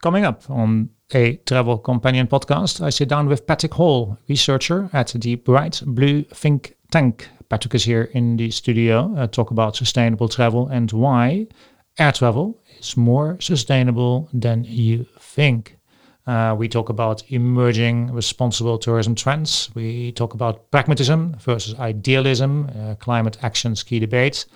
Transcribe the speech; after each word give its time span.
Coming 0.00 0.24
up 0.24 0.48
on 0.48 0.90
a 1.12 1.38
travel 1.44 1.76
companion 1.76 2.28
podcast, 2.28 2.80
I 2.80 2.90
sit 2.90 3.08
down 3.08 3.26
with 3.26 3.48
Patrick 3.48 3.74
Hall, 3.74 4.16
researcher 4.28 4.88
at 4.92 5.08
the 5.08 5.34
Bright 5.34 5.82
Blue 5.84 6.22
Think 6.22 6.76
Tank. 6.92 7.28
Patrick 7.48 7.74
is 7.74 7.82
here 7.82 8.04
in 8.12 8.36
the 8.36 8.52
studio, 8.52 9.12
uh, 9.16 9.26
talk 9.26 9.50
about 9.50 9.74
sustainable 9.74 10.28
travel 10.28 10.68
and 10.68 10.92
why 10.92 11.48
air 11.98 12.12
travel 12.12 12.62
is 12.78 12.96
more 12.96 13.38
sustainable 13.40 14.28
than 14.32 14.62
you 14.62 15.04
think. 15.18 15.76
Uh, 16.28 16.54
we 16.56 16.68
talk 16.68 16.90
about 16.90 17.28
emerging 17.32 18.12
responsible 18.12 18.78
tourism 18.78 19.16
trends. 19.16 19.68
We 19.74 20.12
talk 20.12 20.32
about 20.32 20.70
pragmatism 20.70 21.34
versus 21.40 21.74
idealism, 21.74 22.70
uh, 22.78 22.94
climate 23.00 23.38
action's 23.42 23.82
key 23.82 23.98
debates, 23.98 24.46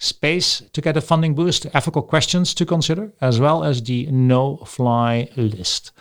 space 0.00 0.62
to 0.72 0.80
get 0.80 0.96
a 0.96 1.00
funding 1.00 1.34
boost, 1.34 1.66
ethical 1.74 2.02
questions 2.02 2.54
to 2.54 2.66
consider, 2.66 3.12
as 3.20 3.38
well 3.38 3.62
as 3.62 3.82
the 3.82 4.06
no 4.06 4.56
fly 4.66 5.28
list. 5.36 5.92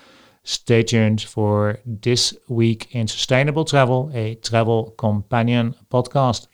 Stay 0.44 0.81
tuned 0.81 1.22
for 1.22 1.80
This 1.85 2.34
Week 2.48 2.88
in 2.91 3.08
Sustainable 3.08 3.66
Travel, 3.66 4.09
a 4.13 4.35
travel 4.35 4.95
companion 4.98 5.75
podcast. 5.91 6.48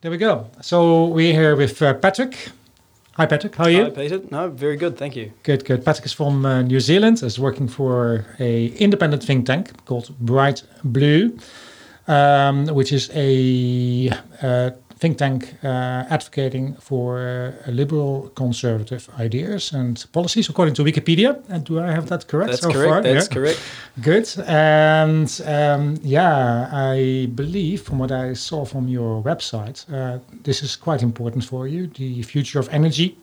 There 0.00 0.12
we 0.12 0.18
go. 0.18 0.48
So 0.60 1.06
we're 1.06 1.32
here 1.32 1.56
with 1.56 1.82
uh, 1.82 1.94
Patrick. 1.94 2.50
Hi, 3.18 3.26
Patrick. 3.26 3.56
How 3.56 3.64
are 3.64 3.70
you? 3.70 3.82
Hi, 3.82 3.90
Peter. 3.90 4.20
No, 4.30 4.48
very 4.48 4.76
good. 4.76 4.96
Thank 4.96 5.16
you. 5.16 5.32
Good, 5.42 5.64
good. 5.64 5.84
Patrick 5.84 6.06
is 6.06 6.12
from 6.12 6.46
uh, 6.46 6.62
New 6.62 6.78
Zealand. 6.78 7.20
is 7.24 7.36
working 7.36 7.66
for 7.66 8.24
a 8.38 8.66
independent 8.78 9.24
think 9.24 9.44
tank 9.44 9.72
called 9.86 10.16
Bright 10.20 10.62
Blue, 10.84 11.36
um, 12.06 12.66
which 12.66 12.92
is 12.92 13.10
a 13.14 14.10
uh, 14.40 14.70
think 14.98 15.16
tank 15.18 15.54
uh, 15.62 15.66
advocating 16.10 16.74
for 16.80 17.18
uh, 17.18 17.70
liberal 17.70 18.30
conservative 18.34 19.08
ideas 19.20 19.72
and 19.72 20.04
policies, 20.12 20.48
according 20.48 20.74
to 20.74 20.82
Wikipedia. 20.84 21.36
And 21.48 21.64
do 21.64 21.78
I 21.80 21.90
have 21.92 22.06
that 22.08 22.26
correct 22.26 22.50
That's 22.50 22.62
so 22.62 22.72
correct. 22.72 22.88
far? 22.92 23.02
That's 23.02 23.28
Yeah. 23.28 23.34
correct. 23.34 23.60
Good. 24.00 24.26
And 24.46 25.28
um, 25.46 25.94
yeah, 26.02 26.68
I 26.72 27.28
believe 27.34 27.82
from 27.82 27.98
what 27.98 28.10
I 28.10 28.34
saw 28.34 28.64
from 28.64 28.88
your 28.88 29.22
website, 29.22 29.84
uh, 29.92 30.18
this 30.44 30.62
is 30.62 30.76
quite 30.76 31.02
important 31.02 31.44
for 31.44 31.66
you 31.68 31.86
the 31.86 32.22
future 32.22 32.58
of 32.60 32.68
energy, 32.70 33.16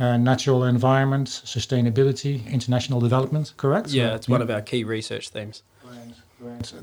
uh, 0.00 0.16
natural 0.16 0.64
environment, 0.64 1.28
sustainability, 1.28 2.46
international 2.52 3.00
development, 3.00 3.52
correct? 3.56 3.88
Yeah, 3.90 4.14
it's 4.14 4.28
one 4.28 4.42
of 4.42 4.50
our 4.50 4.60
key 4.62 4.84
research 4.84 5.30
themes. 5.30 5.62
Right. 5.84 6.14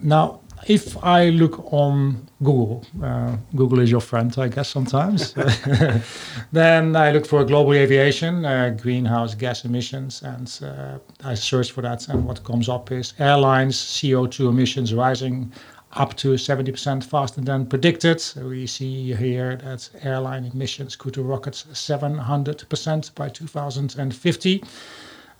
Now, 0.01 0.41
if 0.67 1.01
I 1.03 1.29
look 1.29 1.71
on 1.71 2.27
Google, 2.43 2.85
uh, 3.01 3.37
Google 3.55 3.79
is 3.79 3.89
your 3.89 4.01
friend, 4.01 4.33
I 4.37 4.49
guess, 4.49 4.69
sometimes. 4.69 5.33
then 6.51 6.95
I 6.95 7.11
look 7.11 7.25
for 7.25 7.43
global 7.45 7.73
aviation, 7.73 8.45
uh, 8.45 8.75
greenhouse 8.81 9.33
gas 9.35 9.63
emissions, 9.63 10.23
and 10.23 10.59
uh, 10.61 10.97
I 11.23 11.35
search 11.35 11.71
for 11.71 11.81
that. 11.81 12.07
And 12.09 12.25
what 12.25 12.43
comes 12.43 12.67
up 12.67 12.91
is 12.91 13.13
airlines, 13.19 13.77
CO2 13.77 14.49
emissions 14.49 14.93
rising 14.93 15.51
up 15.93 16.15
to 16.17 16.33
70% 16.33 17.03
faster 17.03 17.41
than 17.41 17.65
predicted. 17.65 18.23
We 18.35 18.67
see 18.67 19.13
here 19.13 19.55
that 19.57 19.89
airline 20.03 20.45
emissions 20.45 20.95
could 20.95 21.17
rocket 21.17 21.53
700% 21.53 23.15
by 23.15 23.29
2050 23.29 24.63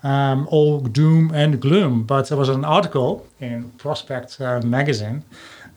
um, 0.03 0.47
all 0.51 0.79
doom 0.79 1.31
and 1.33 1.59
gloom. 1.59 2.03
But 2.03 2.29
there 2.29 2.37
was 2.37 2.49
an 2.49 2.65
article 2.65 3.25
in 3.39 3.71
Prospect 3.77 4.39
uh, 4.39 4.61
magazine 4.61 5.23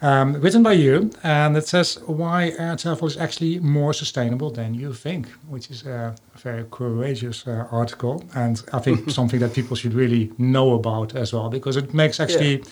um, 0.00 0.40
written 0.40 0.62
by 0.62 0.72
you, 0.72 1.10
and 1.22 1.56
it 1.56 1.66
says 1.66 1.98
why 2.06 2.52
air 2.58 2.76
travel 2.76 3.08
is 3.08 3.16
actually 3.16 3.58
more 3.58 3.92
sustainable 3.92 4.50
than 4.50 4.74
you 4.74 4.92
think, 4.92 5.28
which 5.48 5.70
is 5.70 5.84
a 5.86 6.14
very 6.36 6.64
courageous 6.70 7.46
uh, 7.46 7.66
article, 7.70 8.24
and 8.34 8.62
I 8.72 8.78
think 8.78 9.10
something 9.18 9.40
that 9.40 9.54
people 9.54 9.76
should 9.76 9.94
really 9.94 10.32
know 10.38 10.74
about 10.74 11.16
as 11.16 11.32
well, 11.32 11.48
because 11.48 11.76
it 11.76 11.94
makes 11.94 12.20
actually 12.20 12.62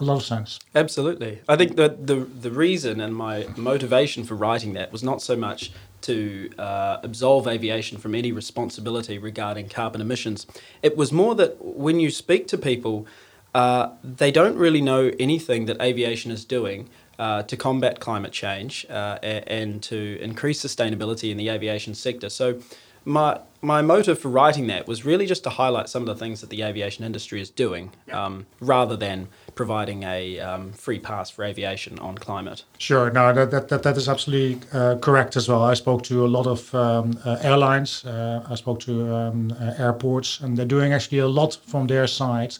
a 0.00 0.04
lot 0.04 0.16
of 0.16 0.24
sense. 0.24 0.58
Absolutely. 0.74 1.40
I 1.48 1.56
think 1.56 1.76
that 1.76 2.06
the 2.06 2.16
the 2.16 2.50
reason 2.50 3.00
and 3.00 3.14
my 3.14 3.46
motivation 3.56 4.24
for 4.24 4.34
writing 4.34 4.72
that 4.74 4.92
was 4.92 5.02
not 5.02 5.22
so 5.22 5.36
much 5.36 5.72
to 6.02 6.50
uh, 6.58 6.98
absolve 7.02 7.46
aviation 7.46 7.98
from 7.98 8.14
any 8.14 8.32
responsibility 8.32 9.18
regarding 9.18 9.68
carbon 9.68 10.00
emissions. 10.00 10.46
It 10.82 10.96
was 10.96 11.12
more 11.12 11.34
that 11.34 11.62
when 11.62 12.00
you 12.00 12.10
speak 12.10 12.46
to 12.48 12.58
people, 12.58 13.06
uh, 13.54 13.90
they 14.02 14.30
don't 14.30 14.56
really 14.56 14.80
know 14.80 15.10
anything 15.18 15.66
that 15.66 15.80
aviation 15.80 16.30
is 16.30 16.44
doing 16.44 16.88
uh, 17.18 17.42
to 17.42 17.56
combat 17.56 18.00
climate 18.00 18.32
change 18.32 18.86
uh, 18.88 19.18
and 19.22 19.82
to 19.82 20.18
increase 20.22 20.64
sustainability 20.64 21.30
in 21.30 21.36
the 21.36 21.48
aviation 21.50 21.94
sector. 21.94 22.30
So, 22.30 22.60
my 23.04 23.40
my 23.62 23.82
motive 23.82 24.18
for 24.18 24.28
writing 24.28 24.68
that 24.68 24.88
was 24.88 25.04
really 25.04 25.26
just 25.26 25.44
to 25.44 25.50
highlight 25.50 25.88
some 25.88 26.02
of 26.02 26.06
the 26.06 26.14
things 26.14 26.40
that 26.40 26.48
the 26.48 26.62
aviation 26.62 27.04
industry 27.04 27.40
is 27.42 27.50
doing, 27.50 27.92
um, 28.10 28.46
rather 28.60 28.96
than 28.96 29.28
providing 29.54 30.02
a 30.02 30.40
um, 30.40 30.72
free 30.72 30.98
pass 30.98 31.28
for 31.28 31.44
aviation 31.44 31.98
on 31.98 32.16
climate. 32.16 32.64
Sure, 32.78 33.10
no, 33.10 33.32
that 33.32 33.50
that 33.50 33.68
that, 33.68 33.82
that 33.82 33.96
is 33.96 34.08
absolutely 34.08 34.60
uh, 34.72 34.96
correct 34.96 35.36
as 35.36 35.48
well. 35.48 35.62
I 35.62 35.74
spoke 35.74 36.02
to 36.04 36.24
a 36.24 36.28
lot 36.28 36.46
of 36.46 36.74
um, 36.74 37.18
uh, 37.24 37.36
airlines. 37.42 38.04
Uh, 38.04 38.46
I 38.48 38.54
spoke 38.54 38.80
to 38.80 39.14
um, 39.14 39.52
uh, 39.52 39.74
airports, 39.78 40.40
and 40.40 40.56
they're 40.56 40.64
doing 40.64 40.92
actually 40.92 41.18
a 41.18 41.28
lot 41.28 41.58
from 41.66 41.86
their 41.86 42.06
side. 42.06 42.56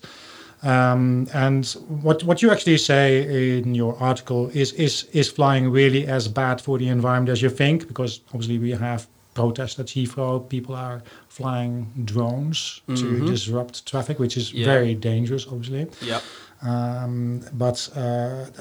Um, 0.62 1.26
and 1.32 1.66
what 2.02 2.22
what 2.24 2.42
you 2.42 2.50
actually 2.50 2.76
say 2.76 3.58
in 3.58 3.74
your 3.74 3.96
article 3.98 4.50
is 4.52 4.72
is 4.74 5.04
is 5.12 5.30
flying 5.30 5.70
really 5.70 6.06
as 6.06 6.28
bad 6.28 6.60
for 6.60 6.78
the 6.78 6.88
environment 6.88 7.30
as 7.30 7.40
you 7.40 7.48
think? 7.48 7.88
Because 7.88 8.20
obviously 8.34 8.58
we 8.58 8.72
have 8.72 9.06
protests 9.40 9.78
at 9.78 9.86
Heathrow. 9.86 10.48
People 10.48 10.74
are 10.74 11.02
flying 11.28 11.74
drones 12.04 12.80
to 12.86 12.92
Mhm. 13.04 13.26
disrupt 13.26 13.74
traffic, 13.86 14.18
which 14.18 14.36
is 14.36 14.52
Yeah. 14.52 14.66
very 14.72 14.94
dangerous, 14.94 15.46
obviously. 15.52 15.86
Yep. 16.12 16.22
Um, 16.62 17.40
but 17.64 17.78
uh, 17.96 18.00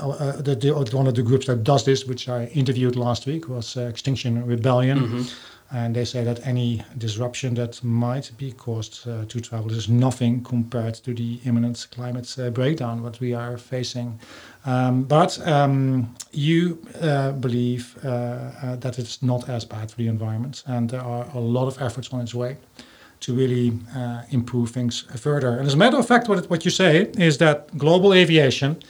uh, 0.02 0.42
the, 0.42 0.56
the, 0.56 0.72
one 0.98 1.08
of 1.08 1.16
the 1.16 1.22
groups 1.30 1.46
that 1.48 1.64
does 1.64 1.84
this, 1.84 2.06
which 2.08 2.30
I 2.30 2.46
interviewed 2.62 2.96
last 2.96 3.26
week, 3.28 3.50
was 3.50 3.76
uh, 3.78 3.82
Extinction 3.94 4.46
Rebellion. 4.46 5.00
Mhm. 5.00 5.24
And 5.72 5.96
they 5.96 6.06
say 6.06 6.24
that 6.24 6.46
any 6.48 6.84
disruption 6.98 7.54
that 7.56 7.84
might 7.84 8.32
be 8.38 8.52
caused 8.52 9.08
uh, 9.08 9.26
to 9.26 9.40
travel 9.40 9.72
is 9.72 9.88
nothing 9.88 10.44
compared 10.44 10.96
to 10.96 11.14
the 11.14 11.40
imminent 11.46 11.88
climate 11.92 12.36
uh, 12.40 12.50
breakdown 12.50 13.04
what 13.04 13.20
we 13.20 13.36
are 13.36 13.56
facing. 13.58 14.20
Um, 14.66 15.04
but 15.04 15.40
um, 15.48 16.16
you 16.32 16.80
uh, 17.02 17.34
believe 17.34 17.98
uh, 18.04 18.08
uh, 18.08 18.76
that 18.78 18.98
it's 18.98 19.22
not 19.22 19.48
as 19.48 19.64
bad 19.64 19.92
for 19.92 19.98
the 19.98 20.08
environment, 20.08 20.64
and 20.66 20.90
there 20.90 21.04
are 21.04 21.28
a 21.36 21.40
lot 21.40 21.68
of 21.68 21.80
efforts 21.82 22.12
on 22.12 22.22
its 22.22 22.34
way 22.34 22.58
to 23.20 23.36
really 23.36 23.74
uh, 23.96 24.24
improve 24.32 24.72
things 24.72 25.02
further. 25.18 25.58
And 25.58 25.68
as 25.68 25.74
a 25.74 25.78
matter 25.78 25.98
of 25.98 26.08
fact, 26.08 26.28
what, 26.30 26.50
what 26.50 26.66
you 26.66 26.72
say 26.72 27.12
is 27.18 27.38
that 27.38 27.78
global 27.78 28.14
aviation 28.14 28.82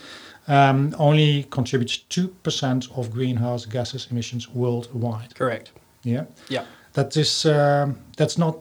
um, 0.48 0.96
only 0.98 1.44
contributes 1.50 1.98
2% 2.10 2.98
of 2.98 3.12
greenhouse 3.12 3.66
gases 3.66 4.08
emissions 4.12 4.50
worldwide. 4.50 5.36
Correct. 5.36 5.72
Yeah. 6.04 6.26
Yeah. 6.50 6.66
That 6.94 7.16
is, 7.18 7.46
um, 7.46 8.00
that's 8.18 8.38
not 8.38 8.58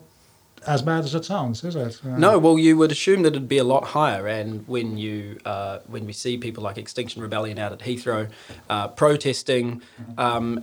as 0.66 0.82
bad 0.82 1.04
as 1.04 1.15
it 1.15 1.25
sounds, 1.25 1.65
is 1.65 1.76
it? 1.76 2.00
Uh, 2.04 2.19
No, 2.19 2.38
well, 2.38 2.59
you 2.59 2.76
would 2.76 2.93
assume 2.93 3.22
that 3.22 3.34
it'd 3.34 3.49
be 3.49 3.59
a 3.59 3.65
lot 3.65 3.84
higher, 3.84 4.26
and 4.26 4.66
when 4.69 4.99
you 4.99 5.38
uh, 5.44 5.78
when 5.87 6.04
we 6.04 6.12
see 6.12 6.37
people 6.37 6.62
like 6.62 6.77
Extinction 6.77 7.22
Rebellion 7.22 7.59
out 7.59 7.72
at 7.72 7.78
Heathrow 7.81 8.28
uh, 8.69 8.88
protesting, 8.88 9.81
um, 10.19 10.60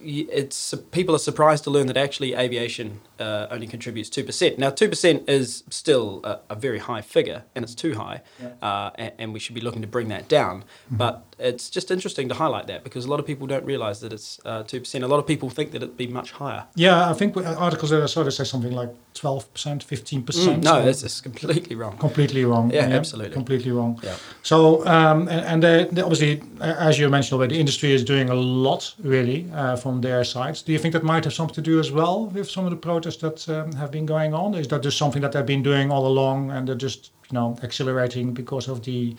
it's 0.00 0.74
people 0.90 1.14
are 1.14 1.18
surprised 1.18 1.64
to 1.64 1.70
learn 1.70 1.86
that 1.86 1.96
actually 1.96 2.34
aviation 2.34 3.00
uh, 3.18 3.46
only 3.50 3.66
contributes 3.66 4.10
two 4.10 4.24
percent. 4.24 4.58
Now, 4.58 4.70
two 4.70 4.88
percent 4.88 5.28
is 5.28 5.64
still 5.70 6.20
a, 6.24 6.40
a 6.50 6.54
very 6.54 6.78
high 6.78 7.00
figure, 7.00 7.44
and 7.54 7.64
it's 7.64 7.74
too 7.74 7.94
high, 7.94 8.20
uh, 8.60 8.90
and, 8.96 9.12
and 9.18 9.32
we 9.32 9.40
should 9.40 9.54
be 9.54 9.60
looking 9.62 9.82
to 9.82 9.88
bring 9.88 10.08
that 10.08 10.28
down. 10.28 10.64
But 10.90 11.24
it's 11.38 11.68
just 11.68 11.90
interesting 11.90 12.28
to 12.28 12.34
highlight 12.34 12.66
that 12.68 12.82
because 12.82 13.04
a 13.04 13.10
lot 13.10 13.20
of 13.20 13.26
people 13.26 13.46
don't 13.46 13.64
realise 13.64 14.00
that 14.00 14.12
it's 14.12 14.40
uh, 14.44 14.62
two 14.62 14.80
percent. 14.80 15.04
A 15.04 15.08
lot 15.08 15.18
of 15.18 15.26
people 15.26 15.50
think 15.50 15.72
that 15.72 15.82
it'd 15.82 15.96
be 15.96 16.06
much 16.06 16.32
higher. 16.32 16.64
Yeah, 16.74 17.10
I 17.10 17.12
think 17.12 17.36
uh, 17.36 17.42
articles 17.58 17.90
that 17.90 18.02
I 18.02 18.06
saw 18.06 18.22
they 18.22 18.30
say 18.30 18.44
something 18.44 18.72
like 18.72 18.90
12%, 19.14 19.44
15%. 19.54 20.24
Mm, 20.24 20.62
no, 20.62 20.84
that's 20.84 21.02
just 21.02 21.22
completely 21.22 21.74
wrong. 21.74 21.96
completely 21.98 22.44
wrong. 22.44 22.70
Yeah, 22.70 22.82
absolutely. 22.82 23.32
Completely 23.32 23.72
wrong. 23.72 23.98
Yeah. 24.02 24.16
So, 24.42 24.86
um, 24.86 25.28
and, 25.28 25.62
and 25.62 25.62
they, 25.62 26.02
obviously, 26.02 26.42
as 26.60 26.98
you 26.98 27.08
mentioned 27.08 27.38
already, 27.38 27.54
the 27.54 27.60
industry 27.60 27.92
is 27.92 28.04
doing 28.04 28.28
a 28.30 28.34
lot 28.34 28.94
really 28.98 29.50
uh, 29.52 29.76
from 29.76 30.00
their 30.00 30.24
sides. 30.24 30.62
Do 30.62 30.72
you 30.72 30.78
think 30.78 30.92
that 30.92 31.02
might 31.02 31.24
have 31.24 31.32
something 31.32 31.54
to 31.54 31.62
do 31.62 31.80
as 31.80 31.90
well 31.90 32.26
with 32.26 32.50
some 32.50 32.64
of 32.64 32.70
the 32.70 32.76
protests 32.76 33.18
that 33.18 33.48
um, 33.48 33.72
have 33.72 33.90
been 33.90 34.06
going 34.06 34.34
on? 34.34 34.54
Is 34.54 34.68
that 34.68 34.82
just 34.82 34.98
something 34.98 35.22
that 35.22 35.32
they've 35.32 35.46
been 35.46 35.62
doing 35.62 35.90
all 35.90 36.06
along 36.06 36.50
and 36.50 36.68
they're 36.68 36.74
just, 36.74 37.10
you 37.30 37.34
know, 37.34 37.58
accelerating 37.62 38.32
because 38.32 38.68
of 38.68 38.84
the 38.84 39.16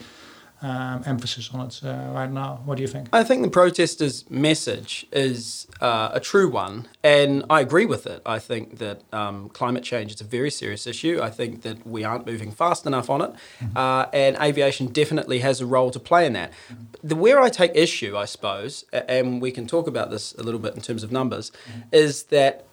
um, 0.60 1.02
emphasis 1.06 1.50
on 1.52 1.66
it 1.66 1.80
uh, 1.84 2.10
right 2.12 2.30
now. 2.30 2.60
What 2.64 2.76
do 2.76 2.82
you 2.82 2.88
think? 2.88 3.08
I 3.12 3.22
think 3.22 3.42
the 3.42 3.50
protesters' 3.50 4.28
message 4.28 5.06
is 5.12 5.66
uh, 5.80 6.10
a 6.12 6.20
true 6.20 6.50
one, 6.50 6.88
and 7.02 7.44
I 7.48 7.60
agree 7.60 7.86
with 7.86 8.06
it. 8.06 8.22
I 8.26 8.38
think 8.38 8.78
that 8.78 9.02
um, 9.12 9.50
climate 9.50 9.84
change 9.84 10.14
is 10.14 10.20
a 10.20 10.24
very 10.24 10.50
serious 10.50 10.86
issue. 10.86 11.20
I 11.22 11.30
think 11.30 11.62
that 11.62 11.86
we 11.86 12.02
aren't 12.02 12.26
moving 12.26 12.50
fast 12.50 12.86
enough 12.86 13.08
on 13.08 13.22
it, 13.22 13.30
mm-hmm. 13.60 13.76
uh, 13.76 14.06
and 14.12 14.36
aviation 14.40 14.88
definitely 14.88 15.40
has 15.40 15.60
a 15.60 15.66
role 15.66 15.90
to 15.90 16.00
play 16.00 16.26
in 16.26 16.32
that. 16.32 16.50
Mm-hmm. 16.50 17.08
The 17.08 17.16
where 17.16 17.40
I 17.40 17.48
take 17.48 17.72
issue, 17.74 18.16
I 18.16 18.24
suppose, 18.24 18.84
and 18.92 19.40
we 19.40 19.52
can 19.52 19.66
talk 19.66 19.86
about 19.86 20.10
this 20.10 20.34
a 20.34 20.42
little 20.42 20.60
bit 20.60 20.74
in 20.74 20.80
terms 20.80 21.02
of 21.04 21.12
numbers, 21.12 21.50
mm-hmm. 21.50 21.80
is 21.92 22.24
that 22.24 22.64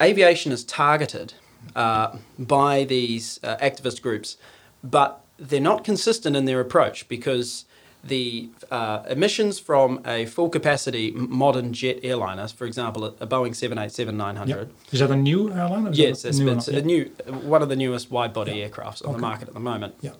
aviation 0.00 0.52
is 0.52 0.64
targeted 0.64 1.34
uh, 1.74 2.16
by 2.38 2.84
these 2.84 3.40
uh, 3.42 3.56
activist 3.56 4.02
groups, 4.02 4.36
but 4.84 5.21
they're 5.42 5.60
not 5.60 5.84
consistent 5.84 6.36
in 6.36 6.44
their 6.44 6.60
approach 6.60 7.08
because 7.08 7.64
the 8.04 8.48
uh, 8.70 9.04
emissions 9.08 9.58
from 9.58 10.00
a 10.04 10.26
full 10.26 10.48
capacity 10.48 11.12
modern 11.12 11.72
jet 11.72 12.00
airliner, 12.02 12.48
for 12.48 12.64
example, 12.64 13.04
a 13.04 13.26
Boeing 13.26 13.54
787 13.54 14.16
900. 14.16 14.48
Yep. 14.48 14.70
Is 14.92 15.00
that 15.00 15.10
a 15.10 15.16
new 15.16 15.52
airliner? 15.52 15.90
Yes, 15.92 16.24
it's, 16.24 16.38
new 16.38 16.50
it's 16.50 16.68
a 16.68 16.82
new, 16.82 17.04
one 17.26 17.62
of 17.62 17.68
the 17.68 17.76
newest 17.76 18.10
wide 18.10 18.32
body 18.32 18.54
aircrafts 18.54 19.02
on 19.02 19.10
okay. 19.10 19.16
the 19.16 19.18
market 19.18 19.48
at 19.48 19.54
the 19.54 19.60
moment. 19.60 19.94
Yeah. 20.00 20.12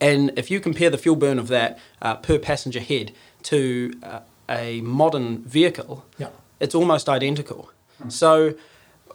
And 0.00 0.32
if 0.36 0.50
you 0.50 0.60
compare 0.60 0.88
the 0.88 0.98
fuel 0.98 1.16
burn 1.16 1.38
of 1.38 1.48
that 1.48 1.78
uh, 2.00 2.14
per 2.16 2.38
passenger 2.38 2.80
head 2.80 3.12
to 3.44 3.92
uh, 4.02 4.20
a 4.48 4.80
modern 4.82 5.42
vehicle, 5.42 6.04
yeah. 6.16 6.28
it's 6.58 6.74
almost 6.74 7.08
identical. 7.08 7.70
Mm. 8.02 8.12
So 8.12 8.54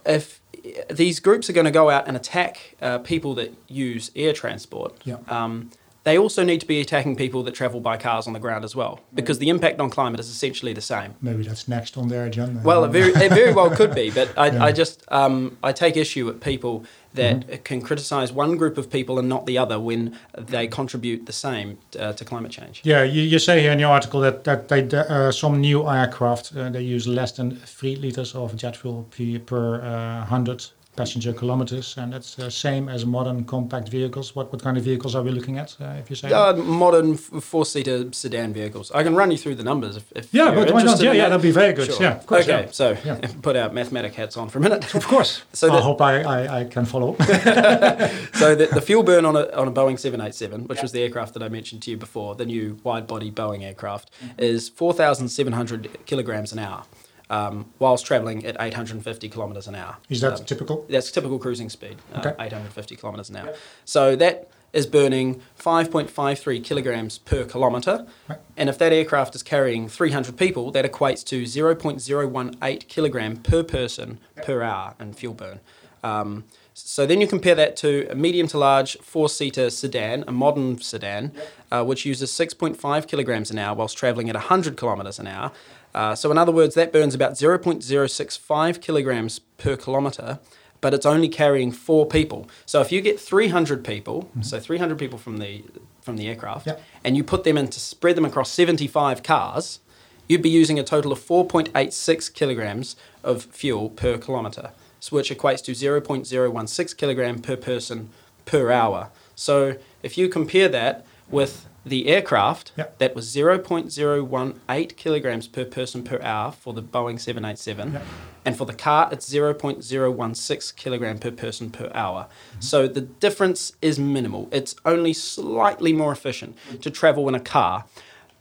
if 0.05 0.41
these 0.89 1.19
groups 1.19 1.49
are 1.49 1.53
going 1.53 1.65
to 1.65 1.71
go 1.71 1.89
out 1.89 2.07
and 2.07 2.15
attack 2.17 2.75
uh, 2.81 2.99
people 2.99 3.33
that 3.35 3.53
use 3.67 4.11
air 4.15 4.33
transport. 4.33 4.93
Yeah. 5.05 5.17
Um, 5.27 5.71
they 6.05 6.19
also 6.19 6.43
need 6.43 6.61
to 6.61 6.67
be 6.67 6.79
attacking 6.79 7.15
people 7.15 7.41
that 7.43 7.55
travel 7.55 7.79
by 7.79 7.97
cars 7.97 8.27
on 8.27 8.33
the 8.33 8.39
ground 8.39 8.63
as 8.63 8.75
well, 8.75 8.99
because 9.13 9.39
the 9.39 9.49
impact 9.49 9.79
on 9.79 9.89
climate 9.89 10.19
is 10.19 10.29
essentially 10.29 10.71
the 10.71 10.81
same. 10.81 11.15
Maybe 11.19 11.43
that's 11.43 11.67
next 11.67 11.97
on 11.97 12.07
their 12.07 12.25
agenda. 12.25 12.61
Well, 12.63 12.85
it 12.85 12.91
very, 12.91 13.11
it 13.11 13.33
very 13.33 13.53
well 13.53 13.71
could 13.75 13.93
be, 13.95 14.11
but 14.11 14.27
I, 14.37 14.51
yeah. 14.51 14.63
I 14.63 14.71
just 14.71 15.03
um, 15.11 15.57
I 15.63 15.71
take 15.71 15.97
issue 15.97 16.25
with 16.27 16.41
people 16.41 16.85
that 17.15 17.39
mm-hmm. 17.39 17.63
can 17.63 17.81
criticise 17.81 18.31
one 18.31 18.55
group 18.55 18.77
of 18.77 18.91
people 18.91 19.17
and 19.17 19.27
not 19.27 19.47
the 19.47 19.57
other 19.57 19.79
when 19.79 20.15
they 20.37 20.67
contribute 20.67 21.25
the 21.25 21.33
same 21.33 21.79
uh, 21.99 22.13
to 22.13 22.23
climate 22.23 22.51
change. 22.51 22.81
Yeah, 22.83 23.03
you, 23.03 23.23
you 23.23 23.39
say 23.39 23.61
here 23.61 23.71
in 23.71 23.79
your 23.79 23.89
article 23.89 24.19
that 24.21 24.43
that 24.43 24.67
they 24.67 24.87
uh, 24.95 25.31
some 25.31 25.59
new 25.59 25.89
aircraft 25.89 26.55
uh, 26.55 26.69
they 26.69 26.83
use 26.83 27.07
less 27.07 27.31
than 27.31 27.55
three 27.55 27.95
liters 27.95 28.35
of 28.35 28.55
jet 28.55 28.77
fuel 28.77 29.07
per, 29.09 29.39
per 29.39 29.81
uh, 29.81 30.25
hundred 30.25 30.65
passenger 30.95 31.33
kilometers, 31.33 31.97
and 31.97 32.13
that's 32.13 32.35
the 32.35 32.49
same 32.49 32.89
as 32.89 33.05
modern 33.05 33.43
compact 33.43 33.89
vehicles. 33.89 34.35
What 34.35 34.51
what 34.51 34.61
kind 34.61 34.77
of 34.77 34.83
vehicles 34.83 35.15
are 35.15 35.23
we 35.23 35.31
looking 35.31 35.57
at? 35.57 35.75
Uh, 35.79 35.99
if 35.99 36.09
you 36.09 36.15
say 36.15 36.31
uh, 36.31 36.53
modern 36.53 37.15
four-seater 37.15 38.11
sedan 38.11 38.53
vehicles. 38.53 38.91
I 38.91 39.03
can 39.03 39.15
run 39.15 39.31
you 39.31 39.37
through 39.37 39.55
the 39.55 39.63
numbers 39.63 39.97
if, 39.97 40.11
if 40.15 40.33
yeah, 40.33 40.53
but 40.53 40.71
why 40.71 40.83
not? 40.83 41.01
Yeah, 41.01 41.11
yeah, 41.11 41.29
that'd 41.29 41.41
be 41.41 41.51
very 41.51 41.73
good. 41.73 41.87
Sure. 41.87 42.01
Yeah, 42.01 42.17
of 42.17 42.25
course. 42.25 42.43
Okay, 42.43 42.65
yeah. 42.65 42.71
so 42.71 42.97
yeah. 43.03 43.19
put 43.41 43.55
our 43.55 43.69
mathematic 43.69 44.15
hats 44.15 44.37
on 44.37 44.49
for 44.49 44.59
a 44.59 44.61
minute. 44.61 44.93
Of 44.95 45.07
course. 45.07 45.43
so 45.53 45.71
I 45.71 45.81
hope 45.81 46.01
I, 46.01 46.21
I, 46.21 46.59
I 46.59 46.63
can 46.65 46.85
follow. 46.85 47.15
so 47.19 48.55
the, 48.55 48.69
the, 48.73 48.81
fuel 48.81 49.03
burn 49.03 49.25
on 49.25 49.35
a 49.35 49.49
on 49.51 49.67
a 49.67 49.71
Boeing 49.71 49.99
seven 49.99 50.21
eight 50.21 50.35
seven, 50.35 50.67
which 50.67 50.77
yeah. 50.77 50.83
was 50.83 50.91
the 50.91 51.01
aircraft 51.01 51.33
that 51.33 51.43
I 51.43 51.49
mentioned 51.49 51.81
to 51.83 51.91
you 51.91 51.97
before, 51.97 52.35
the 52.35 52.45
new 52.45 52.77
wide-body 52.83 53.31
Boeing 53.31 53.63
aircraft, 53.63 54.11
mm-hmm. 54.19 54.39
is 54.39 54.69
four 54.69 54.93
thousand 54.93 55.29
seven 55.29 55.53
hundred 55.53 55.89
kilograms 56.05 56.51
an 56.51 56.59
hour 56.59 56.85
um, 57.29 57.71
whilst 57.79 58.05
travelling 58.05 58.45
at 58.45 58.55
850 58.59 59.29
kilometres 59.29 59.67
an 59.67 59.75
hour. 59.75 59.97
Is 60.09 60.21
that 60.21 60.39
um, 60.39 60.45
typical? 60.45 60.85
That's 60.89 61.11
typical 61.11 61.39
cruising 61.39 61.69
speed, 61.69 61.97
uh, 62.13 62.19
okay. 62.19 62.35
850 62.39 62.95
kilometres 62.95 63.29
an 63.29 63.37
hour. 63.37 63.45
Yep. 63.45 63.57
So 63.85 64.15
that 64.15 64.49
is 64.75 64.85
burning 64.85 65.41
5.53 65.57 66.63
kilograms 66.63 67.17
per 67.17 67.45
kilometre. 67.45 68.05
Right. 68.27 68.39
And 68.57 68.67
if 68.67 68.77
that 68.79 68.91
aircraft 68.91 69.33
is 69.33 69.41
carrying 69.41 69.87
300 69.87 70.35
people, 70.37 70.69
that 70.71 70.83
equates 70.85 71.23
to 71.27 71.43
0.018 71.43 72.87
kilogram 72.87 73.37
per 73.37 73.63
person 73.63 74.19
yep. 74.35 74.45
per 74.45 74.61
hour 74.61 74.93
in 74.99 75.13
fuel 75.13 75.33
burn. 75.33 75.61
Um, 76.03 76.43
so 76.73 77.05
then 77.05 77.21
you 77.21 77.27
compare 77.27 77.55
that 77.55 77.77
to 77.77 78.05
a 78.11 78.15
medium 78.15 78.47
to 78.49 78.57
large 78.57 78.97
four 78.97 79.29
seater 79.29 79.69
sedan, 79.69 80.25
a 80.27 80.33
modern 80.33 80.77
sedan, 80.81 81.31
yep. 81.33 81.53
uh, 81.71 81.85
which 81.85 82.05
uses 82.05 82.29
6.5 82.31 83.07
kilograms 83.07 83.49
an 83.49 83.57
hour 83.57 83.73
whilst 83.73 83.97
travelling 83.97 84.29
at 84.29 84.35
100 84.35 84.75
kilometres 84.75 85.17
an 85.19 85.27
hour. 85.27 85.53
Uh, 85.95 86.13
so, 86.13 86.29
in 86.29 86.37
other 86.37 86.51
words, 86.51 86.75
that 86.75 86.91
burns 86.91 87.15
about 87.15 87.33
0.065 87.33 88.81
kilograms 88.81 89.39
per 89.39 89.77
kilometre, 89.77 90.39
but 90.81 90.93
it's 90.93 91.05
only 91.05 91.29
carrying 91.29 91.71
four 91.71 92.05
people. 92.05 92.49
So, 92.65 92.81
if 92.81 92.91
you 92.91 92.99
get 92.99 93.17
300 93.17 93.83
people, 93.85 94.23
mm-hmm. 94.23 94.41
so 94.41 94.59
300 94.59 94.99
people 94.99 95.17
from 95.17 95.37
the 95.37 95.63
from 96.01 96.17
the 96.17 96.27
aircraft, 96.27 96.67
yep. 96.67 96.83
and 97.03 97.15
you 97.15 97.23
put 97.23 97.45
them 97.45 97.57
into 97.57 97.79
spread 97.79 98.15
them 98.17 98.25
across 98.25 98.51
75 98.51 99.23
cars, 99.23 99.79
you'd 100.27 100.41
be 100.41 100.49
using 100.49 100.77
a 100.77 100.83
total 100.83 101.11
of 101.13 101.19
4.86 101.19 102.31
kilograms 102.33 102.95
of 103.23 103.45
fuel 103.45 103.89
per 103.89 104.17
kilometre, 104.17 104.71
which 105.09 105.31
equates 105.31 105.63
to 105.63 105.71
0.016 105.71 106.97
kilogram 106.97 107.39
per 107.39 107.55
person 107.55 108.09
per 108.43 108.69
hour. 108.69 109.11
So, 109.33 109.77
if 110.03 110.17
you 110.17 110.27
compare 110.27 110.67
that 110.67 111.05
with 111.29 111.67
the 111.85 112.07
aircraft, 112.07 112.71
yep. 112.75 112.97
that 112.97 113.15
was 113.15 113.33
0.018 113.33 114.95
kilograms 114.95 115.47
per 115.47 115.65
person 115.65 116.03
per 116.03 116.19
hour 116.21 116.51
for 116.51 116.73
the 116.73 116.81
Boeing 116.81 117.19
787. 117.19 117.93
Yep. 117.93 118.03
And 118.43 118.57
for 118.57 118.65
the 118.65 118.73
car, 118.73 119.09
it's 119.11 119.29
0.016 119.29 120.75
kilogram 120.75 121.19
per 121.19 121.31
person 121.31 121.69
per 121.69 121.91
hour. 121.93 122.27
Mm-hmm. 122.51 122.61
So 122.61 122.87
the 122.87 123.01
difference 123.01 123.73
is 123.81 123.99
minimal. 123.99 124.49
It's 124.51 124.75
only 124.85 125.13
slightly 125.13 125.93
more 125.93 126.11
efficient 126.11 126.57
to 126.81 126.89
travel 126.89 127.29
in 127.29 127.35
a 127.35 127.39
car. 127.39 127.85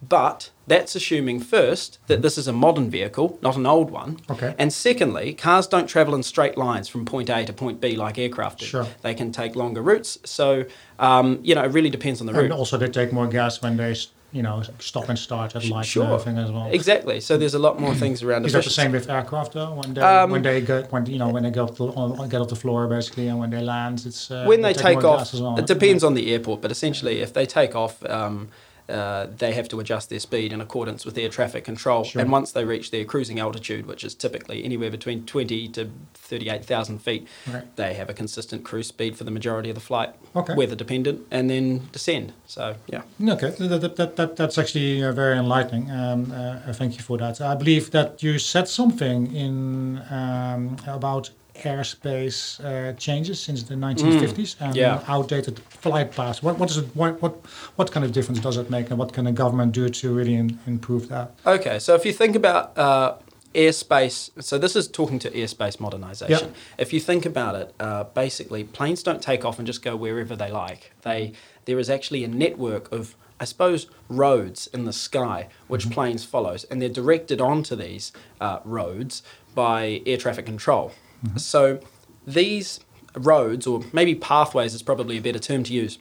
But 0.09 0.51
that's 0.67 0.97
assuming 0.97 1.41
first 1.41 1.99
that 2.07 2.23
this 2.23 2.37
is 2.37 2.49
a 2.49 2.53
modern 2.53 2.91
vehicle, 2.91 3.39
not 3.43 3.57
an 3.57 3.67
old 3.67 3.91
one. 3.91 4.19
Okay. 4.31 4.55
And 4.59 4.73
secondly, 4.73 5.35
cars 5.35 5.67
don't 5.67 5.87
travel 5.87 6.15
in 6.15 6.23
straight 6.23 6.57
lines 6.57 6.89
from 6.89 7.05
point 7.05 7.31
A 7.31 7.45
to 7.45 7.53
point 7.53 7.81
B 7.81 7.97
like 7.97 8.19
aircraft 8.19 8.61
do. 8.61 8.67
Sure. 8.67 8.87
They 9.03 9.15
can 9.15 9.31
take 9.31 9.55
longer 9.55 9.83
routes. 9.83 10.19
So, 10.25 10.65
um, 10.99 11.39
you 11.43 11.55
know, 11.55 11.65
it 11.65 11.73
really 11.73 11.91
depends 11.91 12.21
on 12.21 12.27
the 12.27 12.33
route. 12.33 12.45
And 12.45 12.53
also, 12.53 12.77
they 12.77 12.89
take 12.89 13.13
more 13.13 13.27
gas 13.27 13.63
when 13.63 13.77
they 13.77 13.95
you 14.35 14.43
know, 14.43 14.63
stop 14.81 15.09
and 15.09 15.17
start 15.17 15.55
at 15.55 15.65
light 15.67 15.87
sure. 15.87 16.21
and 16.27 16.39
as 16.41 16.51
well. 16.51 16.69
Exactly. 16.73 17.21
So 17.21 17.39
there's 17.39 17.55
a 17.55 17.59
lot 17.61 17.79
more 17.79 17.95
things 17.95 18.21
around. 18.21 18.45
Is 18.45 18.53
that 18.53 18.65
the 18.65 18.71
same 18.71 18.91
with 18.91 19.09
aircraft 19.09 19.53
though? 19.53 19.75
When 19.75 19.95
they 19.95 20.01
um, 20.01 20.31
when 20.31 20.43
they 20.43 20.61
get 20.61 20.91
when 20.91 21.07
you 21.07 21.19
know 21.19 21.29
when 21.29 21.45
they 21.45 21.53
go 21.53 21.69
to, 21.69 22.27
get 22.29 22.41
off 22.41 22.49
the 22.49 22.57
floor 22.57 22.89
basically 22.89 23.29
and 23.29 23.39
when 23.39 23.51
they 23.51 23.61
land, 23.61 24.03
it's 24.05 24.33
uh, 24.33 24.45
when 24.45 24.61
they, 24.61 24.73
they 24.73 24.83
take 24.83 25.05
off. 25.05 25.33
Well. 25.33 25.57
It 25.57 25.69
depends 25.69 26.03
yeah. 26.03 26.09
on 26.09 26.15
the 26.15 26.33
airport, 26.33 26.63
but 26.63 26.73
essentially, 26.73 27.21
if 27.21 27.33
they 27.33 27.47
take 27.47 27.77
off. 27.77 28.05
Um, 28.07 28.49
uh, 28.89 29.27
they 29.39 29.53
have 29.55 29.69
to 29.69 29.81
adjust 29.81 30.11
their 30.11 30.21
speed 30.21 30.53
in 30.53 30.61
accordance 30.61 31.05
with 31.05 31.17
air 31.17 31.29
traffic 31.29 31.65
control. 31.65 32.05
Sure. 32.05 32.21
And 32.21 32.31
once 32.31 32.53
they 32.53 32.65
reach 32.65 32.91
their 32.91 33.05
cruising 33.05 33.41
altitude, 33.41 33.87
which 33.87 34.05
is 34.05 34.15
typically 34.15 34.63
anywhere 34.65 34.91
between 34.91 35.25
20 35.25 35.69
to 35.69 35.91
38,000 36.15 36.99
feet, 36.99 37.27
right. 37.51 37.77
they 37.77 37.95
have 37.95 38.11
a 38.11 38.15
consistent 38.15 38.65
cruise 38.65 38.89
speed 38.89 39.17
for 39.17 39.25
the 39.25 39.31
majority 39.31 39.71
of 39.71 39.75
the 39.75 39.81
flight, 39.81 40.15
okay. 40.37 40.55
weather 40.55 40.75
dependent, 40.75 41.27
and 41.31 41.49
then 41.49 41.89
descend. 41.93 42.33
So, 42.47 42.77
yeah. 42.87 43.03
Okay, 43.21 43.51
that, 43.59 43.97
that, 43.97 44.17
that, 44.17 44.37
that's 44.37 44.59
actually 44.59 45.03
uh, 45.03 45.13
very 45.13 45.39
enlightening. 45.39 45.91
Um, 45.91 46.31
uh, 46.33 46.73
thank 46.73 46.97
you 46.97 47.03
for 47.03 47.17
that. 47.19 47.41
I 47.41 47.55
believe 47.55 47.91
that 47.93 48.23
you 48.23 48.39
said 48.39 48.69
something 48.69 49.35
in 49.35 50.03
um, 50.11 50.77
about 50.87 51.31
airspace 51.63 52.63
uh, 52.65 52.93
changes 52.95 53.41
since 53.41 53.63
the 53.63 53.75
1950s 53.75 54.57
mm, 54.57 54.61
and 54.61 54.77
yeah. 54.77 55.03
outdated 55.07 55.59
flight 55.61 56.13
paths. 56.13 56.43
What 56.43 56.59
what 56.59 56.71
is 56.71 56.79
it? 56.79 56.87
What, 56.95 57.21
what 57.23 57.35
what 57.77 57.93
kind 57.93 58.05
of 58.05 58.13
difference 58.13 58.41
does 58.41 58.57
it 58.57 58.71
make, 58.71 58.91
and 58.91 58.99
what 58.99 59.13
can 59.13 59.25
the 59.25 59.33
government 59.33 59.73
do 59.73 59.89
to 59.89 60.15
really 60.15 60.35
in, 60.35 60.59
improve 60.67 61.09
that? 61.09 61.35
Okay, 61.47 61.79
so 61.79 61.95
if 61.95 62.05
you 62.05 62.13
think 62.13 62.37
about 62.37 62.77
uh, 62.77 63.17
airspace, 63.55 64.31
so 64.43 64.59
this 64.59 64.75
is 64.77 64.89
talking 64.89 65.19
to 65.21 65.31
airspace 65.31 65.79
modernization. 65.79 66.55
If 66.77 66.93
you 66.93 67.01
think 67.01 67.25
about 67.25 67.55
it, 67.55 67.75
uh, 67.79 68.05
basically 68.05 68.65
planes 68.65 69.03
don't 69.03 69.23
take 69.23 69.45
off 69.45 69.59
and 69.59 69.67
just 69.67 69.83
go 69.83 69.97
wherever 69.97 70.35
they 70.35 70.51
like. 70.51 70.93
They 71.03 71.33
there 71.65 71.79
is 71.79 71.89
actually 71.89 72.25
a 72.25 72.29
network 72.29 72.91
of 72.93 73.17
I 73.41 73.47
suppose, 73.47 73.89
roads 74.09 74.69
in 74.69 74.85
the 74.85 74.93
sky 74.93 75.49
which 75.67 75.85
mm-hmm. 75.85 75.95
planes 75.95 76.25
follows, 76.25 76.65
and 76.65 76.81
they're 76.81 76.89
directed 76.89 77.41
onto 77.41 77.75
these 77.75 78.13
uh, 78.41 78.61
roads 78.65 79.23
by 79.55 80.03
air 80.07 80.17
traffic 80.17 80.47
control. 80.47 80.93
Mm-hmm. 81.25 81.39
So 81.39 81.81
these 82.27 82.81
roads, 83.17 83.67
or 83.67 83.83
maybe 83.93 84.15
pathways 84.15 84.75
is 84.75 84.83
probably 84.83 85.19
a 85.19 85.21
better 85.21 85.39
term 85.39 85.63
to 85.65 85.73
use, 85.73 85.99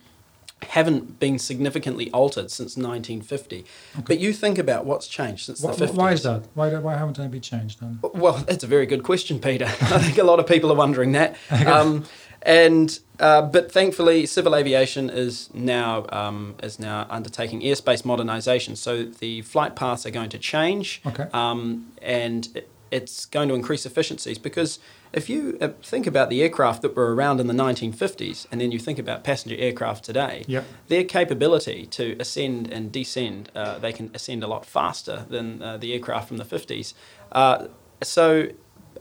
haven't 0.63 1.19
been 1.19 1.37
significantly 1.39 2.09
altered 2.11 2.49
since 2.49 2.77
1950. 2.77 3.57
Okay. 3.59 4.03
But 4.05 4.19
you 4.19 4.33
think 4.33 4.57
about 4.57 4.85
what's 4.85 5.07
changed 5.07 5.45
since 5.45 5.61
why, 5.61 5.73
the 5.73 5.85
50s. 5.87 5.93
Why 5.93 6.11
is 6.13 6.23
that? 6.23 6.43
Why, 6.53 6.73
why 6.75 6.95
haven't 6.95 7.17
they 7.17 7.27
been 7.27 7.41
changed 7.41 7.81
then? 7.81 7.99
Well, 8.01 8.33
that's 8.33 8.63
a 8.63 8.67
very 8.67 8.85
good 8.85 9.03
question, 9.03 9.39
Peter. 9.39 9.65
I 9.81 9.99
think 9.99 10.17
a 10.17 10.23
lot 10.23 10.39
of 10.39 10.47
people 10.47 10.71
are 10.71 10.75
wondering 10.75 11.13
that. 11.13 11.35
Um, 11.73 12.05
and 12.45 12.99
uh, 13.19 13.41
but 13.41 13.71
thankfully, 13.71 14.25
civil 14.25 14.53
aviation 14.53 15.09
is 15.09 15.49
now 15.53 16.05
um, 16.09 16.55
is 16.61 16.77
now 16.77 17.07
undertaking 17.09 17.61
airspace 17.61 18.03
modernisation. 18.03 18.75
So 18.75 19.05
the 19.05 19.41
flight 19.43 19.77
paths 19.77 20.05
are 20.05 20.11
going 20.11 20.29
to 20.29 20.37
change. 20.37 21.01
Okay. 21.05 21.27
Um, 21.33 21.93
and 22.01 22.61
it's 22.97 23.25
going 23.35 23.49
to 23.49 23.55
increase 23.55 23.83
efficiencies 23.85 24.37
because 24.37 24.71
if 25.19 25.29
you 25.31 25.57
uh, 25.61 25.69
think 25.81 26.05
about 26.07 26.29
the 26.29 26.41
aircraft 26.43 26.81
that 26.83 26.95
were 26.95 27.13
around 27.15 27.39
in 27.39 27.47
the 27.47 27.53
1950s 27.53 28.45
and 28.51 28.59
then 28.61 28.71
you 28.71 28.79
think 28.79 28.99
about 28.99 29.23
passenger 29.23 29.55
aircraft 29.57 30.03
today, 30.03 30.43
Yep. 30.47 30.63
their 30.87 31.03
capability 31.03 31.79
to 31.97 32.15
ascend 32.19 32.71
and 32.71 32.91
descend, 32.91 33.49
uh, 33.55 33.79
they 33.79 33.93
can 33.93 34.11
ascend 34.13 34.43
a 34.43 34.47
lot 34.47 34.63
faster 34.65 35.25
than 35.29 35.61
uh, 35.61 35.77
the 35.77 35.93
aircraft 35.93 36.27
from 36.27 36.37
the 36.37 36.45
50s. 36.45 36.93
Uh, 37.31 37.67
so 38.01 38.47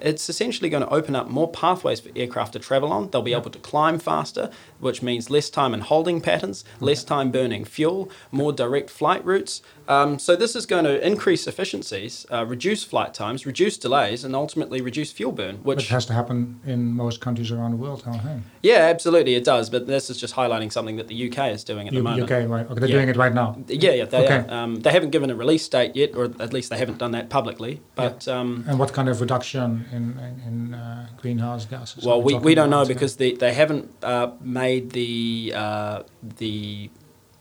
it's 0.01 0.29
essentially 0.29 0.69
going 0.69 0.83
to 0.83 0.89
open 0.89 1.15
up 1.15 1.29
more 1.29 1.51
pathways 1.51 2.01
for 2.01 2.11
aircraft 2.17 2.55
to 2.55 2.59
travel 2.59 2.91
on. 2.93 3.11
They'll 3.11 3.23
be 3.23 3.35
able 3.35 3.51
to 3.51 3.59
climb 3.59 3.99
faster, 3.99 4.51
which 4.81 5.03
means 5.03 5.31
less 5.31 5.49
time 5.51 5.75
in 5.75 5.81
holding 5.81 6.21
patterns, 6.21 6.65
less 6.81 7.05
time 7.05 7.31
burning 7.31 7.65
fuel, 7.65 8.11
more 8.31 8.53
direct 8.53 8.91
flight 8.91 9.25
routes. 9.25 9.63
Um, 9.89 10.19
so 10.19 10.37
this 10.37 10.55
is 10.57 10.67
going 10.67 10.85
to 10.85 11.05
increase 11.07 11.47
efficiencies, 11.47 12.25
uh, 12.33 12.45
reduce 12.47 12.85
flight 12.85 13.15
times, 13.15 13.45
reduce 13.47 13.77
delays, 13.79 14.25
and 14.25 14.35
ultimately 14.35 14.81
reduce 14.81 15.11
fuel 15.13 15.33
burn. 15.33 15.57
Which 15.57 15.77
Which, 15.79 15.89
has 15.89 16.07
to 16.07 16.13
happen 16.13 16.61
in 16.67 16.93
most 16.93 17.21
countries 17.21 17.51
around 17.51 17.73
the 17.73 17.77
world. 17.77 18.03
Hey. 18.05 18.41
yeah, 18.63 18.77
absolutely 18.95 19.35
it 19.35 19.45
does. 19.45 19.71
But 19.71 19.87
this 19.87 20.11
is 20.11 20.19
just 20.19 20.35
highlighting 20.35 20.71
something 20.73 20.97
that 20.97 21.09
the 21.09 21.29
UK 21.29 21.51
is 21.53 21.65
doing 21.65 21.89
at 21.89 21.93
the 21.93 21.99
U- 21.99 22.03
moment. 22.03 22.31
UK, 22.31 22.49
right? 22.49 22.67
Okay, 22.71 22.81
they're 22.81 22.89
Yeah. 22.89 22.97
doing 22.97 23.09
it 23.09 23.17
right 23.17 23.35
now. 23.35 23.57
Yeah, 23.69 23.91
yeah, 23.93 24.05
they 24.05 24.25
Okay. 24.25 24.45
are. 24.49 24.55
Um, 24.55 24.77
they 24.77 24.91
haven't 24.91 25.11
given 25.11 25.31
a 25.31 25.35
release 25.35 25.67
date 25.69 25.97
yet, 25.97 26.15
or 26.15 26.25
at 26.39 26.53
least 26.53 26.71
they 26.71 26.79
haven't 26.79 26.99
done 26.99 27.13
that 27.13 27.29
publicly. 27.29 27.81
But 27.95 28.27
um, 28.29 28.65
And 28.69 28.79
what 28.79 28.93
kind 28.93 29.09
of 29.09 29.21
reduction 29.21 29.87
in 29.93 30.03
in, 30.27 30.43
in 30.47 30.75
uh, 30.75 31.07
greenhouse 31.21 31.65
gases? 31.67 32.05
well, 32.05 32.21
we, 32.23 32.35
we 32.35 32.55
don't 32.55 32.71
know 32.71 32.85
because 32.85 33.17
they, 33.17 33.33
they 33.33 33.53
haven't 33.53 33.91
uh, 34.03 34.31
made 34.41 34.91
the 34.91 35.53
uh, 35.57 36.03
the 36.39 36.91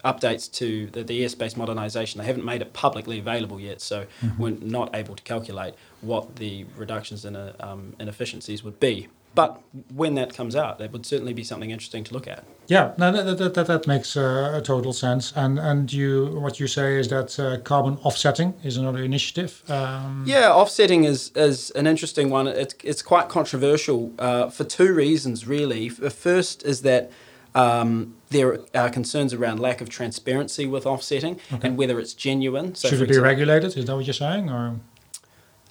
updates 0.04 0.52
to 0.54 0.88
the, 0.88 1.04
the 1.04 1.24
airspace 1.24 1.56
modernisation. 1.56 2.16
They 2.16 2.26
haven't 2.26 2.46
made 2.46 2.62
it 2.62 2.74
publicly 2.74 3.20
available 3.20 3.60
yet, 3.60 3.82
so 3.82 4.06
Mm-hmm. 4.22 4.42
we're 4.42 4.58
not 4.62 4.96
able 4.96 5.16
to 5.16 5.24
calculate 5.24 5.74
what 6.02 6.36
the 6.36 6.66
reductions 6.78 7.26
in 7.26 7.36
uh, 7.36 7.54
um, 7.60 7.96
inefficiencies 8.00 8.64
would 8.64 8.80
be. 8.80 9.08
But 9.34 9.62
when 9.96 10.16
that 10.16 10.34
comes 10.36 10.56
out, 10.58 10.78
that 10.80 10.92
would 10.92 11.06
certainly 11.06 11.34
be 11.34 11.44
something 11.44 11.72
interesting 11.72 12.04
to 12.04 12.14
look 12.14 12.28
at. 12.28 12.44
Yeah, 12.68 12.92
no, 12.98 13.12
that, 13.14 13.38
that, 13.38 13.54
that, 13.54 13.68
that 13.68 13.88
makes 13.88 14.18
uh, 14.18 14.60
a 14.60 14.62
total 14.62 14.92
sense. 14.92 15.32
And 15.36 15.58
and 15.58 15.92
you, 15.94 16.38
what 16.42 16.60
you 16.60 16.68
say 16.68 17.00
is 17.00 17.08
that 17.08 17.40
uh, 17.40 17.58
carbon 17.62 17.98
offsetting 18.04 18.56
is 18.64 18.76
another 18.78 19.02
initiative. 19.04 19.64
Um, 19.70 20.26
Yeah, 20.28 20.52
offsetting 20.52 21.06
is, 21.06 21.32
is 21.36 21.72
an 21.72 21.88
interesting 21.88 22.30
one. 22.30 22.46
It's, 22.48 22.76
it's 22.84 23.02
quite 23.02 23.30
controversial 23.30 24.12
uh, 24.20 24.50
for 24.50 24.66
two 24.66 24.94
reasons, 24.94 25.48
really. 25.48 25.88
The 25.90 26.10
first 26.10 26.66
is 26.66 26.82
that 26.82 27.10
um, 27.56 28.16
there 28.30 28.60
are 28.74 28.90
concerns 28.90 29.34
around 29.34 29.60
lack 29.60 29.82
of 29.82 29.90
transparency 29.90 30.66
with 30.66 30.86
offsetting 30.86 31.40
Okay. 31.52 31.68
and 31.68 31.78
whether 31.78 32.00
it's 32.00 32.14
genuine. 32.14 32.76
So 32.76 32.88
Should 32.90 33.00
it 33.02 33.04
be 33.04 33.08
example- 33.10 33.30
regulated? 33.30 33.78
Is 33.78 33.86
that 33.86 33.96
what 33.96 34.06
you're 34.06 34.14
saying, 34.14 34.50
or 34.50 34.76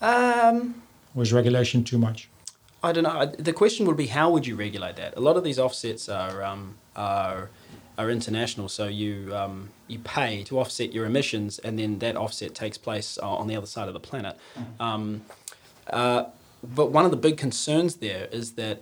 Um, 0.02 0.82
was 1.14 1.32
regulation 1.32 1.84
too 1.84 1.98
much? 1.98 2.28
I 2.82 2.92
don't 2.92 3.04
know. 3.04 3.26
The 3.38 3.52
question 3.52 3.86
would 3.86 3.96
be 3.96 4.06
how 4.06 4.30
would 4.30 4.46
you 4.46 4.56
regulate 4.56 4.96
that? 4.96 5.16
A 5.16 5.20
lot 5.20 5.36
of 5.36 5.44
these 5.44 5.58
offsets 5.58 6.08
are 6.08 6.42
um, 6.42 6.76
are 6.96 7.50
are 7.98 8.08
international, 8.10 8.68
so 8.70 8.86
you 8.88 9.34
um, 9.36 9.68
you 9.86 9.98
pay 9.98 10.42
to 10.44 10.58
offset 10.58 10.94
your 10.94 11.04
emissions, 11.04 11.58
and 11.58 11.78
then 11.78 11.98
that 11.98 12.16
offset 12.16 12.54
takes 12.54 12.78
place 12.78 13.18
uh, 13.22 13.28
on 13.28 13.46
the 13.48 13.56
other 13.56 13.66
side 13.66 13.88
of 13.88 13.92
the 13.94 14.00
planet. 14.00 14.36
Um, 14.78 15.22
uh, 15.92 16.24
but 16.62 16.90
one 16.90 17.04
of 17.04 17.10
the 17.10 17.16
big 17.18 17.36
concerns 17.36 17.96
there 17.96 18.28
is 18.32 18.52
that 18.52 18.80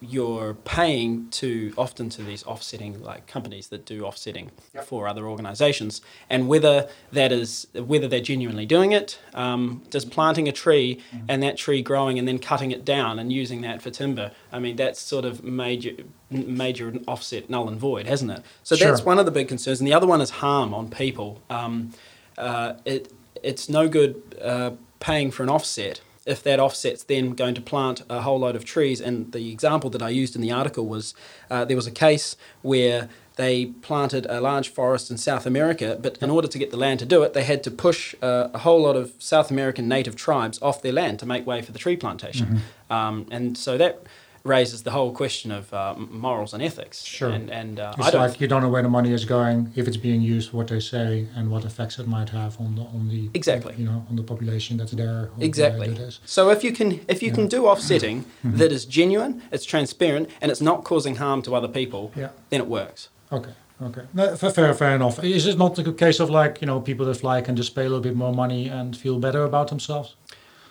you're 0.00 0.54
paying 0.54 1.28
to 1.30 1.72
often 1.76 2.08
to 2.10 2.22
these 2.22 2.44
offsetting 2.44 3.02
like 3.02 3.26
companies 3.26 3.68
that 3.68 3.84
do 3.84 4.04
offsetting 4.04 4.50
for 4.84 5.08
other 5.08 5.26
organizations. 5.26 6.00
And 6.28 6.48
whether 6.48 6.88
that 7.12 7.32
is 7.32 7.66
whether 7.74 8.08
they're 8.08 8.20
genuinely 8.20 8.66
doing 8.66 8.92
it 8.92 9.18
um, 9.34 9.82
just 9.90 10.10
planting 10.10 10.48
a 10.48 10.52
tree 10.52 11.00
and 11.28 11.42
that 11.42 11.56
tree 11.56 11.82
growing 11.82 12.18
and 12.18 12.26
then 12.26 12.38
cutting 12.38 12.70
it 12.70 12.84
down 12.84 13.18
and 13.18 13.32
using 13.32 13.60
that 13.62 13.80
for 13.82 13.90
timber 13.90 14.32
i 14.52 14.58
mean 14.58 14.76
that's 14.76 15.00
sort 15.00 15.24
of 15.24 15.42
major 15.42 15.92
major 16.30 16.94
offset 17.06 17.48
null 17.48 17.68
and 17.68 17.78
void 17.78 18.06
hasn't 18.06 18.30
it? 18.30 18.42
So 18.62 18.76
that's 18.76 19.02
one 19.04 19.18
of 19.18 19.26
the 19.26 19.30
big 19.30 19.48
concerns. 19.48 19.80
And 19.80 19.86
the 19.86 19.94
other 19.94 20.06
one 20.06 20.20
is 20.20 20.30
harm 20.30 20.74
on 20.74 20.88
people. 20.90 21.42
Um, 21.48 21.92
uh, 22.36 22.74
it 22.84 23.12
it's 23.42 23.68
no 23.68 23.88
good 23.88 24.22
uh, 24.42 24.72
paying 25.00 25.30
for 25.30 25.42
an 25.42 25.48
offset 25.48 26.00
if 26.26 26.42
that 26.42 26.60
offset's 26.60 27.04
then 27.04 27.30
going 27.30 27.54
to 27.54 27.60
plant 27.60 28.02
a 28.10 28.20
whole 28.22 28.40
load 28.40 28.56
of 28.56 28.64
trees. 28.64 29.00
And 29.00 29.32
the 29.32 29.50
example 29.50 29.90
that 29.90 30.02
I 30.02 30.08
used 30.10 30.34
in 30.34 30.42
the 30.42 30.52
article 30.52 30.86
was 30.86 31.14
uh, 31.50 31.64
there 31.64 31.76
was 31.76 31.86
a 31.86 31.92
case 31.92 32.36
where 32.62 33.08
they 33.36 33.66
planted 33.66 34.26
a 34.28 34.40
large 34.40 34.68
forest 34.70 35.10
in 35.10 35.18
South 35.18 35.46
America, 35.46 35.98
but 36.00 36.16
in 36.18 36.30
order 36.30 36.48
to 36.48 36.58
get 36.58 36.70
the 36.70 36.76
land 36.76 36.98
to 37.00 37.06
do 37.06 37.22
it, 37.22 37.32
they 37.34 37.44
had 37.44 37.62
to 37.64 37.70
push 37.70 38.14
uh, 38.22 38.48
a 38.54 38.58
whole 38.58 38.82
lot 38.82 38.96
of 38.96 39.12
South 39.18 39.50
American 39.50 39.86
native 39.88 40.16
tribes 40.16 40.60
off 40.62 40.80
their 40.82 40.92
land 40.92 41.18
to 41.18 41.26
make 41.26 41.46
way 41.46 41.60
for 41.62 41.70
the 41.70 41.78
tree 41.78 41.96
plantation. 41.96 42.46
Um, 42.90 43.26
and 43.30 43.56
so 43.58 43.76
that 43.76 44.02
raises 44.46 44.82
the 44.82 44.90
whole 44.90 45.12
question 45.12 45.50
of 45.50 45.72
uh, 45.72 45.94
morals 45.96 46.54
and 46.54 46.62
ethics. 46.62 47.02
Sure. 47.02 47.30
And, 47.30 47.50
and 47.50 47.80
uh, 47.80 47.92
I 47.98 48.06
It's 48.08 48.14
like 48.16 48.40
you 48.40 48.48
don't 48.48 48.62
know 48.62 48.68
where 48.74 48.82
the 48.82 48.88
money 48.98 49.12
is 49.12 49.24
going, 49.24 49.72
if 49.74 49.86
it's 49.88 49.96
being 50.08 50.20
used 50.36 50.50
for 50.50 50.56
what 50.58 50.68
they 50.68 50.80
say, 50.80 51.26
and 51.36 51.50
what 51.50 51.64
effects 51.64 51.98
it 51.98 52.06
might 52.06 52.30
have 52.30 52.52
on 52.60 52.74
the 52.76 52.82
on 52.96 53.08
the 53.08 53.30
Exactly. 53.34 53.74
you 53.78 53.86
know 53.90 54.00
on 54.10 54.16
the 54.16 54.22
population 54.32 54.76
that's 54.78 54.92
there. 54.92 55.30
uh, 55.36 55.44
Exactly. 55.50 55.88
So 56.24 56.50
if 56.50 56.60
you 56.64 56.72
can 56.78 56.88
if 57.08 57.18
you 57.24 57.32
can 57.32 57.46
do 57.48 57.60
offsetting 57.66 58.16
Mm-hmm. 58.44 58.58
that 58.58 58.70
is 58.72 58.84
genuine, 58.98 59.32
it's 59.54 59.64
transparent, 59.64 60.28
and 60.40 60.50
it's 60.52 60.60
not 60.70 60.78
causing 60.84 61.16
harm 61.16 61.42
to 61.42 61.50
other 61.58 61.68
people, 61.80 62.02
Yeah. 62.22 62.28
then 62.50 62.60
it 62.60 62.68
works. 62.68 63.08
Okay. 63.30 63.52
Okay. 63.88 64.02
No, 64.14 64.24
fair, 64.36 64.50
fair, 64.50 64.74
fair 64.74 64.94
enough. 64.94 65.22
Is 65.22 65.46
it 65.46 65.58
not 65.58 65.78
a 65.78 65.82
good 65.82 65.98
case 65.98 66.18
of 66.24 66.28
like 66.30 66.54
you 66.62 66.66
know 66.70 66.80
people 66.80 67.04
that 67.06 67.16
fly 67.24 67.42
can 67.42 67.56
just 67.56 67.74
pay 67.74 67.82
a 67.82 67.88
little 67.92 68.06
bit 68.10 68.16
more 68.16 68.32
money 68.44 68.62
and 68.78 68.96
feel 68.96 69.18
better 69.18 69.42
about 69.44 69.66
themselves? 69.68 70.14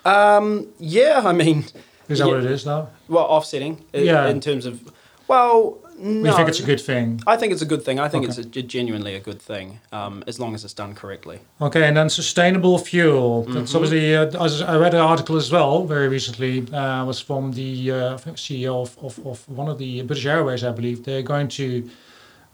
Um, 0.04 0.66
yeah, 0.78 1.22
I 1.24 1.32
mean, 1.32 1.64
Is 2.08 2.18
that 2.18 2.26
Yeah. 2.26 2.34
what 2.34 2.44
it 2.44 2.50
is 2.50 2.64
now? 2.66 2.88
well, 3.08 3.24
offsetting 3.24 3.84
Yeah. 3.92 4.28
in 4.28 4.40
terms 4.40 4.66
of, 4.66 4.80
well, 5.28 5.78
no. 5.98 6.30
You 6.30 6.36
think 6.36 6.48
it's 6.48 6.60
a 6.60 6.64
good 6.64 6.80
thing? 6.80 7.22
I 7.26 7.36
think 7.36 7.52
it's 7.54 7.62
a 7.62 7.66
good 7.66 7.82
thing. 7.82 7.98
I 7.98 8.08
think 8.08 8.24
Okay. 8.24 8.40
it's 8.42 8.56
a, 8.56 8.62
genuinely 8.62 9.14
a 9.14 9.20
good 9.20 9.40
thing, 9.40 9.80
um, 9.92 10.22
as 10.26 10.38
long 10.38 10.54
as 10.54 10.62
it's 10.64 10.74
done 10.74 10.94
correctly. 10.94 11.38
Okay, 11.60 11.88
and 11.88 11.96
then 11.96 12.10
sustainable 12.10 12.76
fuel. 12.78 13.42
Mm-hmm. 13.44 13.54
That's 13.54 13.74
obviously. 13.74 14.14
Uh, 14.14 14.26
I 14.72 14.76
read 14.76 14.92
an 14.92 15.00
article 15.00 15.36
as 15.36 15.50
well 15.50 15.84
very 15.84 16.08
recently. 16.08 16.70
Uh, 16.70 17.04
was 17.06 17.18
from 17.20 17.52
the 17.52 17.90
uh, 17.90 18.18
CEO 18.34 18.82
of, 18.82 18.98
of, 19.02 19.26
of 19.26 19.48
one 19.48 19.68
of 19.68 19.78
the 19.78 20.02
British 20.02 20.26
Airways, 20.26 20.62
I 20.64 20.70
believe. 20.72 21.04
They're 21.04 21.22
going 21.22 21.48
to 21.48 21.88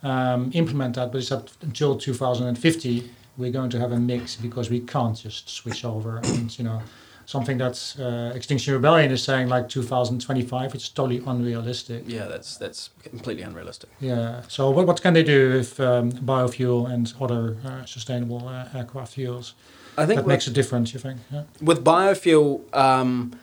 um, 0.05 0.51
implement 0.55 0.95
that, 0.97 1.11
but 1.11 1.19
it's 1.19 1.33
up 1.33 1.49
until 1.63 1.97
2050. 1.97 3.11
We're 3.39 3.51
going 3.51 3.71
to 3.71 3.79
have 3.81 3.93
a 3.93 3.99
mix 3.99 4.37
because 4.37 4.71
we 4.71 4.81
can't 4.81 5.17
just 5.17 5.49
switch 5.49 5.85
over. 5.85 6.19
And 6.23 6.57
you 6.59 6.65
know, 6.65 6.81
something 7.27 7.59
that's 7.59 7.99
uh, 7.99 8.33
Extinction 8.35 8.75
Rebellion 8.75 9.11
is 9.11 9.23
saying 9.23 9.49
like 9.49 9.69
2025. 9.69 10.75
It's 10.75 10.89
totally 10.89 11.23
unrealistic. 11.27 12.05
Yeah, 12.07 12.27
that's 12.27 12.57
that's 12.57 12.91
completely 13.03 13.43
unrealistic. 13.43 13.91
Yeah. 14.01 14.43
So 14.49 14.71
what, 14.71 14.87
what 14.87 15.03
can 15.03 15.15
they 15.15 15.23
do 15.23 15.53
with 15.53 15.81
um, 15.81 16.13
biofuel 16.13 16.91
and 16.91 17.13
other 17.21 17.57
uh, 17.65 17.85
sustainable 17.85 18.49
uh, 18.49 18.69
aircraft 18.75 19.15
fuels? 19.15 19.55
I 19.97 20.07
think 20.07 20.21
that 20.21 20.27
makes 20.27 20.47
a 20.47 20.51
difference, 20.51 20.95
you 20.95 21.01
think? 21.01 21.21
Yeah. 21.31 21.43
with 21.61 21.85
biofuel, 21.85 22.63
um, 22.75 23.39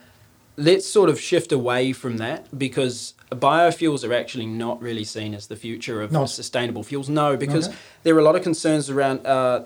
let's 0.56 0.86
sort 0.86 1.08
of 1.08 1.20
shift 1.20 1.52
away 1.52 1.92
from 1.92 2.16
that 2.16 2.58
because 2.58 3.14
biofuels 3.32 4.08
are 4.08 4.12
actually 4.12 4.46
not 4.46 4.82
really 4.82 5.04
seen 5.04 5.34
as 5.34 5.46
the 5.46 5.56
future 5.56 6.02
of 6.02 6.10
No. 6.12 6.26
sustainable 6.26 6.82
fuels. 6.82 7.08
No, 7.08 7.36
because 7.36 7.68
Okay. 7.68 7.76
there 8.02 8.14
are 8.16 8.18
a 8.18 8.24
lot 8.24 8.34
of 8.36 8.42
concerns 8.42 8.90
around 8.90 9.26
uh, 9.26 9.62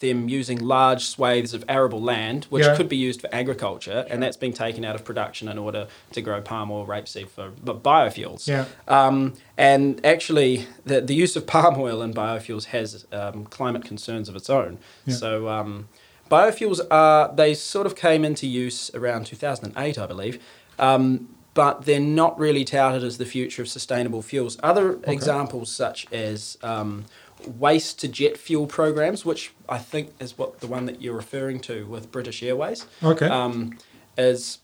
them 0.00 0.28
using 0.28 0.58
large 0.58 1.04
swathes 1.06 1.54
of 1.54 1.64
arable 1.68 2.00
land, 2.02 2.44
which 2.50 2.64
Yeah. 2.66 2.76
could 2.76 2.88
be 2.88 2.96
used 2.96 3.20
for 3.22 3.28
agriculture, 3.34 4.04
and 4.10 4.22
that's 4.22 4.36
being 4.36 4.52
taken 4.52 4.84
out 4.84 4.94
of 4.94 5.04
production 5.04 5.48
in 5.48 5.56
order 5.58 5.86
to 6.12 6.20
grow 6.20 6.40
palm 6.42 6.70
oil, 6.70 6.86
rapeseed 6.86 7.28
for 7.28 7.50
biofuels. 7.64 8.46
Yeah. 8.46 8.66
Um, 8.86 9.34
and 9.56 10.04
actually, 10.04 10.66
the, 10.84 11.00
the 11.00 11.14
use 11.14 11.36
of 11.36 11.46
palm 11.46 11.78
oil 11.78 12.02
in 12.02 12.12
biofuels 12.12 12.66
has 12.66 13.06
um, 13.12 13.44
climate 13.46 13.84
concerns 13.84 14.28
of 14.28 14.36
its 14.36 14.50
own. 14.50 14.78
Yeah. 15.06 15.14
So, 15.14 15.48
um, 15.48 15.88
biofuels 16.30 16.80
are, 16.90 17.32
they 17.34 17.54
sort 17.54 17.86
of 17.86 17.96
came 17.96 18.24
into 18.24 18.46
use 18.46 18.90
around 18.94 19.26
2008, 19.26 19.98
I 19.98 20.06
believe. 20.06 20.38
Um, 20.78 21.28
but 21.56 21.86
they're 21.86 21.98
not 21.98 22.38
really 22.38 22.66
touted 22.66 23.02
as 23.02 23.16
the 23.16 23.24
future 23.24 23.62
of 23.62 23.68
sustainable 23.68 24.20
fuels. 24.20 24.58
Other 24.62 25.00
examples, 25.04 25.70
such 25.72 26.06
as 26.12 26.58
um, 26.62 27.06
waste 27.46 27.98
to 28.00 28.08
jet 28.08 28.36
fuel 28.36 28.66
programs, 28.66 29.24
which 29.24 29.52
I 29.66 29.78
think 29.78 30.10
is 30.20 30.36
what 30.36 30.60
the 30.60 30.66
one 30.66 30.84
that 30.84 31.00
you're 31.00 31.16
referring 31.16 31.60
to 31.60 31.86
with 31.86 32.12
British 32.12 32.42
Airways 32.42 32.86
Okay. 33.02 33.26
um, 33.26 33.78
is 34.18 34.58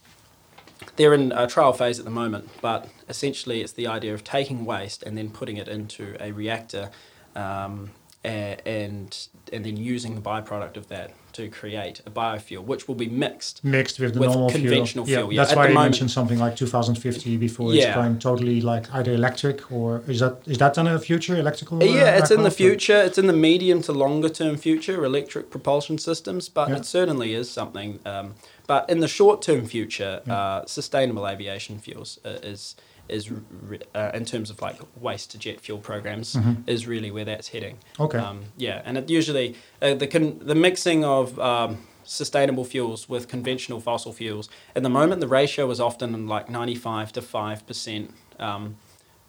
they're 0.96 1.14
in 1.14 1.32
a 1.32 1.46
trial 1.46 1.72
phase 1.72 1.98
at 1.98 2.04
the 2.04 2.10
moment, 2.10 2.50
but 2.60 2.88
essentially 3.08 3.62
it's 3.62 3.72
the 3.72 3.86
idea 3.86 4.12
of 4.12 4.22
taking 4.22 4.66
waste 4.66 5.02
and 5.02 5.16
then 5.16 5.30
putting 5.30 5.56
it 5.56 5.68
into 5.68 6.14
a 6.20 6.32
reactor 6.32 6.90
um, 7.34 7.90
and 8.22 9.28
and 9.52 9.64
then 9.64 9.76
using 9.76 10.14
the 10.14 10.20
byproduct 10.20 10.76
of 10.76 10.88
that 10.88 11.12
to 11.32 11.48
create 11.48 12.00
a 12.04 12.10
biofuel, 12.10 12.62
which 12.64 12.86
will 12.86 12.94
be 12.94 13.08
mixed. 13.08 13.64
mixed 13.64 13.98
with 13.98 14.12
the 14.14 14.20
With 14.20 14.30
normal 14.30 14.50
conventional 14.50 15.06
fuel. 15.06 15.20
fuel, 15.22 15.32
yeah. 15.32 15.44
that's 15.44 15.56
why 15.56 15.68
you 15.68 15.74
mentioned 15.74 16.10
something 16.10 16.38
like 16.38 16.56
2050 16.56 17.36
before 17.38 17.72
Yeah. 17.72 17.86
it's 17.88 17.94
going 17.96 18.18
totally 18.18 18.60
like 18.60 18.92
either 18.94 19.12
electric 19.12 19.72
or 19.72 20.02
is 20.06 20.20
that 20.20 20.36
is 20.46 20.58
that 20.58 20.76
in 20.76 20.84
the 20.84 20.98
future 20.98 21.34
electrical? 21.38 21.82
uh, 21.82 21.86
Yeah, 21.86 22.18
it's 22.18 22.30
in 22.30 22.38
the 22.38 22.44
aircraft, 22.44 22.60
or- 22.60 22.64
future. 22.64 23.02
It's 23.02 23.18
in 23.18 23.26
the 23.28 23.32
medium 23.32 23.80
to 23.82 23.92
longer 23.92 24.28
term 24.28 24.56
future, 24.56 25.04
electric 25.04 25.48
propulsion 25.50 25.96
systems, 25.98 26.48
but 26.50 26.68
Yeah. 26.68 26.76
it 26.76 26.84
certainly 26.84 27.32
is 27.34 27.50
something. 27.50 27.98
Um, 28.04 28.34
but 28.66 28.88
in 28.90 29.00
the 29.00 29.08
short 29.08 29.40
term 29.42 29.64
future, 29.66 30.20
Yeah. 30.26 30.34
uh, 30.36 30.66
sustainable 30.66 31.26
aviation 31.26 31.78
fuels 31.78 32.18
uh, 32.24 32.30
is 32.52 32.76
is 33.12 33.30
re- 33.30 33.78
uh, 33.94 34.10
in 34.14 34.24
terms 34.24 34.50
of 34.50 34.60
like 34.62 34.78
waste 35.00 35.30
to 35.32 35.38
jet 35.38 35.60
fuel 35.60 35.78
programs 35.78 36.34
Mhm. 36.34 36.56
is 36.66 36.86
really 36.86 37.10
where 37.10 37.24
that's 37.24 37.48
heading. 37.48 37.78
Okay. 38.00 38.18
Um, 38.18 38.40
yeah, 38.56 38.82
and 38.84 38.96
it 38.98 39.10
usually 39.10 39.54
uh, 39.80 39.94
the 39.94 40.06
con- 40.06 40.38
the 40.42 40.54
mixing 40.54 41.04
of 41.04 41.38
um, 41.38 41.78
sustainable 42.04 42.64
fuels 42.64 43.08
with 43.08 43.28
conventional 43.28 43.80
fossil 43.80 44.12
fuels. 44.12 44.48
At 44.74 44.82
the 44.82 44.88
moment, 44.90 45.20
the 45.20 45.28
ratio 45.28 45.70
is 45.70 45.80
often 45.80 46.26
like 46.26 46.48
ninety 46.50 46.74
five 46.74 47.12
to 47.12 47.22
five 47.22 47.66
percent. 47.66 48.10
Um, 48.40 48.76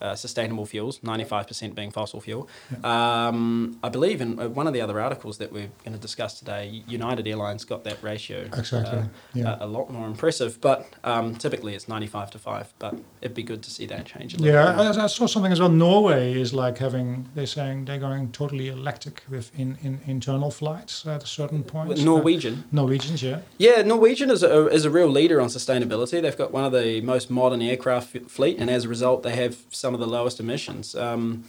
uh, 0.01 0.15
sustainable 0.15 0.65
fuels, 0.65 0.99
95% 0.99 1.75
being 1.75 1.91
fossil 1.91 2.19
fuel. 2.19 2.49
Um, 2.83 3.79
I 3.83 3.89
believe 3.89 4.21
in 4.21 4.39
uh, 4.39 4.49
one 4.49 4.67
of 4.67 4.73
the 4.73 4.81
other 4.81 4.99
articles 4.99 5.37
that 5.37 5.51
we're 5.51 5.69
going 5.83 5.93
to 5.93 5.99
discuss 5.99 6.37
today, 6.39 6.83
United 6.87 7.27
Airlines 7.27 7.63
got 7.63 7.83
that 7.85 8.01
ratio 8.03 8.49
Exactly, 8.53 8.99
uh, 8.99 9.05
yeah. 9.33 9.57
a, 9.59 9.65
a 9.65 9.67
lot 9.67 9.89
more 9.89 10.07
impressive, 10.07 10.59
but 10.59 10.87
um, 11.03 11.35
typically 11.35 11.73
it's 11.75 11.87
95 11.87 12.31
to 12.31 12.39
5. 12.39 12.73
But 12.79 12.95
it'd 13.21 13.35
be 13.35 13.43
good 13.43 13.63
to 13.63 13.71
see 13.71 13.85
that 13.87 14.05
change 14.05 14.33
a 14.33 14.37
little 14.37 14.53
Yeah, 14.53 14.79
I, 14.79 15.03
I 15.03 15.07
saw 15.07 15.25
something 15.25 15.51
as 15.51 15.59
well. 15.59 15.69
Norway 15.69 16.39
is 16.39 16.53
like 16.53 16.77
having 16.77 17.29
they're 17.35 17.45
saying 17.45 17.85
they're 17.85 17.99
going 17.99 18.31
totally 18.31 18.67
electric 18.67 19.23
with 19.29 19.51
in, 19.57 19.77
in 19.81 19.99
internal 20.05 20.51
flights 20.51 21.05
at 21.05 21.23
a 21.23 21.27
certain 21.27 21.63
point. 21.63 21.89
With 21.89 22.03
Norwegian. 22.03 22.55
Uh, 22.55 22.63
Norwegians, 22.71 23.23
yeah. 23.23 23.39
Yeah, 23.57 23.81
Norwegian 23.81 24.29
is 24.29 24.43
a, 24.43 24.67
is 24.67 24.85
a 24.85 24.89
real 24.89 25.07
leader 25.07 25.39
on 25.39 25.47
sustainability. 25.47 26.21
They've 26.21 26.37
got 26.37 26.51
one 26.51 26.65
of 26.65 26.71
the 26.71 27.01
most 27.01 27.29
modern 27.29 27.61
aircraft 27.61 28.17
fleet, 28.29 28.57
and 28.59 28.69
as 28.69 28.85
a 28.85 28.89
result, 28.89 29.23
they 29.23 29.35
have 29.35 29.57
some 29.69 29.92
of 29.93 29.99
the 29.99 30.07
lowest 30.07 30.39
emissions. 30.39 30.95
Um, 30.95 31.43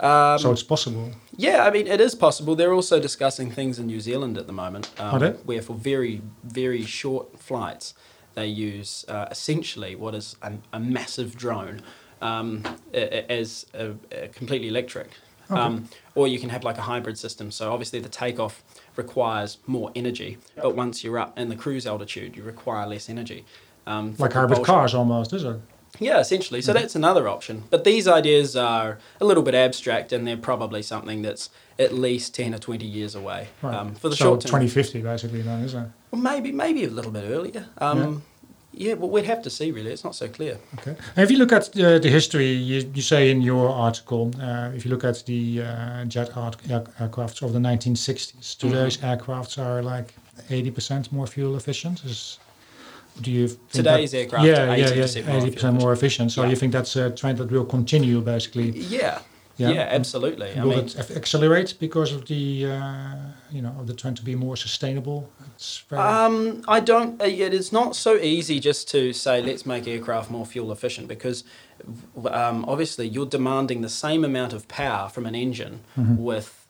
um, 0.00 0.38
so 0.38 0.50
it's 0.50 0.62
possible. 0.64 1.12
yeah, 1.36 1.64
I 1.64 1.70
mean, 1.70 1.86
it 1.86 2.00
is 2.00 2.14
possible. 2.16 2.56
They're 2.56 2.72
also 2.72 2.98
discussing 2.98 3.50
things 3.52 3.78
in 3.78 3.86
New 3.86 4.00
Zealand 4.00 4.36
at 4.36 4.46
the 4.46 4.52
moment, 4.52 4.90
um, 4.98 5.22
where 5.44 5.62
for 5.62 5.74
very, 5.74 6.20
very 6.42 6.84
short 6.84 7.38
flights, 7.38 7.94
they 8.34 8.46
use 8.48 9.04
uh, 9.08 9.26
essentially 9.30 9.94
what 9.94 10.14
is 10.14 10.36
a, 10.42 10.54
a 10.72 10.80
massive 10.80 11.36
drone 11.36 11.82
um, 12.20 12.64
as 12.92 13.66
a, 13.74 13.92
a 14.10 14.28
completely 14.28 14.68
electric. 14.68 15.10
Okay. 15.50 15.60
Um, 15.60 15.88
or 16.14 16.26
you 16.26 16.38
can 16.38 16.48
have 16.48 16.64
like 16.64 16.78
a 16.78 16.82
hybrid 16.82 17.18
system. 17.18 17.50
So 17.50 17.70
obviously 17.70 18.00
the 18.00 18.08
takeoff 18.08 18.64
requires 18.96 19.58
more 19.66 19.92
energy, 19.94 20.38
but 20.56 20.74
once 20.74 21.04
you're 21.04 21.18
up 21.18 21.38
in 21.38 21.50
the 21.50 21.56
cruise 21.56 21.86
altitude, 21.86 22.34
you 22.34 22.42
require 22.42 22.86
less 22.86 23.08
energy. 23.10 23.44
Um, 23.86 24.14
Like 24.18 24.32
hybrid 24.32 24.56
propulsion. 24.56 24.64
cars 24.64 24.94
almost, 24.94 25.32
is 25.34 25.44
it? 25.44 25.60
Yeah, 26.00 26.18
essentially. 26.18 26.60
So 26.62 26.72
that's 26.72 26.94
another 26.96 27.28
option. 27.28 27.64
But 27.70 27.84
these 27.84 28.08
ideas 28.08 28.56
are 28.56 28.98
a 29.20 29.24
little 29.24 29.42
bit 29.42 29.54
abstract, 29.54 30.12
and 30.12 30.26
they're 30.26 30.36
probably 30.36 30.82
something 30.82 31.22
that's 31.22 31.50
at 31.78 31.92
least 31.94 32.34
ten 32.34 32.54
or 32.54 32.58
twenty 32.58 32.86
years 32.86 33.14
away 33.14 33.48
Right. 33.62 33.74
um, 33.74 33.94
for 33.94 34.08
the 34.08 34.16
so 34.16 34.24
short 34.24 34.40
term. 34.40 34.48
2050 34.48 35.02
basically 35.02 35.42
then, 35.42 35.64
isn't 35.64 35.84
it? 35.84 35.90
Well, 36.10 36.20
maybe 36.20 36.52
maybe 36.52 36.84
a 36.84 36.90
little 36.90 37.12
bit 37.12 37.24
earlier. 37.30 37.66
Um, 37.78 38.22
yeah. 38.72 38.94
well, 38.94 39.08
we'd 39.08 39.24
have 39.24 39.42
to 39.42 39.50
see. 39.50 39.70
Really, 39.70 39.92
it's 39.92 40.02
not 40.04 40.14
so 40.16 40.26
clear. 40.28 40.58
Okay. 40.80 40.96
And 41.16 41.22
if 41.24 41.30
you 41.30 41.38
look 41.38 41.52
at 41.52 41.68
uh, 41.78 41.98
the 42.00 42.08
history, 42.10 42.50
you, 42.52 42.90
you 42.94 43.02
say 43.02 43.30
in 43.30 43.40
your 43.40 43.68
article, 43.68 44.32
uh, 44.40 44.72
if 44.74 44.84
you 44.84 44.90
look 44.90 45.04
at 45.04 45.24
the 45.26 45.62
uh, 45.62 46.04
jet 46.06 46.36
art, 46.36 46.56
air, 46.68 46.84
aircrafts 47.00 47.40
of 47.42 47.52
the 47.52 47.60
1960s, 47.60 48.56
today's 48.58 48.96
Mm-hmm. 48.96 49.06
aircrafts 49.30 49.58
are 49.64 49.80
like 49.82 50.14
80% 50.50 51.12
more 51.12 51.26
fuel 51.28 51.56
efficient. 51.56 52.04
Is, 52.04 52.38
do 53.20 53.30
you 53.30 53.48
think 53.48 53.70
Today's 53.72 54.10
that, 54.10 54.18
aircraft 54.18 54.46
yeah, 54.46 54.70
are 54.72 54.76
yeah, 54.76 54.88
80% 54.90 55.16
yeah, 55.26 55.32
more 55.32 55.40
80% 55.46 55.58
fuel 55.60 55.72
more 55.72 55.92
efficient. 55.92 56.32
So 56.32 56.42
Yeah. 56.42 56.50
you 56.50 56.56
think 56.56 56.72
that's 56.72 56.96
a 56.96 57.10
trend 57.10 57.38
that 57.38 57.50
will 57.50 57.64
continue 57.64 58.20
basically? 58.20 58.70
Yeah. 58.70 59.18
Yeah. 59.56 59.70
Yeah, 59.70 59.88
absolutely. 59.88 60.50
I 60.56 60.64
will 60.64 60.70
mean, 60.70 60.78
it 60.86 60.96
ac- 60.98 61.14
accelerate 61.14 61.74
because 61.78 62.10
of 62.12 62.26
the 62.26 62.66
uh, 62.66 63.14
you 63.52 63.62
know 63.62 63.72
of 63.78 63.86
the 63.86 63.94
trend 63.94 64.16
to 64.16 64.24
be 64.24 64.34
more 64.34 64.56
sustainable? 64.56 65.30
Very, 65.88 66.02
Um, 66.02 66.62
I 66.66 66.80
don't. 66.80 67.22
Uh, 67.22 67.26
it 67.26 67.54
is 67.54 67.70
not 67.72 67.94
so 67.94 68.16
easy 68.16 68.58
just 68.58 68.90
to 68.90 69.12
say 69.12 69.40
let's 69.40 69.64
make 69.64 69.86
aircraft 69.86 70.28
more 70.28 70.44
fuel 70.44 70.72
efficient 70.72 71.06
because 71.06 71.44
um, 72.30 72.64
obviously 72.66 73.06
you're 73.06 73.26
demanding 73.26 73.80
the 73.82 73.88
same 73.88 74.24
amount 74.24 74.52
of 74.52 74.66
power 74.66 75.08
from 75.08 75.26
an 75.26 75.34
engine 75.34 75.80
Mhm. 75.96 76.18
with 76.18 76.63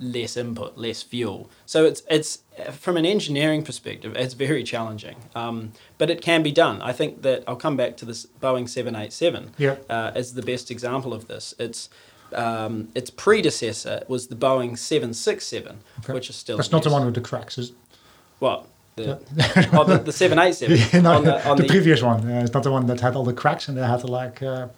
less 0.00 0.36
input, 0.36 0.76
less 0.76 1.02
fuel. 1.02 1.50
So 1.64 1.84
it's 1.84 2.02
it's 2.10 2.42
from 2.72 2.96
an 2.96 3.06
engineering 3.06 3.62
perspective, 3.62 4.14
it's 4.16 4.34
very 4.34 4.64
challenging. 4.64 5.16
Um, 5.34 5.72
but 5.98 6.10
it 6.10 6.20
can 6.22 6.42
be 6.42 6.52
done. 6.52 6.82
I 6.82 6.92
think 6.92 7.22
that 7.22 7.44
I'll 7.46 7.56
come 7.56 7.76
back 7.76 7.96
to 7.98 8.04
this 8.04 8.26
Boeing 8.40 8.68
seven 8.68 8.94
eight 8.96 9.12
seven 9.12 9.52
yeah. 9.58 9.76
uh, 9.88 10.12
as 10.14 10.34
the 10.34 10.42
best 10.42 10.70
example 10.70 11.12
of 11.12 11.28
this. 11.28 11.54
It's 11.58 11.88
um, 12.34 12.88
its 12.94 13.10
predecessor 13.10 14.04
was 14.08 14.28
the 14.28 14.36
Boeing 14.36 14.76
seven 14.76 15.14
six 15.14 15.46
seven, 15.46 15.80
which 16.06 16.30
is 16.30 16.36
still 16.36 16.56
That's 16.56 16.72
not 16.72 16.82
the 16.82 16.90
one 16.90 17.04
with 17.04 17.14
the 17.14 17.20
cracks, 17.20 17.58
is 17.58 17.72
What? 18.38 18.66
The, 18.96 19.20
oh, 19.74 19.84
the, 19.84 19.98
the 19.98 20.12
787. 20.12 20.76
Yeah, 20.94 21.00
no, 21.02 21.16
on 21.18 21.24
the, 21.24 21.46
on 21.46 21.56
the, 21.58 21.64
the, 21.64 21.68
previous 21.68 22.02
one. 22.02 22.26
Uh, 22.26 22.40
it's 22.40 22.54
not 22.54 22.62
the 22.62 22.72
one 22.72 22.86
that 22.86 23.00
had 23.00 23.14
all 23.14 23.24
the 23.24 23.34
cracks 23.34 23.68
and 23.68 23.76
they 23.76 23.86
had 23.86 24.00
to 24.00 24.06
like. 24.06 24.42
Uh, 24.42 24.68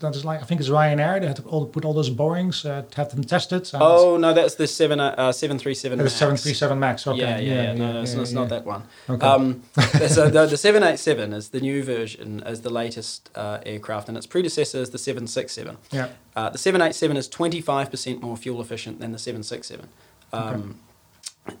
that 0.00 0.14
is 0.16 0.24
like 0.24 0.40
I 0.40 0.44
think 0.44 0.60
it's 0.60 0.70
Ryanair. 0.70 1.20
They 1.20 1.26
had 1.26 1.36
to 1.36 1.42
all, 1.42 1.66
put 1.66 1.84
all 1.84 1.92
those 1.94 2.10
Boeings, 2.10 2.64
uh, 2.64 2.82
have 2.96 3.10
them 3.10 3.24
tested. 3.24 3.70
Oh, 3.74 4.16
no, 4.16 4.32
that's 4.32 4.54
the 4.56 4.66
7, 4.66 4.98
uh, 5.00 5.32
737 5.32 5.98
the 5.98 6.04
Max. 6.04 6.14
seven 6.14 6.36
three 6.36 6.54
seven 6.54 6.78
Max. 6.78 7.06
Okay, 7.06 7.18
Yeah, 7.18 7.38
yeah, 7.38 7.62
yeah. 7.62 7.74
No, 7.74 7.92
no, 7.92 8.02
it's, 8.02 8.14
yeah, 8.14 8.20
it's 8.20 8.32
yeah. 8.32 8.38
not 8.38 8.48
that 8.48 8.64
one. 8.66 8.82
Okay. 9.08 9.26
Um, 9.26 9.62
so 10.08 10.28
the, 10.28 10.46
the 10.46 10.56
787 10.56 11.32
is 11.32 11.48
the 11.50 11.60
new 11.60 11.82
version, 11.82 12.42
is 12.46 12.62
the 12.62 12.70
latest 12.70 13.30
uh, 13.34 13.58
aircraft, 13.66 14.08
and 14.08 14.16
its 14.16 14.26
predecessor 14.26 14.78
is 14.78 14.90
the 14.90 14.98
767. 14.98 15.76
yeah. 15.90 16.08
Uh, 16.36 16.50
the 16.50 16.58
787 16.58 17.16
is 17.16 17.28
25% 17.28 18.20
more 18.20 18.36
fuel 18.36 18.60
efficient 18.60 19.00
than 19.00 19.10
the 19.12 19.18
767. 19.18 19.88
Um, 20.32 20.78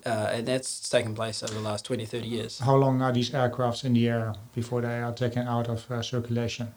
uh, 0.04 0.30
and 0.32 0.46
that's 0.46 0.88
taken 0.88 1.14
place 1.14 1.42
over 1.42 1.54
the 1.54 1.60
last 1.60 1.84
20, 1.86 2.04
30 2.04 2.26
years. 2.28 2.58
How 2.58 2.76
long 2.76 3.00
are 3.02 3.12
these 3.12 3.30
aircrafts 3.30 3.84
in 3.84 3.94
the 3.94 4.08
air 4.08 4.34
before 4.54 4.82
they 4.82 5.00
are 5.00 5.12
taken 5.12 5.48
out 5.48 5.68
of 5.68 5.90
uh, 5.90 6.02
circulation? 6.02 6.68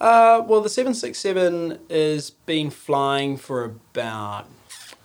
Uh, 0.00 0.44
well, 0.46 0.60
the 0.60 0.68
767 0.68 1.78
has 1.88 2.30
been 2.30 2.70
flying 2.70 3.36
for 3.36 3.64
about 3.64 4.46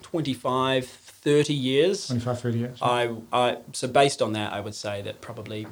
25, 0.02 0.86
30 0.86 1.54
years. 1.54 2.08
25, 2.08 2.40
30 2.40 2.58
years. 2.58 2.78
I, 2.82 3.16
I, 3.32 3.58
so 3.72 3.88
based 3.88 4.22
on 4.22 4.34
that, 4.34 4.52
I 4.52 4.60
would 4.60 4.76
say 4.76 5.02
that 5.04 5.22
probably 5.22 5.68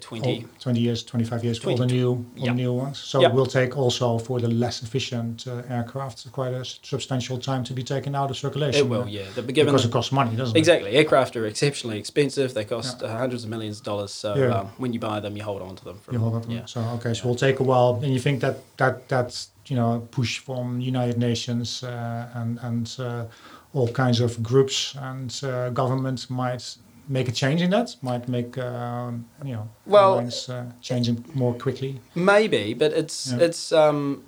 20. 0.00 0.36
All- 0.42 0.48
20 0.60 0.80
years, 0.80 1.02
25 1.04 1.44
years 1.44 1.58
for 1.58 1.70
all 1.70 1.76
the 1.76 1.86
new, 1.86 2.08
all 2.10 2.24
yeah. 2.36 2.46
the 2.50 2.54
new 2.54 2.72
ones. 2.72 2.98
So 2.98 3.20
Yeah. 3.20 3.28
it 3.28 3.34
will 3.34 3.46
take 3.46 3.76
also 3.76 4.18
for 4.18 4.40
the 4.40 4.48
less 4.48 4.82
efficient 4.82 5.46
uh, 5.46 5.62
aircraft 5.68 6.30
quite 6.32 6.52
a 6.52 6.64
substantial 6.64 7.38
time 7.38 7.64
to 7.64 7.72
be 7.72 7.82
taken 7.82 8.14
out 8.14 8.30
of 8.30 8.36
circulation. 8.36 8.80
It 8.86 8.88
will, 8.88 9.02
uh, 9.02 9.06
yeah. 9.06 9.22
The, 9.34 9.42
given 9.42 9.72
because 9.72 9.86
it 9.86 9.92
costs 9.92 10.12
money, 10.12 10.36
doesn't 10.36 10.56
it? 10.56 10.58
Exactly. 10.58 10.90
Aircraft 10.92 11.36
are 11.36 11.46
exceptionally 11.46 11.98
expensive. 11.98 12.54
They 12.54 12.64
cost 12.64 13.02
uh, 13.02 13.08
hundreds 13.08 13.44
of 13.44 13.50
millions 13.50 13.78
of 13.78 13.84
dollars. 13.84 14.12
So 14.12 14.34
Yeah. 14.34 14.60
um, 14.60 14.66
when 14.78 14.92
you 14.92 15.00
buy 15.00 15.20
them, 15.20 15.36
you 15.36 15.42
hold 15.44 15.62
on 15.62 15.76
to 15.76 15.84
them. 15.84 15.98
For, 16.02 16.12
You 16.12 16.18
hold 16.18 16.34
on. 16.34 16.42
to 16.42 16.52
yeah. 16.52 16.66
So 16.66 16.80
okay, 16.96 17.14
so 17.14 17.20
it 17.24 17.28
will 17.28 17.34
take 17.48 17.60
a 17.60 17.64
while, 17.64 18.00
and 18.02 18.12
you 18.12 18.20
think 18.20 18.40
that 18.40 18.56
that 18.76 19.08
that's 19.08 19.50
you 19.66 19.76
know 19.76 20.06
push 20.10 20.38
from 20.38 20.80
United 20.80 21.18
Nations 21.18 21.82
uh, 21.82 22.28
and 22.40 22.58
and 22.62 22.96
uh, 22.98 23.24
all 23.72 23.88
kinds 23.88 24.20
of 24.20 24.42
groups 24.42 24.94
and 24.96 25.40
uh, 25.44 25.70
governments 25.70 26.28
might 26.28 26.76
make 27.10 27.28
a 27.28 27.32
change 27.32 27.60
in 27.60 27.70
that, 27.70 27.96
might 28.02 28.28
make 28.28 28.56
um, 28.58 29.26
you 29.44 29.52
know 29.56 29.68
Well- 29.86 30.14
airlines, 30.14 30.48
uh, 30.48 30.64
changing 30.80 31.24
more 31.34 31.54
quickly. 31.54 32.00
Maybe, 32.14 32.74
but 32.74 32.92
it's 32.92 33.32
Yeah. 33.32 33.46
it's 33.46 33.72
um, 33.72 34.22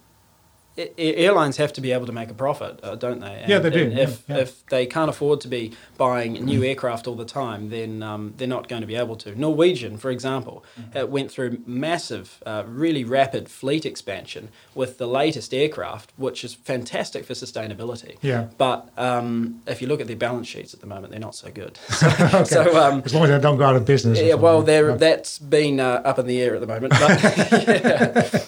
airlines 0.98 1.56
have 1.58 1.72
to 1.74 1.80
be 1.80 1.92
able 1.92 2.06
to 2.06 2.12
make 2.12 2.30
a 2.30 2.34
profit, 2.34 2.80
uh, 2.82 2.94
don't 2.94 3.20
they? 3.20 3.44
Yeah, 3.46 3.58
they 3.58 3.70
do, 3.70 3.84
and 3.84 3.98
If 3.98 4.22
yeah. 4.28 4.38
if 4.38 4.64
they 4.66 4.86
can't 4.86 5.10
afford 5.10 5.40
to 5.42 5.48
be 5.48 5.72
buying 5.98 6.32
new 6.34 6.62
aircraft 6.64 7.06
all 7.06 7.14
the 7.14 7.24
time, 7.24 7.68
then 7.70 8.02
um, 8.02 8.34
they're 8.36 8.48
not 8.48 8.68
going 8.68 8.80
to 8.82 8.86
be 8.86 8.94
able 8.96 9.16
to. 9.16 9.38
Norwegian, 9.38 9.98
for 9.98 10.10
example, 10.10 10.64
Mm-hmm. 10.80 10.98
uh, 10.98 11.06
went 11.06 11.30
through 11.30 11.58
massive, 11.66 12.42
uh, 12.46 12.62
really 12.66 13.04
rapid 13.04 13.48
fleet 13.48 13.84
expansion 13.84 14.48
with 14.74 14.96
the 14.98 15.06
latest 15.06 15.52
aircraft, 15.52 16.12
which 16.16 16.44
is 16.44 16.54
fantastic 16.54 17.24
for 17.26 17.34
sustainability. 17.34 18.16
Yeah. 18.22 18.46
But 18.56 18.88
um, 18.96 19.60
if 19.66 19.82
you 19.82 19.88
look 19.88 20.00
at 20.00 20.06
their 20.06 20.16
balance 20.16 20.48
sheets 20.48 20.72
at 20.72 20.80
the 20.80 20.86
moment, 20.86 21.10
they're 21.10 21.20
not 21.20 21.34
so 21.34 21.50
good. 21.50 21.78
So, 21.92 22.06
Okay. 22.08 22.44
so 22.44 22.82
um, 22.82 23.02
As 23.04 23.12
long 23.14 23.24
as 23.24 23.30
they 23.30 23.38
don't 23.38 23.58
go 23.58 23.64
out 23.64 23.76
of 23.76 23.84
business. 23.84 24.18
yeah, 24.20 24.34
well. 24.34 24.58
Okay. 24.68 24.96
that's 24.96 25.38
been 25.38 25.78
uh, 25.80 26.00
up 26.04 26.18
in 26.18 26.26
the 26.26 26.40
air 26.40 26.54
at 26.54 26.60
the 26.60 26.66
moment. 26.66 26.90
But 26.98 27.22
yeah. 27.52 28.42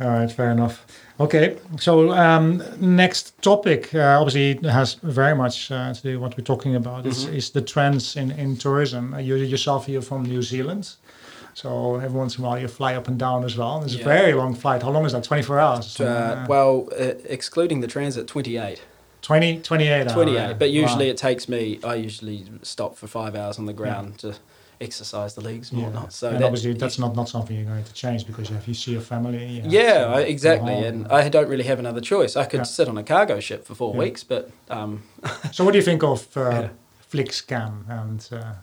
All 0.00 0.08
right, 0.08 0.30
fair 0.30 0.50
enough. 0.50 0.84
Okay, 1.20 1.56
so 1.78 2.10
um, 2.10 2.60
next 2.80 3.40
topic 3.40 3.94
uh, 3.94 4.18
obviously 4.20 4.58
has 4.68 4.94
very 4.94 5.34
much 5.36 5.70
uh, 5.70 5.94
to 5.94 6.02
do 6.02 6.12
with 6.14 6.22
what 6.22 6.36
we're 6.36 6.42
talking 6.44 6.74
about. 6.74 7.06
Is, 7.06 7.26
Mhm. 7.26 7.34
is 7.34 7.50
the 7.50 7.62
trends 7.62 8.16
in, 8.16 8.32
in 8.32 8.56
tourism. 8.56 9.14
Uh, 9.14 9.18
you 9.18 9.36
yourself 9.36 9.86
here 9.86 10.02
from 10.02 10.24
New 10.24 10.42
Zealand, 10.42 10.90
so 11.54 11.96
every 11.96 12.18
once 12.18 12.36
in 12.36 12.42
a 12.44 12.48
while 12.48 12.58
you 12.58 12.66
fly 12.66 12.96
up 12.96 13.06
and 13.06 13.16
down 13.16 13.44
as 13.44 13.56
well. 13.56 13.84
It's 13.84 13.94
Yeah. 13.94 14.00
a 14.00 14.04
very 14.04 14.32
long 14.34 14.54
flight. 14.56 14.82
How 14.82 14.90
long 14.90 15.06
is 15.06 15.12
that? 15.12 15.22
Twenty 15.22 15.44
four 15.44 15.60
hours. 15.60 16.00
Uh, 16.00 16.46
well, 16.48 16.88
uh, 16.98 17.12
excluding 17.28 17.80
the 17.80 17.86
transit, 17.88 18.26
28. 18.26 18.82
20, 19.22 19.60
28 19.60 20.08
28. 20.08 20.38
hours. 20.38 20.56
But 20.58 20.70
usually 20.70 21.06
Wow. 21.06 21.10
it 21.12 21.16
takes 21.16 21.48
me. 21.48 21.78
I 21.84 21.94
usually 21.94 22.44
stop 22.62 22.96
for 22.96 23.06
five 23.06 23.36
hours 23.36 23.56
on 23.58 23.66
the 23.66 23.72
ground 23.72 24.18
to 24.18 24.34
exercise 24.88 25.34
the 25.34 25.40
legs 25.50 25.70
and 25.70 25.78
Yeah. 25.80 25.86
whatnot. 25.86 26.12
So 26.12 26.28
and 26.28 26.38
that- 26.40 26.44
obviously 26.46 26.72
that's 26.74 26.98
not, 26.98 27.12
not 27.16 27.28
something 27.28 27.54
you're 27.56 27.64
going 27.74 27.84
to 27.92 27.92
change 28.04 28.26
because 28.26 28.48
have 28.50 28.66
you 28.68 28.74
see 28.74 28.92
your 28.92 29.00
family. 29.12 29.44
You 29.56 29.62
Yeah, 29.80 30.12
I, 30.18 30.20
exactly. 30.34 30.74
And 30.88 31.06
I 31.08 31.28
don't 31.28 31.48
really 31.48 31.64
have 31.72 31.78
another 31.78 32.00
choice. 32.00 32.32
I 32.36 32.44
could 32.44 32.60
Yeah. 32.60 32.76
sit 32.78 32.86
on 32.88 32.96
a 32.98 33.02
cargo 33.02 33.40
ship 33.40 33.60
for 33.66 33.74
four 33.74 33.92
Yeah. 33.94 34.00
weeks, 34.04 34.22
but 34.24 34.42
um, 34.78 35.02
so 35.52 35.64
what 35.64 35.72
do 35.72 35.78
you 35.78 35.84
think 35.90 36.02
of 36.02 36.18
uh, 36.36 36.68
scam 37.12 37.72
and 38.02 38.20
uh, 38.32 38.54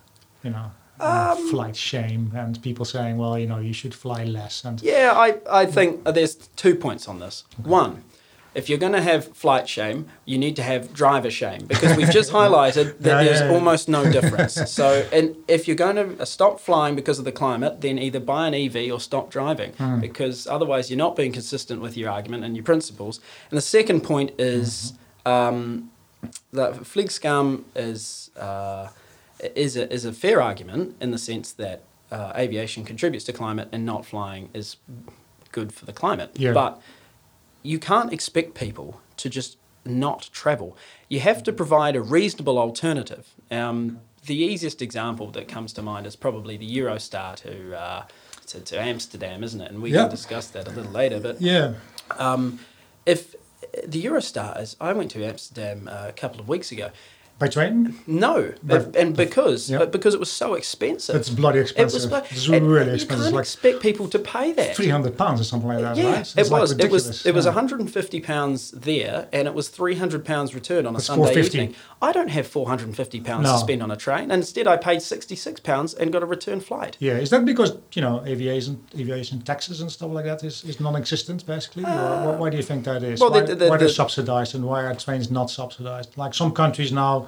you 0.43 0.51
know 0.51 0.71
Um, 0.99 1.49
flight 1.49 1.75
shame 1.75 2.31
and 2.35 2.61
people 2.61 2.85
saying, 2.85 3.17
well, 3.17 3.35
you 3.41 3.47
know, 3.47 3.57
you 3.59 3.73
should 3.73 3.93
fly 3.95 4.23
less 4.23 4.63
and 4.65 4.79
yeah, 4.83 5.13
I, 5.25 5.29
I 5.61 5.65
think 5.65 6.03
there's 6.17 6.35
two 6.63 6.75
points 6.75 7.07
on 7.07 7.17
this. 7.19 7.43
One, 7.63 8.03
if 8.53 8.67
you're 8.69 8.77
going 8.77 8.91
to 8.93 9.01
have 9.01 9.35
flight 9.35 9.67
shame, 9.69 10.07
you 10.25 10.37
need 10.37 10.55
to 10.57 10.63
have 10.63 10.93
driver 10.93 11.31
shame 11.31 11.65
because 11.67 11.95
we've 11.95 12.09
just 12.11 12.31
highlighted 12.33 12.97
that 12.99 13.09
Yeah, 13.19 13.23
there's 13.23 13.39
yeah, 13.39 13.47
yeah. 13.47 13.53
almost 13.53 13.87
no 13.87 14.11
difference. 14.17 14.55
so, 14.69 15.07
and 15.13 15.35
if 15.47 15.67
you're 15.67 15.77
going 15.77 15.95
to 16.17 16.25
stop 16.25 16.59
flying 16.59 16.95
because 16.95 17.17
of 17.19 17.25
the 17.25 17.31
climate, 17.31 17.79
then 17.81 17.97
either 17.97 18.19
buy 18.19 18.47
an 18.47 18.53
EV 18.53 18.91
or 18.91 18.99
stop 18.99 19.29
driving 19.31 19.71
Hmm. 19.73 19.99
because 20.01 20.47
otherwise 20.47 20.89
you're 20.89 20.97
not 20.97 21.15
being 21.15 21.31
consistent 21.31 21.81
with 21.81 21.95
your 21.95 22.09
argument 22.09 22.43
and 22.43 22.55
your 22.57 22.63
principles. 22.65 23.19
And 23.49 23.57
the 23.57 23.61
second 23.61 24.01
point 24.01 24.31
is 24.37 24.93
Mm-hmm. 25.25 25.31
um, 25.31 25.91
that 26.53 26.73
flygskam 26.83 27.63
is 27.75 28.31
uh, 28.37 28.87
is 29.55 29.77
a, 29.77 29.91
is 29.91 30.03
a 30.05 30.11
fair 30.13 30.41
argument 30.41 30.95
in 30.99 31.11
the 31.11 31.17
sense 31.17 31.51
that 31.53 31.81
uh, 32.11 32.33
aviation 32.35 32.83
contributes 32.85 33.25
to 33.25 33.33
climate 33.33 33.67
and 33.71 33.85
not 33.85 34.05
flying 34.05 34.49
is 34.53 34.77
good 35.51 35.71
for 35.73 35.85
the 35.85 35.93
climate. 35.93 36.31
Yeah. 36.35 36.53
But 36.53 36.81
you 37.63 37.79
can't 37.79 38.11
expect 38.13 38.53
people 38.55 39.01
to 39.17 39.29
just 39.29 39.57
not 39.85 40.29
travel. 40.31 40.77
You 41.09 41.19
have 41.21 41.43
to 41.43 41.53
provide 41.53 41.95
a 41.95 42.01
reasonable 42.01 42.57
alternative. 42.59 43.29
Um, 43.49 43.99
the 44.25 44.35
easiest 44.35 44.81
example 44.81 45.31
that 45.31 45.47
comes 45.47 45.73
to 45.73 45.81
mind 45.81 46.05
is 46.05 46.15
probably 46.15 46.55
the 46.57 46.77
Eurostar 46.77 47.35
to, 47.37 47.75
uh, 47.79 48.03
to, 48.47 48.59
to 48.59 48.79
Amsterdam, 48.79 49.43
isn't 49.43 49.59
it? 49.61 49.71
And 49.71 49.81
we 49.81 49.91
Yeah. 49.91 50.01
can 50.03 50.11
discuss 50.11 50.47
that 50.49 50.67
a 50.67 50.71
little 50.71 50.91
later. 50.91 51.19
But 51.19 51.41
yeah, 51.41 51.73
um, 52.17 52.59
if 53.05 53.35
the 53.87 54.03
Eurostar 54.03 54.61
is, 54.61 54.75
I 54.79 54.93
went 54.93 55.09
to 55.11 55.25
Amsterdam 55.25 55.87
uh, 55.91 56.05
a 56.09 56.13
couple 56.13 56.39
of 56.39 56.47
weeks 56.47 56.71
ago. 56.71 56.91
By 57.41 57.47
train, 57.47 57.95
No, 58.05 58.53
and 58.95 59.17
because 59.17 59.69
Yeah. 59.69 59.79
uh, 59.79 59.85
because 59.87 60.13
it 60.13 60.19
was 60.19 60.31
so 60.31 60.53
expensive. 60.53 61.15
it's 61.15 61.29
bloody 61.29 61.59
expensive. 61.59 62.03
it 62.03 62.11
was 62.11 62.31
it's 62.31 62.47
and 62.47 62.67
really 62.71 62.89
you 62.89 62.93
expensive. 62.93 63.23
can't 63.25 63.35
like 63.35 63.41
expect 63.45 63.81
people 63.81 64.07
to 64.09 64.19
pay 64.19 64.51
that. 64.53 64.75
three 64.75 64.89
hundred 64.89 65.17
pounds 65.17 65.41
or 65.41 65.43
something 65.43 65.67
like 65.67 65.81
that. 65.81 65.97
Yeah, 65.97 66.13
right? 66.13 66.33
It 66.37 66.49
like 66.51 66.61
was. 66.61 66.71
it 66.71 66.75
was. 66.91 67.05
ridiculous, 67.07 67.25
It 67.25 67.33
was 67.33 67.45
150 67.47 68.19
pounds 68.21 68.71
there, 68.71 69.27
and 69.33 69.47
it 69.47 69.53
was 69.55 69.69
300 69.69 70.23
pounds 70.23 70.53
return 70.53 70.85
on 70.85 70.93
a 70.93 70.97
That's 70.97 71.07
Sunday 71.07 71.23
450. 71.33 71.57
evening. 71.57 71.75
I 72.01 72.11
don't 72.11 72.29
have 72.29 72.45
450 72.47 73.19
pounds 73.21 73.43
No. 73.47 73.53
to 73.53 73.57
spend 73.57 73.81
on 73.81 73.89
a 73.91 73.95
train. 73.97 74.29
Instead, 74.29 74.67
I 74.67 74.77
paid 74.77 75.01
66 75.01 75.59
pounds 75.61 75.93
and 75.95 76.11
got 76.13 76.21
a 76.21 76.27
return 76.27 76.59
flight. 76.59 76.95
Yeah, 76.99 77.17
is 77.17 77.31
that 77.31 77.43
because 77.43 77.71
you 77.93 78.01
know 78.03 78.21
aviation 78.27 78.81
aviation 78.95 79.41
taxes 79.41 79.81
and 79.81 79.91
stuff 79.91 80.11
like 80.11 80.25
that 80.25 80.43
is, 80.43 80.63
is 80.63 80.79
non-existent 80.79 81.45
basically, 81.47 81.83
or 81.85 81.87
why, 82.25 82.35
why 82.41 82.49
do 82.51 82.57
you 82.57 82.63
think 82.63 82.83
that 82.85 83.01
is? 83.01 83.19
well, 83.19 83.31
why, 83.31 83.41
the- 83.41 83.55
the- 83.55 83.69
why 83.69 83.77
they're 83.77 83.87
the- 83.87 83.93
subsidized 83.93 84.53
and 84.55 84.63
why 84.65 84.83
are 84.83 84.93
trains 84.95 85.31
not 85.31 85.49
subsidized? 85.49 86.09
Like 86.17 86.33
some 86.33 86.51
countries 86.51 86.91
now, 86.91 87.27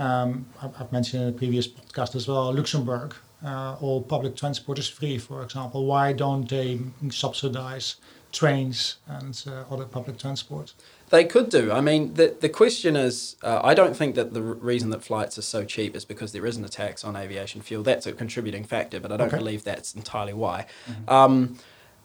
um, 0.00 0.46
I've, 0.62 0.90
mentioned 0.92 1.22
in 1.22 1.28
a 1.28 1.32
previous 1.32 1.66
podcast 1.68 2.14
as 2.16 2.26
well, 2.28 2.52
Luxembourg, 2.52 3.14
uh, 3.44 3.76
all 3.80 4.02
public 4.02 4.36
transport 4.36 4.78
is 4.78 4.88
free, 4.88 5.18
for 5.18 5.42
example. 5.42 5.86
Why 5.86 6.12
don't 6.12 6.48
they 6.48 6.80
subsidize 7.10 7.96
trains 8.32 8.96
and 9.06 9.34
uh, 9.46 9.64
other 9.74 9.84
public 9.84 10.18
transport? 10.18 10.72
They 11.10 11.24
could 11.24 11.48
do. 11.50 11.72
I 11.72 11.80
mean, 11.80 12.14
the 12.14 12.36
the 12.40 12.48
question 12.48 12.96
is, 12.96 13.36
uh, 13.42 13.60
I 13.64 13.74
don't 13.74 13.96
think 13.96 14.14
that 14.14 14.32
the 14.32 14.42
reason 14.42 14.90
that 14.90 15.02
flights 15.02 15.36
are 15.38 15.42
so 15.42 15.64
cheap 15.64 15.96
is 15.96 16.04
because 16.04 16.30
there 16.32 16.46
isn't 16.46 16.64
a 16.64 16.68
tax 16.68 17.04
on 17.04 17.16
aviation 17.16 17.60
fuel. 17.62 17.82
That's 17.82 18.06
a 18.06 18.12
contributing 18.12 18.64
factor, 18.64 19.00
but 19.00 19.10
I 19.10 19.16
don't 19.16 19.26
Okay. 19.28 19.38
believe 19.38 19.64
that's 19.64 19.94
entirely 19.94 20.34
why. 20.34 20.66
Um, 21.08 21.56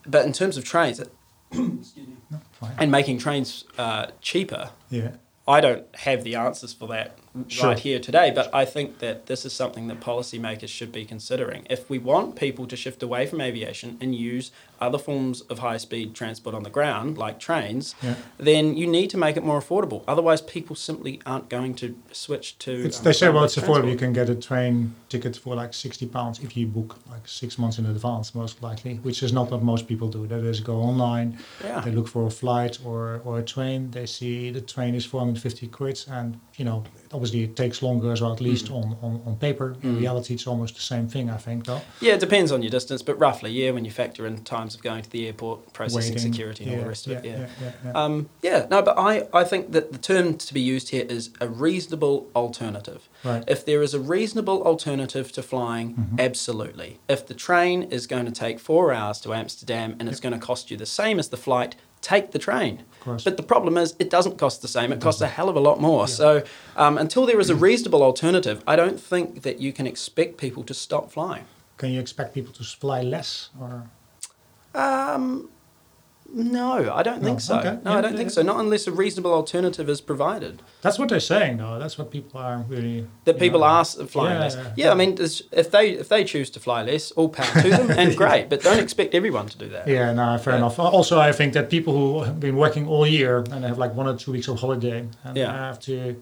but 0.08 0.25
in 0.25 0.34
terms 0.34 0.58
of 0.58 0.63
trains, 0.63 0.99
and 2.79 2.91
making 2.91 3.19
trains 3.19 3.65
uh, 3.77 4.08
cheaper, 4.21 4.71
Yeah. 4.89 5.12
I 5.47 5.62
don't 5.62 5.86
have 5.97 6.23
the 6.23 6.36
answers 6.36 6.73
for 6.73 6.88
that 6.88 7.17
Sure. 7.48 7.69
right 7.69 7.80
here 7.80 8.00
today, 8.00 8.32
but 8.34 8.54
I 8.54 8.63
think 8.63 9.00
that 9.00 9.26
this 9.26 9.45
is 9.45 9.52
something 9.52 9.88
that 9.88 10.00
policymakers 10.00 10.69
should 10.69 10.91
be 10.91 11.04
considering. 11.04 11.67
If 11.69 11.89
we 11.89 11.98
want 11.98 12.36
people 12.38 12.65
to 12.67 12.78
shift 12.78 13.04
away 13.04 13.26
from 13.26 13.41
aviation 13.41 13.98
and 14.00 14.15
use 14.15 14.52
other 14.86 14.98
forms 14.98 15.41
of 15.52 15.60
high 15.60 15.78
speed 15.78 16.13
transport 16.15 16.54
on 16.56 16.63
the 16.63 16.69
ground, 16.69 17.17
like 17.17 17.39
trains, 17.39 17.95
Yeah. 18.04 18.15
then 18.38 18.78
you 18.78 18.88
need 18.88 19.10
to 19.12 19.17
make 19.17 19.36
it 19.38 19.43
more 19.43 19.60
affordable. 19.62 20.04
Otherwise, 20.08 20.41
people 20.41 20.76
simply 20.76 21.19
aren't 21.26 21.50
going 21.50 21.74
to 21.76 21.88
switch 22.12 22.58
to. 22.60 22.71
It's, 22.86 23.00
um, 23.00 23.04
they 23.06 23.13
say, 23.13 23.30
well, 23.30 23.43
it's 23.43 23.58
affordable. 23.58 23.91
You 23.91 23.98
can 23.98 24.13
get 24.13 24.30
a 24.30 24.36
train 24.36 24.93
ticket 25.10 25.36
for 25.38 25.56
like 25.56 25.74
60 25.74 26.06
pounds 26.08 26.39
if 26.39 26.56
you 26.58 26.67
book 26.67 26.98
like 27.10 27.28
six 27.28 27.58
months 27.58 27.78
in 27.80 27.86
advance, 27.86 28.34
most 28.36 28.62
likely, 28.62 28.95
which 29.08 29.24
is 29.24 29.32
not 29.34 29.52
what 29.52 29.62
most 29.63 29.88
people 29.88 30.08
do. 30.08 30.28
They 30.28 30.39
just 30.41 30.63
go 30.63 30.78
online, 30.78 31.38
Yeah. 31.63 31.82
they 31.82 31.91
look 31.91 32.08
for 32.08 32.26
a 32.26 32.30
flight 32.30 32.80
or, 32.86 33.21
or 33.26 33.39
a 33.39 33.43
train. 33.43 33.91
They 33.91 34.06
see 34.06 34.52
the 34.52 34.62
train 34.62 34.95
is 34.95 35.06
450 35.06 35.67
quid, 35.67 36.00
and 36.10 36.39
you 36.58 36.65
know, 36.65 36.84
obviously 37.13 37.43
it 37.43 37.56
takes 37.56 37.82
longer 37.82 38.12
as 38.12 38.21
well, 38.21 38.32
at 38.34 38.41
least 38.41 38.65
Mm. 38.65 38.76
on, 38.78 38.98
on, 39.02 39.21
on 39.26 39.36
paper. 39.36 39.76
In 39.84 39.95
Mm. 39.95 40.00
reality, 40.00 40.34
it's 40.34 40.48
almost 40.48 40.76
the 40.76 40.82
same 40.82 41.08
thing, 41.08 41.30
I 41.30 41.38
think, 41.38 41.65
though. 41.65 41.82
Yeah, 42.02 42.13
it 42.13 42.19
depends 42.19 42.52
on 42.52 42.62
your 42.63 42.69
distance, 42.71 43.02
but 43.02 43.19
roughly, 43.19 43.52
yeah, 43.52 43.71
when 43.71 43.86
you 43.86 43.91
factor 43.91 44.26
in 44.26 44.43
times 44.43 44.74
of 44.75 44.83
going 44.83 45.01
to 45.03 45.09
the 45.09 45.27
airport, 45.27 45.73
processing 45.73 46.13
Waiting, 46.15 46.31
security, 46.33 46.63
and 46.65 46.73
all 46.75 46.81
the 46.81 46.88
rest 46.88 47.07
of 47.07 47.13
it, 47.13 47.25
yeah. 47.25 47.38
yeah, 47.39 47.47
yeah, 47.61 47.71
yeah. 47.85 47.91
Um, 47.93 48.29
yeah, 48.41 48.67
no, 48.69 48.81
but 48.81 48.97
I, 48.97 49.27
I 49.33 49.43
think 49.43 49.71
that 49.71 49.91
the 49.91 49.97
term 49.97 50.38
to 50.38 50.53
be 50.53 50.61
used 50.61 50.89
here 50.89 51.05
is 51.09 51.31
a 51.41 51.47
reasonable 51.47 52.27
alternative. 52.35 53.09
right. 53.23 53.43
If 53.47 53.65
there 53.65 53.81
is 53.81 53.93
a 53.93 53.99
reasonable 53.99 54.63
alternative 54.63 55.31
to 55.33 55.41
flying, 55.41 55.95
Mhm. 55.95 56.19
absolutely. 56.19 56.99
If 57.07 57.25
the 57.27 57.33
train 57.33 57.83
is 57.83 58.07
going 58.07 58.25
to 58.25 58.31
take 58.31 58.59
four 58.59 58.93
hours 58.93 59.19
to 59.21 59.33
Amsterdam 59.33 59.95
and 59.99 60.07
it's 60.09 60.19
going 60.19 60.33
to 60.39 60.45
cost 60.45 60.69
you 60.71 60.77
the 60.77 60.85
same 60.85 61.17
as 61.19 61.29
the 61.29 61.38
flight, 61.38 61.75
take 62.01 62.31
the 62.31 62.39
train. 62.39 62.79
Of 62.91 62.99
course. 62.99 63.23
But 63.23 63.38
the 63.38 63.43
problem 63.43 63.77
is, 63.77 63.95
it 63.97 64.09
doesn't 64.11 64.38
cost 64.38 64.61
the 64.61 64.67
same. 64.67 64.91
It 64.91 65.01
costs 65.01 65.21
a 65.21 65.27
hell 65.27 65.49
of 65.49 65.55
a 65.55 65.59
lot 65.59 65.79
more. 65.81 66.01
Yeah. 66.01 66.05
So 66.21 66.43
um, 66.75 66.97
until 66.97 67.25
there 67.25 67.39
is 67.39 67.49
a 67.49 67.55
reasonable 67.55 68.03
alternative, 68.03 68.63
I 68.67 68.75
don't 68.75 68.99
think 68.99 69.41
that 69.41 69.59
you 69.59 69.73
can 69.73 69.88
expect 69.88 70.38
people 70.38 70.63
to 70.63 70.73
stop 70.73 71.11
flying. 71.11 71.45
Can 71.77 71.89
you 71.91 71.99
expect 71.99 72.33
people 72.33 72.53
to 72.53 72.63
fly 72.63 73.01
less? 73.01 73.49
Or 73.59 73.89
Um, 74.75 75.49
no, 76.33 76.91
I 76.93 77.01
don't 77.03 77.21
think 77.23 77.35
No, 77.35 77.38
so. 77.38 77.59
okay. 77.59 77.77
No, 77.85 77.91
Yeah, 77.91 77.97
I 77.97 78.01
don't 78.01 78.11
yeah, 78.11 78.17
think 78.17 78.29
yeah. 78.29 78.33
so. 78.33 78.41
Not 78.41 78.59
unless 78.59 78.88
a 78.88 78.91
reasonable 78.91 79.31
alternative 79.33 79.88
is 79.88 80.01
provided. 80.01 80.61
that's 80.81 80.99
what 80.99 81.07
they're 81.09 81.19
saying, 81.19 81.57
though. 81.57 81.79
That's 81.79 81.97
what 81.97 82.11
people 82.11 82.39
are 82.41 82.65
really. 82.67 83.07
That 83.25 83.39
people 83.39 83.59
know, 83.61 83.67
are 83.67 83.85
flying 83.85 84.33
Yeah, 84.33 84.39
less. 84.39 84.57
yeah, 84.75 84.91
I 84.91 84.95
mean, 84.95 85.17
if 85.19 85.71
they 85.71 85.91
if 85.91 86.09
they 86.09 86.23
choose 86.25 86.49
to 86.51 86.59
fly 86.59 86.83
less, 86.83 87.11
all 87.11 87.29
power 87.29 87.61
to 87.61 87.69
them, 87.69 87.89
and 87.91 88.17
great. 88.23 88.49
But 88.49 88.63
don't 88.63 88.79
expect 88.79 89.13
everyone 89.13 89.47
to 89.47 89.57
do 89.57 89.69
that. 89.69 89.88
Yeah, 89.88 90.11
no, 90.13 90.38
fair 90.39 90.55
enough. 90.57 90.77
Also, 90.79 91.19
I 91.19 91.31
think 91.31 91.53
that 91.53 91.69
people 91.69 91.93
who 91.93 92.23
have 92.23 92.39
been 92.39 92.57
working 92.57 92.85
all 92.88 93.07
year 93.07 93.38
and 93.51 93.63
have 93.63 93.77
like 93.77 93.93
one 93.95 94.07
or 94.07 94.17
two 94.17 94.31
weeks 94.33 94.47
of 94.49 94.59
holiday 94.59 95.07
and 95.23 95.38
Yeah. 95.38 95.51
have 95.53 95.79
to, 95.81 96.15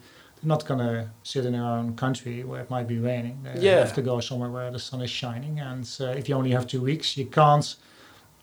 not 0.43 0.65
gonna 0.67 1.09
sit 1.23 1.45
in 1.45 1.53
their 1.53 1.63
own 1.63 1.95
country 1.95 2.43
where 2.43 2.61
it 2.61 2.69
might 2.69 2.87
be 2.87 2.99
raining. 2.99 3.37
They 3.43 3.61
Yeah. 3.61 3.79
have 3.79 3.93
to 3.95 4.01
go 4.01 4.19
somewhere 4.19 4.49
where 4.51 4.69
the 4.69 4.79
sun 4.79 5.01
is 5.01 5.09
shining. 5.09 5.59
And 5.59 5.89
uh, 6.01 6.07
if 6.19 6.27
you 6.29 6.35
only 6.35 6.51
have 6.51 6.67
two 6.67 6.81
weeks, 6.81 7.17
you 7.17 7.25
can't 7.25 7.75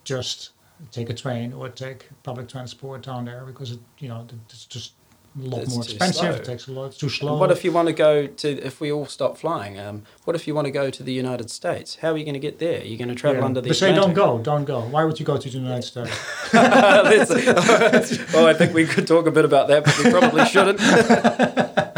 just 0.04 0.50
take 0.92 1.10
a 1.10 1.14
train 1.14 1.52
or 1.52 1.68
take 1.68 2.08
public 2.22 2.48
transport 2.48 3.02
down 3.02 3.24
there 3.26 3.44
because 3.44 3.72
it, 3.72 3.80
you 3.98 4.08
know, 4.08 4.26
it's 4.48 4.64
just 4.64 4.92
a 5.38 5.42
lot 5.46 5.62
It's 5.62 5.72
more 5.74 5.84
expensive. 5.84 6.14
slow. 6.20 6.30
It 6.30 6.44
takes 6.44 6.66
a 6.68 6.72
lot. 6.72 6.86
It's 6.86 6.96
too 6.98 7.08
slow. 7.08 7.32
And 7.32 7.40
what 7.40 7.50
if 7.52 7.64
you 7.64 7.70
want 7.70 7.86
to 7.88 7.92
go 7.94 8.26
to? 8.26 8.48
If 8.64 8.80
we 8.80 8.90
all 8.90 9.06
stop 9.06 9.36
flying, 9.38 9.78
um, 9.78 10.02
what 10.24 10.34
if 10.34 10.48
you 10.48 10.54
want 10.56 10.64
to 10.64 10.72
go 10.72 10.90
to 10.90 11.02
the 11.04 11.12
United 11.12 11.50
States? 11.50 11.96
How 11.96 12.10
are 12.12 12.16
you 12.16 12.24
going 12.24 12.34
to 12.34 12.40
get 12.40 12.58
there? 12.58 12.82
You're 12.82 12.98
going 12.98 13.08
to 13.10 13.14
travel 13.14 13.40
Yeah. 13.40 13.46
under 13.46 13.60
the. 13.60 13.68
They 13.68 13.74
say 13.74 13.94
don't 13.94 14.14
go, 14.14 14.38
don't 14.38 14.64
go. 14.64 14.80
Why 14.80 15.04
would 15.04 15.20
you 15.20 15.26
go 15.26 15.36
to 15.36 15.48
the 15.48 15.58
United 15.58 15.82
States? 15.84 16.10
Oh, 16.52 18.46
I 18.50 18.54
think 18.54 18.74
we 18.74 18.86
could 18.86 19.06
talk 19.06 19.26
a 19.26 19.30
bit 19.30 19.44
about 19.44 19.68
that, 19.68 19.84
but 19.84 19.96
we 20.02 20.10
probably 20.10 20.44
shouldn't. 20.46 20.80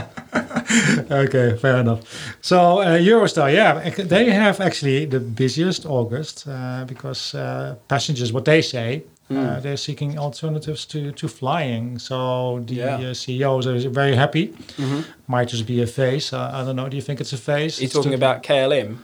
okay, 1.11 1.57
fair 1.57 1.77
enough. 1.77 2.01
So 2.41 2.81
uh, 2.81 2.99
Eurostar, 2.99 3.53
yeah, 3.53 3.91
they 4.05 4.31
have 4.31 4.61
actually 4.61 5.07
the 5.07 5.21
busiest 5.21 5.87
August 5.87 6.47
uh, 6.49 6.85
because 6.87 7.35
uh, 7.35 7.75
passengers, 7.89 8.33
what 8.33 8.45
they 8.45 8.63
say, 8.63 9.03
uh, 9.31 9.35
Mm. 9.35 9.63
they're 9.63 9.77
seeking 9.79 10.19
alternatives 10.19 10.85
to, 10.87 11.11
to 11.13 11.27
flying. 11.29 11.99
So 11.99 12.61
the 12.67 12.75
Yeah. 12.75 13.11
uh, 13.11 13.15
CEOs 13.15 13.67
are 13.67 13.79
very 13.91 14.15
happy. 14.15 14.53
hmm 14.77 15.01
Might 15.27 15.49
just 15.49 15.67
be 15.67 15.81
a 15.83 15.87
phase. 15.87 16.33
Uh, 16.37 16.51
I 16.53 16.65
don't 16.65 16.77
know. 16.77 16.89
Do 16.89 16.97
you 16.97 17.03
think 17.03 17.21
it's 17.21 17.33
a 17.33 17.39
phase? 17.39 17.81
You're 17.81 17.89
talking 17.91 18.15
about 18.15 18.43
KLM. 18.43 18.97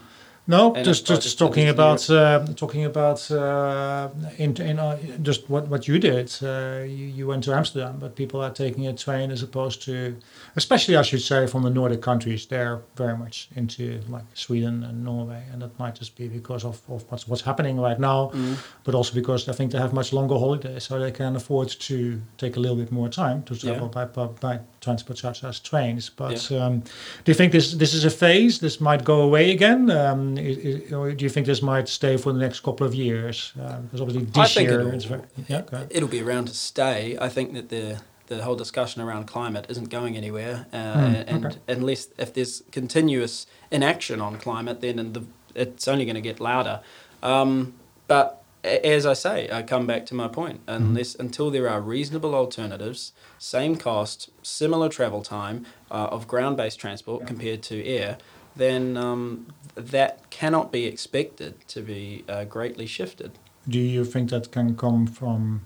No, 0.49 0.73
And 0.73 0.83
just 0.83 1.05
just, 1.05 1.37
talking 1.37 1.69
about 1.69 2.09
uh, 2.09 2.43
talking 2.55 2.83
about 2.83 3.29
uh, 3.29 4.09
in, 4.39 4.59
in 4.59 4.79
uh, 4.79 4.97
just 5.21 5.47
what 5.47 5.67
what 5.67 5.87
you 5.87 5.99
did. 5.99 6.35
Uh, 6.41 6.81
you, 6.97 7.05
you 7.17 7.27
went 7.27 7.43
to 7.43 7.53
Amsterdam, 7.53 7.97
but 7.99 8.15
people 8.15 8.41
are 8.41 8.49
taking 8.49 8.87
a 8.87 8.93
train 8.93 9.29
as 9.29 9.43
opposed 9.43 9.83
to, 9.83 10.15
especially 10.55 10.97
I 10.97 11.03
should 11.03 11.21
say 11.21 11.45
from 11.45 11.61
the 11.61 11.69
Nordic 11.69 12.01
countries. 12.01 12.47
They're 12.47 12.79
very 12.95 13.15
much 13.15 13.47
into 13.55 14.01
like 14.09 14.25
Sweden 14.33 14.83
and 14.83 15.03
Norway, 15.03 15.43
and 15.53 15.61
that 15.61 15.77
might 15.77 15.99
just 15.99 16.15
be 16.15 16.27
because 16.27 16.65
of, 16.65 16.81
of 16.87 17.03
what's 17.11 17.27
what's 17.27 17.43
happening 17.43 17.79
right 17.79 17.99
now, 17.99 18.31
Mm. 18.33 18.55
but 18.83 18.95
also 18.95 19.13
because 19.13 19.51
I 19.51 19.53
think 19.53 19.71
they 19.71 19.79
have 19.79 19.93
much 19.93 20.13
longer 20.13 20.35
holidays, 20.39 20.83
so 20.83 20.97
they 20.99 21.11
can 21.11 21.35
afford 21.35 21.69
to 21.87 21.95
take 22.37 22.57
a 22.57 22.59
little 22.59 22.77
bit 22.77 22.91
more 22.91 23.09
time 23.09 23.43
to 23.43 23.55
travel 23.55 23.87
by 23.87 24.05
by 24.05 24.25
by 24.41 24.59
transport 24.81 25.17
such 25.17 25.43
as 25.43 25.59
trains. 25.59 26.09
But 26.09 26.51
um, 26.51 26.79
do 27.23 27.31
you 27.31 27.35
think 27.35 27.51
this 27.51 27.73
this 27.73 27.93
is 27.93 28.03
a 28.03 28.09
phase? 28.09 28.59
This 28.59 28.79
might 28.79 29.03
go 29.03 29.21
away 29.21 29.51
again, 29.51 29.89
um, 29.91 30.37
i 30.37 30.38
i 30.38 30.38
or 30.38 30.38
do 30.41 31.15
you 31.19 31.29
think 31.29 31.45
this 31.45 31.61
might 31.61 31.87
stay 31.87 32.17
for 32.17 32.31
the 32.33 32.39
next 32.39 32.61
couple 32.61 32.85
of 32.85 32.93
years? 32.93 33.51
Because 33.55 34.01
obviously 34.01 34.27
I 34.35 34.43
this 34.43 34.53
think 34.53 34.69
year 34.69 34.79
it'll, 34.79 34.99
very 34.99 35.21
yeah. 35.47 35.63
It'll 35.89 36.09
be 36.09 36.21
around 36.21 36.45
to 36.45 36.53
stay. 36.53 37.17
I 37.19 37.29
think 37.29 37.53
that 37.53 37.69
the 37.69 38.01
the 38.27 38.43
whole 38.43 38.55
discussion 38.55 39.01
around 39.01 39.25
climate 39.25 39.65
isn't 39.69 39.89
going 39.89 40.15
anywhere, 40.15 40.67
uh, 40.71 40.93
Hmm, 40.93 41.15
and 41.27 41.45
okay. 41.47 41.57
unless 41.67 42.09
if 42.17 42.33
there's 42.33 42.63
continuous 42.71 43.47
inaction 43.71 44.21
on 44.21 44.37
climate, 44.37 44.81
then 44.81 44.99
in 44.99 45.13
the, 45.13 45.23
it's 45.55 45.87
only 45.87 46.05
going 46.05 46.15
to 46.15 46.21
get 46.21 46.39
louder. 46.39 46.81
Um, 47.23 47.73
but 48.07 48.43
as 48.63 49.05
I 49.05 49.13
say, 49.13 49.49
I 49.51 49.63
come 49.63 49.87
back 49.87 50.05
to 50.07 50.15
my 50.15 50.27
point. 50.27 50.65
Mm-hmm. 50.65 50.83
Unless 50.83 51.15
until 51.15 51.49
there 51.49 51.69
are 51.69 51.81
reasonable 51.81 52.35
alternatives, 52.35 53.13
same 53.37 53.75
cost, 53.75 54.29
similar 54.43 54.89
travel 54.89 55.21
time 55.23 55.65
uh, 55.89 56.09
of 56.11 56.27
ground-based 56.27 56.79
transport 56.79 57.25
compared 57.25 57.63
to 57.63 57.85
air, 57.85 58.17
then 58.59 58.97
um, 58.97 59.47
that 59.75 60.29
cannot 60.29 60.71
be 60.71 60.85
expected 60.85 61.53
to 61.69 61.81
be 61.81 62.23
uh, 62.27 62.43
greatly 62.43 62.85
shifted. 62.85 63.31
Do 63.67 63.79
you 63.79 64.05
think 64.05 64.29
that 64.29 64.51
can 64.51 64.75
come 64.75 65.07
from 65.07 65.61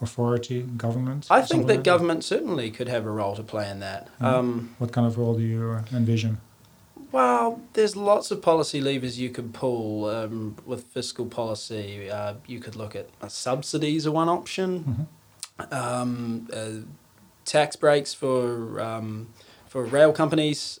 authority, 0.00 0.62
government? 0.62 1.26
I 1.30 1.42
think 1.42 1.66
that 1.66 1.76
like 1.76 1.84
government 1.84 2.24
certainly 2.24 2.70
could 2.70 2.88
have 2.88 3.06
a 3.06 3.10
role 3.10 3.34
to 3.36 3.42
play 3.42 3.70
in 3.70 3.80
that. 3.80 4.08
Mm. 4.20 4.26
Um, 4.26 4.74
What 4.78 4.92
kind 4.92 5.06
of 5.06 5.16
role 5.18 5.34
do 5.34 5.42
you 5.42 5.78
envision? 5.92 6.38
well, 7.12 7.60
there's 7.74 7.94
lots 7.94 8.32
of 8.32 8.42
policy 8.42 8.80
levers 8.80 9.20
you 9.20 9.30
could 9.30 9.54
pull 9.54 10.06
um, 10.06 10.56
with 10.66 10.82
fiscal 10.92 11.26
policy. 11.26 12.10
Uh, 12.10 12.34
you 12.46 12.58
could 12.58 12.74
look 12.74 12.96
at 12.96 13.06
uh, 13.22 13.28
subsidies 13.28 14.04
are 14.04 14.10
one 14.10 14.28
option, 14.28 15.08
Mhm. 15.60 15.72
um, 15.72 16.48
uh, 16.52 16.84
tax 17.44 17.76
breaks 17.76 18.12
for 18.14 18.80
um, 18.80 19.28
for 19.68 19.84
rail 19.84 20.12
companies. 20.12 20.80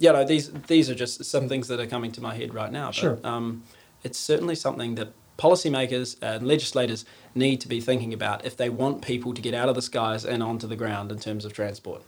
You 0.00 0.12
know, 0.12 0.24
these 0.24 0.50
these 0.66 0.90
are 0.90 0.94
just 0.94 1.24
some 1.24 1.48
things 1.48 1.68
that 1.68 1.78
are 1.78 1.86
coming 1.86 2.10
to 2.12 2.20
my 2.20 2.34
head 2.34 2.54
right 2.54 2.72
now. 2.72 2.86
But, 2.86 2.94
Sure. 2.94 3.18
Um, 3.22 3.62
it's 4.02 4.18
certainly 4.18 4.54
something 4.54 4.94
that 4.96 5.08
policymakers 5.38 6.16
and 6.22 6.46
legislators 6.46 7.04
need 7.34 7.60
to 7.60 7.68
be 7.68 7.80
thinking 7.80 8.12
about 8.12 8.44
if 8.44 8.56
they 8.56 8.70
want 8.70 9.02
people 9.02 9.34
to 9.34 9.42
get 9.42 9.54
out 9.54 9.68
of 9.68 9.74
the 9.74 9.82
skies 9.82 10.24
and 10.24 10.42
onto 10.42 10.66
the 10.66 10.76
ground 10.76 11.12
in 11.12 11.18
terms 11.18 11.44
of 11.44 11.52
transport. 11.52 12.02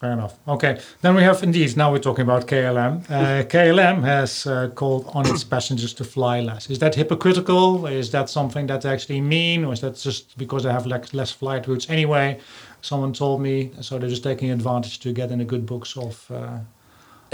Fair 0.00 0.12
enough. 0.12 0.34
Okay, 0.46 0.80
then 1.02 1.14
we 1.14 1.22
have 1.22 1.42
indeed. 1.42 1.76
Now 1.76 1.92
we're 1.92 2.00
talking 2.08 2.24
about 2.24 2.46
KLM. 2.46 3.08
Uh, 3.08 3.44
KLM 3.44 4.02
has 4.02 4.46
uh, 4.46 4.68
called 4.74 5.08
on 5.14 5.24
its 5.26 5.44
passengers 5.44 5.94
to 5.94 6.04
fly 6.04 6.40
less. 6.40 6.68
Is 6.68 6.78
that 6.80 6.94
hypocritical? 6.96 7.86
Is 7.86 8.10
that 8.10 8.28
something 8.28 8.66
that 8.66 8.82
they 8.82 8.90
actually 8.90 9.20
mean, 9.20 9.64
or 9.64 9.72
is 9.72 9.80
that 9.80 9.96
just 9.96 10.36
because 10.36 10.64
they 10.64 10.72
have 10.72 10.86
less, 10.86 11.14
less 11.14 11.30
flight 11.30 11.66
routes 11.68 11.88
anyway? 11.88 12.38
Someone 12.82 13.12
told 13.12 13.40
me, 13.40 13.70
so 13.80 13.98
they're 13.98 14.10
just 14.10 14.24
taking 14.24 14.50
advantage 14.50 14.98
to 14.98 15.12
get 15.12 15.30
in 15.30 15.38
the 15.38 15.44
good 15.44 15.64
books 15.64 15.96
of. 15.96 16.30
Uh, 16.30 16.58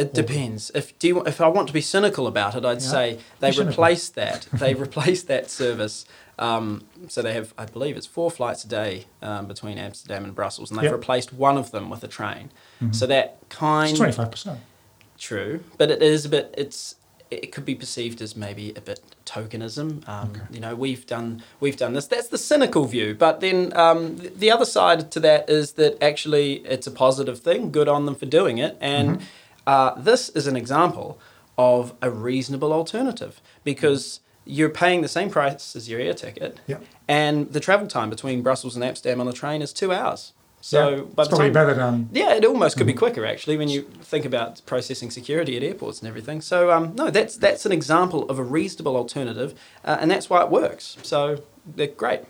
It 0.00 0.14
depends. 0.14 0.70
If 0.74 0.98
do 0.98 1.08
you, 1.08 1.22
if 1.24 1.40
I 1.40 1.48
want 1.48 1.66
to 1.68 1.74
be 1.74 1.80
cynical 1.80 2.26
about 2.26 2.54
it, 2.56 2.64
I'd 2.64 2.80
Yeah. 2.82 2.88
say 2.96 3.18
they 3.40 3.50
replaced 3.52 4.14
that. 4.14 4.46
They 4.52 4.74
replaced 4.86 5.26
that 5.28 5.50
service. 5.50 6.04
Um, 6.38 6.84
so 7.08 7.20
they 7.20 7.34
have, 7.34 7.52
I 7.58 7.66
believe, 7.66 7.98
it's 7.98 8.06
four 8.06 8.30
flights 8.30 8.64
a 8.64 8.68
day 8.68 9.04
um, 9.20 9.46
between 9.46 9.76
Amsterdam 9.76 10.24
and 10.24 10.34
Brussels, 10.34 10.70
and 10.70 10.78
they've 10.78 10.84
Yep. 10.84 11.00
replaced 11.00 11.32
one 11.34 11.58
of 11.58 11.70
them 11.70 11.90
with 11.90 12.02
a 12.02 12.08
train. 12.08 12.50
Mhm. 12.82 12.94
So 12.94 13.06
that 13.06 13.36
kind 13.50 13.90
it's 13.90 13.98
twenty 13.98 14.12
five 14.12 14.30
percent. 14.30 14.58
True, 15.18 15.60
but 15.76 15.90
it 15.90 16.02
is 16.02 16.24
a 16.24 16.28
bit. 16.30 16.54
It's 16.56 16.94
it 17.30 17.52
could 17.52 17.64
be 17.64 17.76
perceived 17.76 18.20
as 18.22 18.34
maybe 18.34 18.72
a 18.74 18.80
bit 18.80 19.00
tokenism. 19.24 20.08
Um, 20.08 20.30
Okay. 20.30 20.40
You 20.50 20.60
know, 20.60 20.74
we've 20.74 21.06
done 21.06 21.42
we've 21.60 21.76
done 21.76 21.92
this. 21.92 22.06
That's 22.06 22.28
the 22.28 22.38
cynical 22.38 22.86
view. 22.86 23.14
But 23.14 23.40
then 23.40 23.72
um, 23.76 24.18
th- 24.18 24.32
the 24.36 24.50
other 24.50 24.64
side 24.64 25.12
to 25.12 25.20
that 25.20 25.48
is 25.48 25.72
that 25.72 26.02
actually 26.02 26.54
it's 26.74 26.86
a 26.86 26.90
positive 26.90 27.38
thing. 27.40 27.70
Good 27.70 27.86
on 27.88 28.06
them 28.06 28.14
for 28.16 28.26
doing 28.26 28.58
it. 28.58 28.76
And 28.80 29.20
uh, 29.72 29.90
this 30.10 30.22
is 30.38 30.44
an 30.52 30.56
example 30.62 31.08
of 31.56 31.82
a 32.08 32.10
reasonable 32.28 32.72
alternative 32.80 33.34
because 33.70 34.02
you're 34.56 34.74
paying 34.84 35.00
the 35.06 35.12
same 35.18 35.30
price 35.38 35.76
as 35.78 35.84
your 35.90 36.00
air 36.00 36.14
ticket, 36.24 36.52
Yeah. 36.72 36.78
and 37.22 37.34
the 37.56 37.60
travel 37.60 37.86
time 37.86 38.08
between 38.16 38.42
Brussels 38.42 38.74
and 38.76 38.82
Amsterdam 38.84 39.20
on 39.22 39.26
the 39.26 39.32
train 39.42 39.58
is 39.62 39.72
two 39.72 39.92
hours. 39.98 40.32
So 40.62 40.80
yeah, 40.80 41.02
it's 41.18 41.28
probably 41.28 41.38
time 41.46 41.52
better 41.60 41.74
than. 41.82 41.94
yeah, 42.22 42.34
it 42.38 42.44
almost 42.44 42.76
could 42.76 42.86
be 42.86 42.92
Mm-hmm. 42.92 43.04
quicker 43.04 43.24
actually 43.32 43.56
when 43.56 43.68
you 43.74 43.80
think 44.12 44.24
about 44.32 44.50
processing 44.72 45.10
security 45.10 45.56
at 45.58 45.62
airports 45.62 46.00
and 46.00 46.06
everything. 46.12 46.38
So 46.42 46.56
um, 46.74 46.84
no, 47.00 47.06
that's 47.16 47.34
that's 47.46 47.64
an 47.68 47.72
example 47.80 48.20
of 48.30 48.36
a 48.38 48.46
reasonable 48.58 48.94
alternative, 49.02 49.50
uh, 49.88 49.96
and 50.00 50.10
that's 50.12 50.28
why 50.30 50.40
it 50.46 50.50
works. 50.62 50.84
So 51.12 51.20
they're 51.76 51.96
great. 52.04 52.20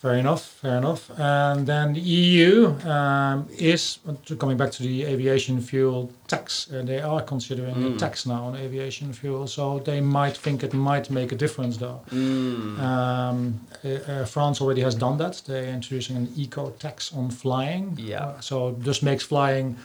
Fair 0.00 0.14
enough, 0.14 0.44
fair 0.62 0.78
enough. 0.78 1.10
And 1.18 1.66
then 1.66 1.92
the 1.94 2.00
EU 2.00 2.68
um, 2.88 3.48
is 3.58 3.98
coming 4.38 4.56
back 4.56 4.70
to 4.72 4.82
the 4.84 5.02
aviation 5.04 5.60
fuel 5.60 6.12
tax. 6.28 6.70
Uh, 6.72 6.82
they 6.84 7.00
are 7.00 7.20
considering 7.20 7.74
a 7.74 7.90
Mm. 7.90 7.98
tax 7.98 8.24
now 8.24 8.44
on 8.44 8.54
aviation 8.56 9.12
fuel, 9.12 9.48
so 9.48 9.80
they 9.80 10.00
might 10.00 10.36
think 10.36 10.62
it 10.62 10.72
might 10.72 11.10
make 11.10 11.32
a 11.32 11.36
difference, 11.36 11.78
though. 11.78 12.00
Mm. 12.12 12.78
Um, 12.78 13.60
uh, 13.84 13.88
uh, 13.88 14.24
France 14.24 14.60
already 14.60 14.82
has 14.82 14.94
done 14.94 15.16
that. 15.18 15.42
They're 15.46 15.72
introducing 15.74 16.16
an 16.16 16.28
eco 16.36 16.70
tax 16.78 17.12
on 17.12 17.30
flying. 17.30 17.96
Yeah. 17.98 18.24
Uh, 18.26 18.40
so 18.40 18.76
this 18.78 19.02
makes 19.02 19.24
flying 19.24 19.76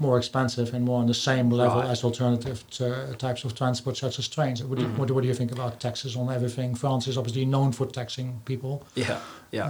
more 0.00 0.16
expensive 0.18 0.72
and 0.74 0.82
more 0.84 0.98
on 1.00 1.06
the 1.06 1.14
same 1.14 1.50
level 1.50 1.80
Right. 1.82 1.90
as 1.90 2.02
alternative 2.02 2.64
to, 2.78 2.84
uh, 2.86 3.14
types 3.26 3.44
of 3.44 3.54
transport, 3.54 3.96
such 3.98 4.18
as 4.18 4.26
trains. 4.28 4.64
What 4.64 4.78
do, 4.78 4.84
you, 4.84 4.88
Mm. 4.88 4.96
what, 4.98 5.08
do- 5.08 5.14
what 5.14 5.20
do 5.20 5.28
you 5.28 5.34
think 5.34 5.52
about 5.52 5.78
taxes 5.78 6.16
on 6.16 6.32
everything? 6.32 6.74
France 6.74 7.06
is 7.06 7.16
obviously 7.18 7.44
known 7.44 7.70
for 7.72 7.84
taxing 7.86 8.40
people. 8.46 8.82
Yeah, 8.94 9.18
yeah. 9.52 9.66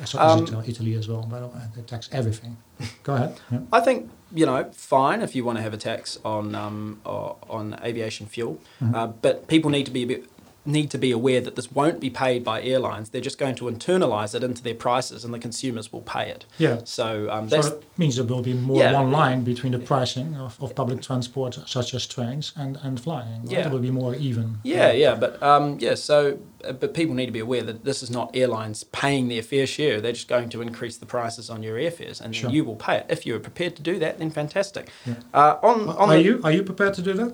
Uh, 0.00 0.04
so 0.04 0.18
Um, 0.20 0.44
Italy, 0.44 0.64
Italy 0.68 0.94
as 0.94 1.08
well, 1.08 1.22
by 1.34 1.40
the 1.40 1.48
way. 1.48 1.60
They 1.74 1.82
tax 1.82 2.08
everything. 2.12 2.56
Go 3.02 3.14
ahead. 3.16 3.32
Yeah. 3.50 3.58
I 3.72 3.80
think 3.80 4.10
you 4.32 4.46
know 4.46 4.64
fine 4.72 5.22
if 5.22 5.34
you 5.36 5.44
want 5.44 5.58
to 5.58 5.62
have 5.62 5.74
a 5.74 5.82
tax 5.90 6.18
on 6.24 6.54
um, 6.54 7.00
on 7.04 7.76
aviation 7.84 8.26
fuel, 8.26 8.58
Mhm. 8.80 8.94
uh, 8.94 9.06
but 9.22 9.46
people 9.48 9.70
need 9.72 9.86
to 9.86 9.92
be 9.92 10.02
a 10.04 10.06
bit, 10.06 10.24
need 10.66 10.90
to 10.90 10.98
be 10.98 11.10
aware 11.10 11.40
that 11.42 11.56
this 11.56 11.70
won't 11.70 12.00
be 12.00 12.08
paid 12.08 12.42
by 12.42 12.62
airlines. 12.62 13.10
They're 13.10 13.20
just 13.20 13.38
going 13.38 13.54
to 13.56 13.64
internalize 13.66 14.34
it 14.34 14.42
into 14.42 14.62
their 14.62 14.74
prices, 14.74 15.24
and 15.24 15.34
the 15.34 15.38
consumers 15.38 15.92
will 15.92 16.00
pay 16.00 16.30
it. 16.30 16.46
Yeah. 16.58 16.80
So 16.84 17.28
um, 17.30 17.50
So 17.50 17.60
that 17.60 17.82
means 17.98 18.16
there 18.16 18.24
will 18.24 18.42
be 18.42 18.54
more 18.54 18.78
Yeah. 18.78 18.92
one 18.94 19.10
line 19.10 19.44
between 19.44 19.72
the 19.72 19.78
pricing 19.78 20.34
of, 20.36 20.56
of 20.62 20.74
public 20.74 21.02
transport, 21.02 21.58
such 21.66 21.92
as 21.94 22.06
trains, 22.06 22.52
and, 22.56 22.78
and 22.82 22.98
flying. 22.98 23.42
right? 23.42 23.50
Yeah. 23.52 23.66
It 23.66 23.72
will 23.72 23.78
be 23.80 23.90
more 23.90 24.14
even. 24.14 24.58
Yeah, 24.62 24.90
yeah, 24.92 25.14
but 25.14 25.42
um, 25.42 25.76
yeah. 25.80 25.94
So, 25.96 26.38
uh, 26.66 26.72
but 26.72 26.94
people 26.94 27.14
need 27.14 27.26
to 27.26 27.32
be 27.32 27.40
aware 27.40 27.62
that 27.62 27.84
this 27.84 28.02
is 28.02 28.10
not 28.10 28.34
airlines 28.34 28.84
paying 28.84 29.28
their 29.28 29.42
fair 29.42 29.66
share. 29.66 30.00
They're 30.00 30.12
just 30.12 30.28
going 30.28 30.48
to 30.50 30.62
increase 30.62 30.96
the 30.96 31.06
prices 31.06 31.50
on 31.50 31.62
your 31.62 31.76
airfares, 31.76 32.20
and 32.22 32.34
Sure. 32.34 32.50
you 32.50 32.64
will 32.64 32.76
pay 32.76 32.96
it. 32.98 33.06
If 33.10 33.26
you're 33.26 33.38
prepared 33.40 33.76
to 33.76 33.82
do 33.82 33.98
that, 33.98 34.18
then 34.18 34.30
fantastic. 34.30 34.88
Yeah. 35.04 35.14
Uh, 35.34 35.58
on 35.62 35.88
on 35.90 36.08
are 36.10 36.16
the, 36.16 36.22
you 36.22 36.40
are 36.42 36.52
you 36.52 36.62
prepared 36.62 36.94
to 36.94 37.02
do 37.02 37.12
that? 37.14 37.32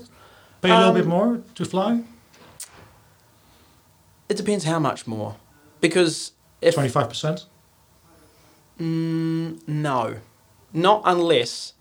Pay 0.63 0.71
a 0.71 0.75
little 0.75 0.89
Um, 0.91 0.95
bit 0.97 1.07
more 1.07 1.41
to 1.55 1.65
fly? 1.65 2.01
It 4.31 4.37
depends 4.37 4.65
how 4.65 4.79
much 4.79 5.07
more, 5.07 5.37
because 5.81 6.33
if 6.63 6.75
Twenty 6.75 6.89
five 6.89 7.09
percent. 7.09 7.47
Mm, 8.79 9.67
no, 9.69 10.17
not 10.73 11.03
unless 11.05 11.75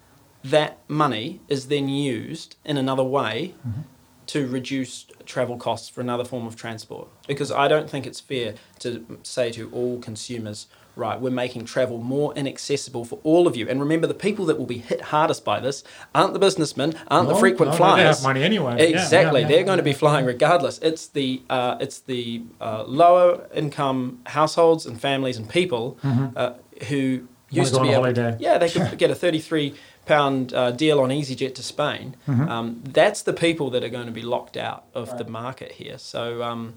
that 0.44 0.80
money 0.90 1.40
is 1.48 1.68
then 1.68 1.88
used 1.88 2.56
in 2.66 2.76
another 2.78 3.04
way 3.04 3.54
Mhm. 3.66 3.84
to 4.28 4.48
reduce 4.48 5.06
travel 5.26 5.58
costs 5.58 5.88
for 5.90 6.02
another 6.02 6.26
form 6.26 6.46
of 6.48 6.56
transport. 6.56 7.08
Because 7.28 7.52
I 7.52 7.68
don't 7.68 7.90
think 7.90 8.06
it's 8.06 8.20
fair 8.20 8.56
to 8.80 9.06
say 9.24 9.52
to 9.52 9.70
all 9.72 10.00
consumers, 10.00 10.68
right, 11.00 11.20
we're 11.20 11.32
making 11.32 11.66
travel 11.66 11.98
more 11.98 12.34
inaccessible 12.36 13.06
for 13.06 13.18
all 13.24 13.48
of 13.48 13.56
you. 13.56 13.68
And 13.70 13.80
remember, 13.80 14.06
the 14.06 14.14
people 14.28 14.46
that 14.46 14.58
will 14.60 14.66
be 14.68 14.78
hit 14.80 15.02
hardest 15.02 15.44
by 15.46 15.60
this 15.60 15.84
aren't 16.14 16.34
the 16.34 16.40
businessmen, 16.40 16.94
aren't 17.08 17.30
the 17.30 17.36
frequent 17.36 17.72
They 17.72 17.78
flyers. 17.78 18.22
money 18.24 18.44
anyway. 18.44 18.76
Exactly, 18.90 19.42
yeah, 19.42 19.48
they're 19.48 19.58
yeah. 19.60 19.64
going 19.64 19.78
to 19.78 19.84
be 19.84 19.94
flying 19.94 20.26
regardless. 20.26 20.78
It's 20.80 21.08
the 21.08 21.42
uh, 21.50 21.78
it's 21.80 22.00
the 22.00 22.44
uh, 22.62 22.84
lower 22.84 23.48
income 23.54 24.20
households 24.28 24.86
and 24.86 25.00
families 25.02 25.38
and 25.38 25.50
people 25.50 25.98
Mhm. 26.04 26.34
uh, 26.36 26.54
who 26.90 27.28
used 27.50 27.74
to 27.74 27.82
be 27.82 27.90
able, 27.90 28.04
holiday. 28.04 28.36
yeah 28.40 28.58
they 28.60 28.70
could 28.70 28.96
get 29.04 29.10
a 29.10 29.16
thirty 29.16 29.40
three 29.40 29.74
pound 30.06 30.54
uh, 30.54 30.72
deal 30.72 31.00
on 31.00 31.10
EasyJet 31.10 31.54
to 31.56 31.64
Spain. 31.64 32.16
Mhm. 32.28 32.50
Um, 32.50 32.82
that's 32.84 33.22
the 33.24 33.34
people 33.34 33.70
that 33.72 33.84
are 33.84 33.90
going 33.98 34.06
to 34.08 34.12
be 34.12 34.24
locked 34.36 34.58
out 34.58 34.84
of 34.94 35.18
the 35.18 35.26
market 35.26 35.72
here. 35.74 35.98
So. 35.98 36.44
Um, 36.44 36.76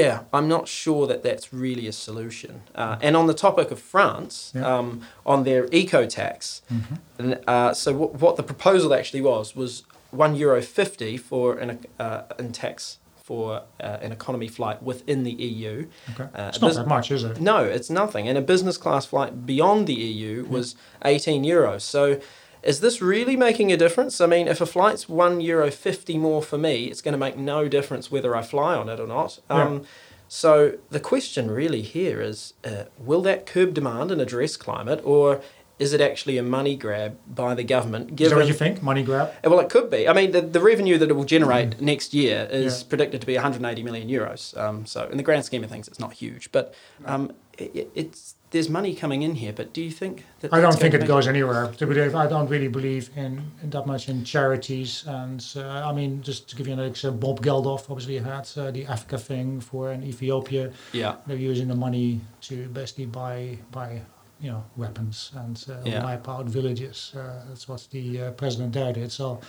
yeah, 0.00 0.14
I'm 0.32 0.48
not 0.48 0.64
sure 0.68 1.06
that 1.10 1.20
that's 1.22 1.52
really 1.52 1.86
a 1.86 1.92
solution. 1.92 2.52
Uh, 2.74 2.96
and 3.06 3.12
on 3.20 3.26
the 3.26 3.34
topic 3.46 3.70
of 3.70 3.78
France, 3.78 4.34
Yeah. 4.54 4.66
um, 4.78 4.88
on 5.26 5.44
their 5.44 5.62
eco 5.70 6.06
tax, 6.06 6.62
Mhm. 6.72 6.98
and, 7.18 7.28
uh, 7.46 7.72
so 7.82 7.88
what, 8.00 8.10
what 8.24 8.34
the 8.36 8.42
proposal 8.52 8.90
actually 8.98 9.20
was 9.32 9.54
was 9.54 9.72
one 10.10 10.32
euro 10.44 10.60
fifty 10.62 11.16
for 11.30 11.44
an 11.62 11.68
uh, 12.04 12.22
in 12.38 12.52
tax 12.52 12.98
for 13.28 13.62
uh, 13.80 13.98
an 14.06 14.12
economy 14.12 14.48
flight 14.48 14.82
within 14.82 15.22
the 15.22 15.30
EU. 15.50 15.86
Okay. 16.12 16.24
Uh, 16.34 16.48
it's 16.48 16.60
not 16.60 16.68
bus- 16.68 16.76
that 16.76 16.88
much, 16.88 17.10
is 17.16 17.22
it? 17.24 17.40
No, 17.40 17.58
it's 17.76 17.88
nothing. 18.02 18.28
And 18.28 18.36
a 18.36 18.42
business 18.54 18.76
class 18.76 19.04
flight 19.06 19.32
beyond 19.46 19.86
the 19.86 19.94
EU 19.94 20.44
was 20.56 20.74
18 21.04 21.44
euros. 21.44 21.82
So 21.82 22.18
is 22.62 22.80
this 22.80 23.00
really 23.02 23.36
making 23.36 23.72
a 23.72 23.76
difference? 23.76 24.20
I 24.20 24.26
mean, 24.26 24.46
if 24.48 24.60
a 24.60 24.66
flight's 24.66 25.08
1 25.08 25.40
euro 25.40 25.70
50 25.70 26.18
more 26.18 26.42
for 26.42 26.58
me, 26.58 26.84
it's 26.86 27.00
going 27.02 27.12
to 27.12 27.18
make 27.18 27.36
no 27.36 27.68
difference 27.68 28.10
whether 28.10 28.34
I 28.36 28.42
fly 28.42 28.76
on 28.76 28.88
it 28.88 29.00
or 29.00 29.06
not. 29.06 29.40
Yeah. 29.50 29.62
Um, 29.64 29.84
so 30.28 30.78
the 30.90 31.00
question 31.00 31.50
really 31.50 31.82
here 31.82 32.20
is 32.22 32.54
uh, 32.64 32.84
will 32.98 33.20
that 33.22 33.44
curb 33.46 33.74
demand 33.74 34.10
and 34.10 34.20
address 34.20 34.56
climate, 34.56 35.00
or 35.04 35.42
is 35.78 35.92
it 35.92 36.00
actually 36.00 36.38
a 36.38 36.42
money 36.42 36.76
grab 36.76 37.18
by 37.26 37.54
the 37.54 37.64
government? 37.64 38.18
Is 38.20 38.30
that 38.30 38.36
what 38.36 38.46
you 38.46 38.54
think? 38.54 38.82
Money 38.82 39.02
grab? 39.02 39.32
uh, 39.44 39.50
Well, 39.50 39.60
it 39.60 39.68
could 39.68 39.90
be. 39.90 40.08
I 40.08 40.12
mean, 40.12 40.30
the, 40.30 40.40
the 40.40 40.60
revenue 40.60 40.96
that 40.98 41.10
it 41.10 41.14
will 41.14 41.24
generate 41.24 41.80
next 41.80 42.14
year 42.14 42.48
is 42.50 42.74
Mm. 42.74 42.82
Yeah. 42.84 42.88
predicted 42.88 43.20
to 43.20 43.26
be 43.26 43.34
180 43.34 43.82
million 43.82 44.08
euros. 44.08 44.56
Um, 44.56 44.86
so, 44.86 45.08
in 45.10 45.16
the 45.16 45.22
grand 45.22 45.44
scheme 45.44 45.64
of 45.64 45.70
things, 45.70 45.88
it's 45.88 45.98
not 46.00 46.12
huge, 46.14 46.52
but 46.52 46.72
um, 47.04 47.32
it, 47.58 47.90
it's 47.94 48.36
there's 48.52 48.68
money 48.68 48.94
coming 48.94 49.22
in 49.22 49.34
here. 49.34 49.52
But 49.52 49.72
do 49.72 49.80
you 49.82 49.90
think 49.90 50.24
that 50.40 50.52
I 50.52 50.60
don't 50.60 50.78
think 50.78 50.94
it 50.94 51.06
goes 51.06 51.26
anywhere. 51.26 51.68
To 51.78 52.16
I 52.18 52.26
don't 52.26 52.48
really 52.48 52.68
believe 52.68 53.10
in, 53.16 53.50
in 53.62 53.70
that 53.70 53.86
much 53.86 54.08
in 54.08 54.24
charities. 54.24 55.04
And 55.06 55.44
uh, 55.56 55.88
I 55.90 55.92
mean, 55.92 56.22
just 56.22 56.48
to 56.50 56.56
give 56.56 56.66
you 56.68 56.74
an 56.74 56.80
example, 56.80 57.18
Bob 57.34 57.44
Geldof 57.44 57.90
obviously 57.90 58.18
had 58.18 58.48
uh, 58.56 58.70
the 58.70 58.84
Africa 58.86 59.18
thing 59.18 59.60
for 59.60 59.90
in 59.92 60.02
Ethiopia. 60.04 60.70
Yeah, 60.92 61.16
They're 61.26 61.36
using 61.52 61.68
the 61.68 61.74
money 61.74 62.20
to 62.42 62.54
basically 62.68 63.06
buy 63.06 63.58
buy 63.70 64.02
you 64.40 64.50
know 64.50 64.62
weapons 64.76 65.32
and 65.34 65.56
uh, 65.68 65.74
Yeah. 65.84 66.04
wipe 66.04 66.28
out 66.28 66.46
villages. 66.46 67.12
Uh, 67.16 67.20
that's 67.48 67.66
what 67.68 67.88
the 67.90 68.04
uh, 68.22 68.30
president 68.32 68.72
there 68.74 68.92
did. 68.92 69.10
So 69.12 69.40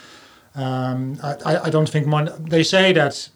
um, 0.55 1.17
I, 1.23 1.31
I- 1.45 1.63
I 1.67 1.69
don't 1.69 1.89
think 1.89 2.07
money. 2.07 2.31
They 2.39 2.63
say 2.63 2.93
that 2.93 3.29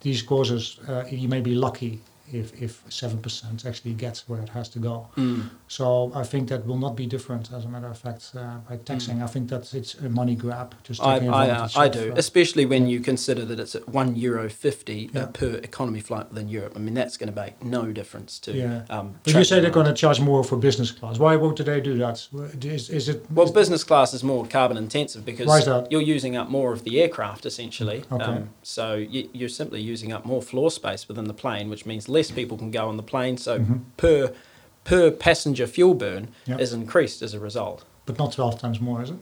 these 0.00 0.22
causes 0.22 0.78
uh, 0.88 1.04
you 1.10 1.28
may 1.28 1.40
be 1.40 1.54
lucky 1.54 2.00
if 2.32 2.60
if 2.60 2.82
seven 2.88 3.18
percent 3.18 3.64
actually 3.64 3.94
gets 3.94 4.28
where 4.28 4.40
it 4.40 4.48
has 4.50 4.68
to 4.70 4.78
go. 4.78 5.08
Mm. 5.16 5.50
So 5.68 6.12
I 6.14 6.22
think 6.22 6.48
that 6.48 6.66
will 6.66 6.78
not 6.78 6.96
be 6.96 7.06
different. 7.06 7.52
As 7.52 7.64
a 7.64 7.68
matter 7.68 7.88
of 7.88 7.98
fact, 7.98 8.32
uh, 8.34 8.58
by 8.68 8.76
taxing, 8.76 9.22
I 9.22 9.26
think 9.26 9.48
that 9.50 9.72
it's 9.74 9.94
a 9.94 10.08
money 10.08 10.34
grab. 10.34 10.74
Just 10.82 11.02
I, 11.02 11.26
I, 11.26 11.50
uh, 11.50 11.68
I 11.76 11.88
do, 11.88 12.12
especially 12.16 12.66
when 12.66 12.86
you 12.86 13.00
consider 13.00 13.44
that 13.44 13.58
it's 13.60 13.74
at 13.74 13.88
one 13.88 14.16
euro 14.16 14.48
fifty 14.48 15.10
Yeah. 15.12 15.22
uh, 15.22 15.26
per 15.26 15.56
economy 15.62 16.00
flight 16.00 16.28
within 16.30 16.48
Europe. 16.48 16.72
I 16.76 16.78
mean, 16.78 16.94
that's 16.94 17.16
going 17.16 17.32
to 17.32 17.40
make 17.40 17.62
no 17.62 17.92
difference 17.92 18.38
to. 18.40 18.52
Yeah. 18.52 18.84
Um, 18.90 19.16
But 19.24 19.34
you 19.34 19.44
say 19.44 19.60
they're 19.60 19.70
going 19.70 19.86
to 19.86 19.94
charge 19.94 20.20
more 20.20 20.42
for 20.44 20.56
business 20.56 20.90
class. 20.90 21.18
Why 21.18 21.36
won't 21.36 21.64
they 21.64 21.80
do 21.80 21.96
that? 21.98 22.28
Is, 22.64 22.90
is 22.90 23.08
it? 23.08 23.30
Well, 23.30 23.52
business 23.52 23.84
class 23.84 24.14
is 24.14 24.22
more 24.22 24.46
carbon 24.46 24.76
intensive 24.76 25.24
because 25.24 25.46
is 25.60 25.86
you're 25.90 26.00
using 26.16 26.36
up 26.36 26.48
more 26.48 26.72
of 26.72 26.84
the 26.84 27.00
aircraft 27.02 27.46
essentially. 27.46 28.04
Okay. 28.10 28.24
Um, 28.24 28.50
so 28.62 28.94
you, 28.94 29.28
you're 29.32 29.48
simply 29.48 29.80
using 29.80 30.12
up 30.12 30.24
more 30.24 30.42
floor 30.42 30.70
space 30.70 31.08
within 31.08 31.24
the 31.24 31.34
plane, 31.34 31.70
which 31.70 31.86
means 31.86 32.08
less 32.16 32.30
people 32.30 32.56
can 32.62 32.70
go 32.70 32.84
on 32.88 32.96
the 32.96 33.02
plane. 33.12 33.36
So 33.36 33.52
Mhm. 33.60 33.80
per 33.96 34.32
per 34.84 35.10
passenger 35.10 35.66
fuel 35.66 35.94
burn 35.94 36.28
Yeah. 36.46 36.58
is 36.64 36.72
increased 36.72 37.20
as 37.26 37.34
a 37.34 37.40
result. 37.48 37.78
But 38.06 38.18
not 38.18 38.32
12 38.32 38.60
times 38.60 38.78
more, 38.80 39.02
is 39.02 39.10
it? 39.10 39.16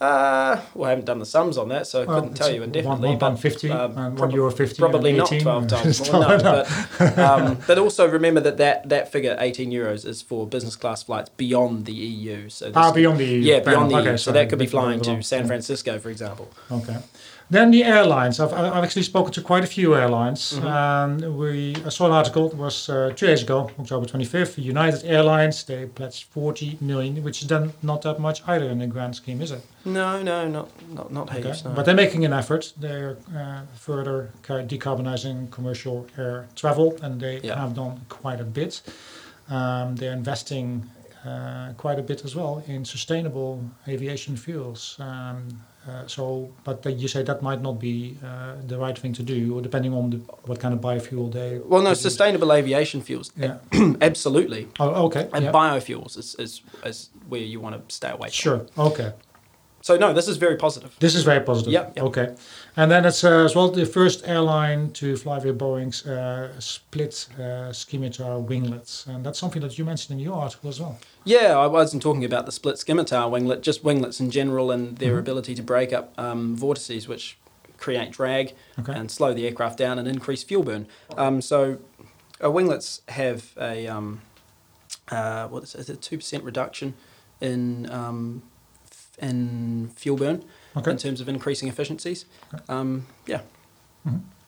Uh, 0.00 0.60
well, 0.74 0.86
I 0.86 0.90
haven't 0.90 1.04
done 1.04 1.20
the 1.20 1.26
sums 1.26 1.56
on 1.56 1.68
that, 1.68 1.86
so 1.86 2.02
I 2.02 2.04
Well, 2.06 2.20
couldn't 2.20 2.34
tell 2.34 2.50
you 2.52 2.64
indefinitely. 2.64 3.10
One 3.10 3.18
but, 3.18 3.26
pound 3.28 3.38
fifty 3.40 3.70
um, 3.70 3.94
prob- 3.94 4.18
one 4.18 4.30
euro 4.32 4.50
fifty. 4.50 4.78
Probably 4.80 5.12
not 5.12 5.28
12 5.28 5.68
times 5.68 6.10
more, 6.12 6.22
no. 6.38 6.64
But, 6.98 7.18
um, 7.18 7.58
but 7.68 7.78
also 7.78 8.08
remember 8.08 8.40
that, 8.40 8.56
that 8.56 8.88
that 8.88 9.12
figure, 9.12 9.36
18 9.38 9.70
euros, 9.70 10.04
is 10.04 10.20
for 10.20 10.44
business 10.44 10.74
class 10.74 11.04
flights 11.04 11.30
beyond 11.36 11.84
the 11.86 11.92
EU. 11.92 12.48
So 12.48 12.72
ah, 12.74 12.90
beyond 12.90 13.18
the 13.18 13.26
EU. 13.26 13.38
yeah, 13.42 13.60
beyond 13.60 13.92
the 13.92 13.96
Okay, 13.98 14.10
EU. 14.10 14.16
So 14.16 14.32
sorry, 14.32 14.38
that 14.38 14.48
could 14.50 14.58
be 14.58 14.66
flying 14.66 15.00
to. 15.02 15.22
San 15.22 15.46
Francisco, 15.46 16.00
for 16.00 16.10
example. 16.10 16.48
Okay. 16.72 16.96
Then 17.50 17.70
the 17.70 17.84
airlines. 17.84 18.40
I've, 18.40 18.52
I've 18.52 18.84
actually 18.84 19.02
spoken 19.02 19.32
to 19.34 19.42
quite 19.42 19.62
a 19.64 19.66
few 19.66 19.94
airlines. 19.94 20.54
Mhm. 20.54 20.64
Um, 20.64 21.36
we 21.38 21.74
I 21.84 21.90
saw 21.90 22.06
an 22.06 22.12
article. 22.12 22.46
It 22.46 22.56
was 22.56 22.88
uh, 22.88 23.12
two 23.14 23.26
days 23.26 23.42
ago, 23.42 23.70
October 23.78 24.06
25th. 24.06 24.56
United 24.62 25.04
Airlines 25.04 25.64
they 25.64 25.86
pledged 25.86 26.24
40 26.30 26.78
million, 26.80 27.22
which 27.22 27.42
is 27.42 27.48
then 27.48 27.72
not 27.82 28.02
that 28.02 28.18
much 28.18 28.42
either 28.46 28.68
in 28.70 28.78
the 28.78 28.86
grand 28.86 29.14
scheme, 29.16 29.42
is 29.42 29.50
it? 29.50 29.60
No, 29.84 30.22
no, 30.22 30.48
not 30.48 30.68
not 30.94 31.12
not 31.12 31.28
Okay. 31.34 31.52
No. 31.64 31.72
But 31.74 31.84
they're 31.84 31.94
making 32.06 32.24
an 32.24 32.32
effort. 32.32 32.72
They're 32.80 33.16
uh, 33.36 33.62
further 33.74 34.30
decarbonizing 34.48 35.50
commercial 35.50 36.06
air 36.18 36.46
travel, 36.54 36.96
and 37.02 37.20
they 37.20 37.40
Yeah. 37.42 37.58
have 37.60 37.74
done 37.74 38.00
quite 38.08 38.40
a 38.40 38.44
bit. 38.44 38.82
Um, 39.50 39.96
they're 39.96 40.12
investing 40.16 40.88
uh, 41.26 41.72
quite 41.76 41.98
a 41.98 42.02
bit 42.02 42.24
as 42.24 42.34
well 42.34 42.62
in 42.66 42.84
sustainable 42.84 43.60
aviation 43.86 44.36
fuels. 44.36 44.96
Um, 44.98 45.62
uh, 45.88 46.06
so, 46.06 46.50
but 46.64 46.84
you 46.98 47.08
say 47.08 47.22
that 47.24 47.42
might 47.42 47.60
not 47.60 47.80
be 47.80 48.16
uh, 48.24 48.54
the 48.66 48.78
right 48.78 48.96
thing 48.96 49.12
to 49.14 49.22
do, 49.22 49.56
or 49.56 49.60
depending 49.62 49.92
on 49.92 50.10
the, 50.10 50.16
what 50.46 50.60
kind 50.60 50.72
of 50.74 50.80
biofuel 50.80 51.32
they. 51.32 51.58
well, 51.58 51.80
no, 51.80 51.86
produce. 51.90 52.02
sustainable 52.02 52.52
aviation 52.52 53.00
fuels, 53.02 53.32
Yeah. 53.36 53.58
absolutely, 54.00 54.68
Oh, 54.78 55.06
okay. 55.06 55.28
and 55.32 55.44
yeah. 55.46 55.52
biofuels 55.52 56.16
is, 56.18 56.34
is 56.38 56.60
is 56.84 57.10
where 57.28 57.40
you 57.40 57.58
want 57.60 57.88
to 57.88 57.94
stay 57.94 58.10
away. 58.10 58.28
From. 58.28 58.32
Sure. 58.32 58.66
Okay. 58.78 59.12
So 59.82 59.96
no, 59.96 60.12
this 60.12 60.28
is 60.28 60.36
very 60.36 60.56
positive. 60.56 60.94
This 61.00 61.14
is 61.14 61.24
very 61.24 61.40
positive. 61.40 61.72
Yeah. 61.72 61.90
Okay. 62.02 62.34
And 62.76 62.90
then 62.90 63.04
it's 63.04 63.24
uh, 63.24 63.44
as 63.44 63.54
well 63.56 63.68
the 63.70 63.84
first 63.84 64.22
airline 64.26 64.92
to 64.92 65.16
fly 65.16 65.38
with 65.38 65.58
Boeing's 65.58 66.06
uh, 66.06 66.58
split 66.60 67.26
uh, 67.38 67.72
scimitar 67.72 68.38
winglets, 68.38 69.06
and 69.06 69.26
that's 69.26 69.38
something 69.40 69.60
that 69.62 69.76
you 69.78 69.84
mentioned 69.84 70.18
in 70.18 70.24
your 70.24 70.36
article 70.40 70.70
as 70.70 70.80
well. 70.80 70.98
Yeah, 71.24 71.58
I 71.58 71.66
wasn't 71.66 72.02
talking 72.02 72.24
about 72.24 72.46
the 72.46 72.52
split 72.52 72.78
scimitar 72.78 73.28
winglet, 73.28 73.60
just 73.62 73.82
winglets 73.84 74.20
in 74.20 74.30
general 74.30 74.70
and 74.70 74.98
their 74.98 75.16
Mhm. 75.16 75.18
ability 75.20 75.54
to 75.56 75.62
break 75.62 75.92
up 75.92 76.12
um, 76.16 76.56
vortices, 76.56 77.08
which 77.08 77.36
create 77.78 78.12
drag 78.12 78.54
Okay. 78.78 78.92
and 78.94 79.10
slow 79.10 79.34
the 79.34 79.44
aircraft 79.46 79.76
down 79.78 79.98
and 79.98 80.06
increase 80.06 80.44
fuel 80.44 80.62
burn. 80.62 80.86
Um, 81.16 81.42
so, 81.42 81.78
uh, 82.42 82.50
winglets 82.50 83.00
have 83.08 83.50
a 83.60 83.88
um, 83.88 84.20
uh, 85.10 85.48
what 85.48 85.64
is 85.64 85.74
it? 85.74 85.88
A 85.88 85.96
two 85.96 86.18
percent 86.18 86.44
reduction 86.44 86.94
in 87.40 87.90
um, 87.90 88.42
in 89.22 89.88
fuel 89.96 90.16
burn 90.16 90.44
Okay. 90.76 90.90
in 90.90 90.96
terms 90.96 91.20
of 91.20 91.28
increasing 91.28 91.68
efficiencies. 91.68 92.26
Okay. 92.54 92.62
Um, 92.68 93.06
yeah, 93.26 93.40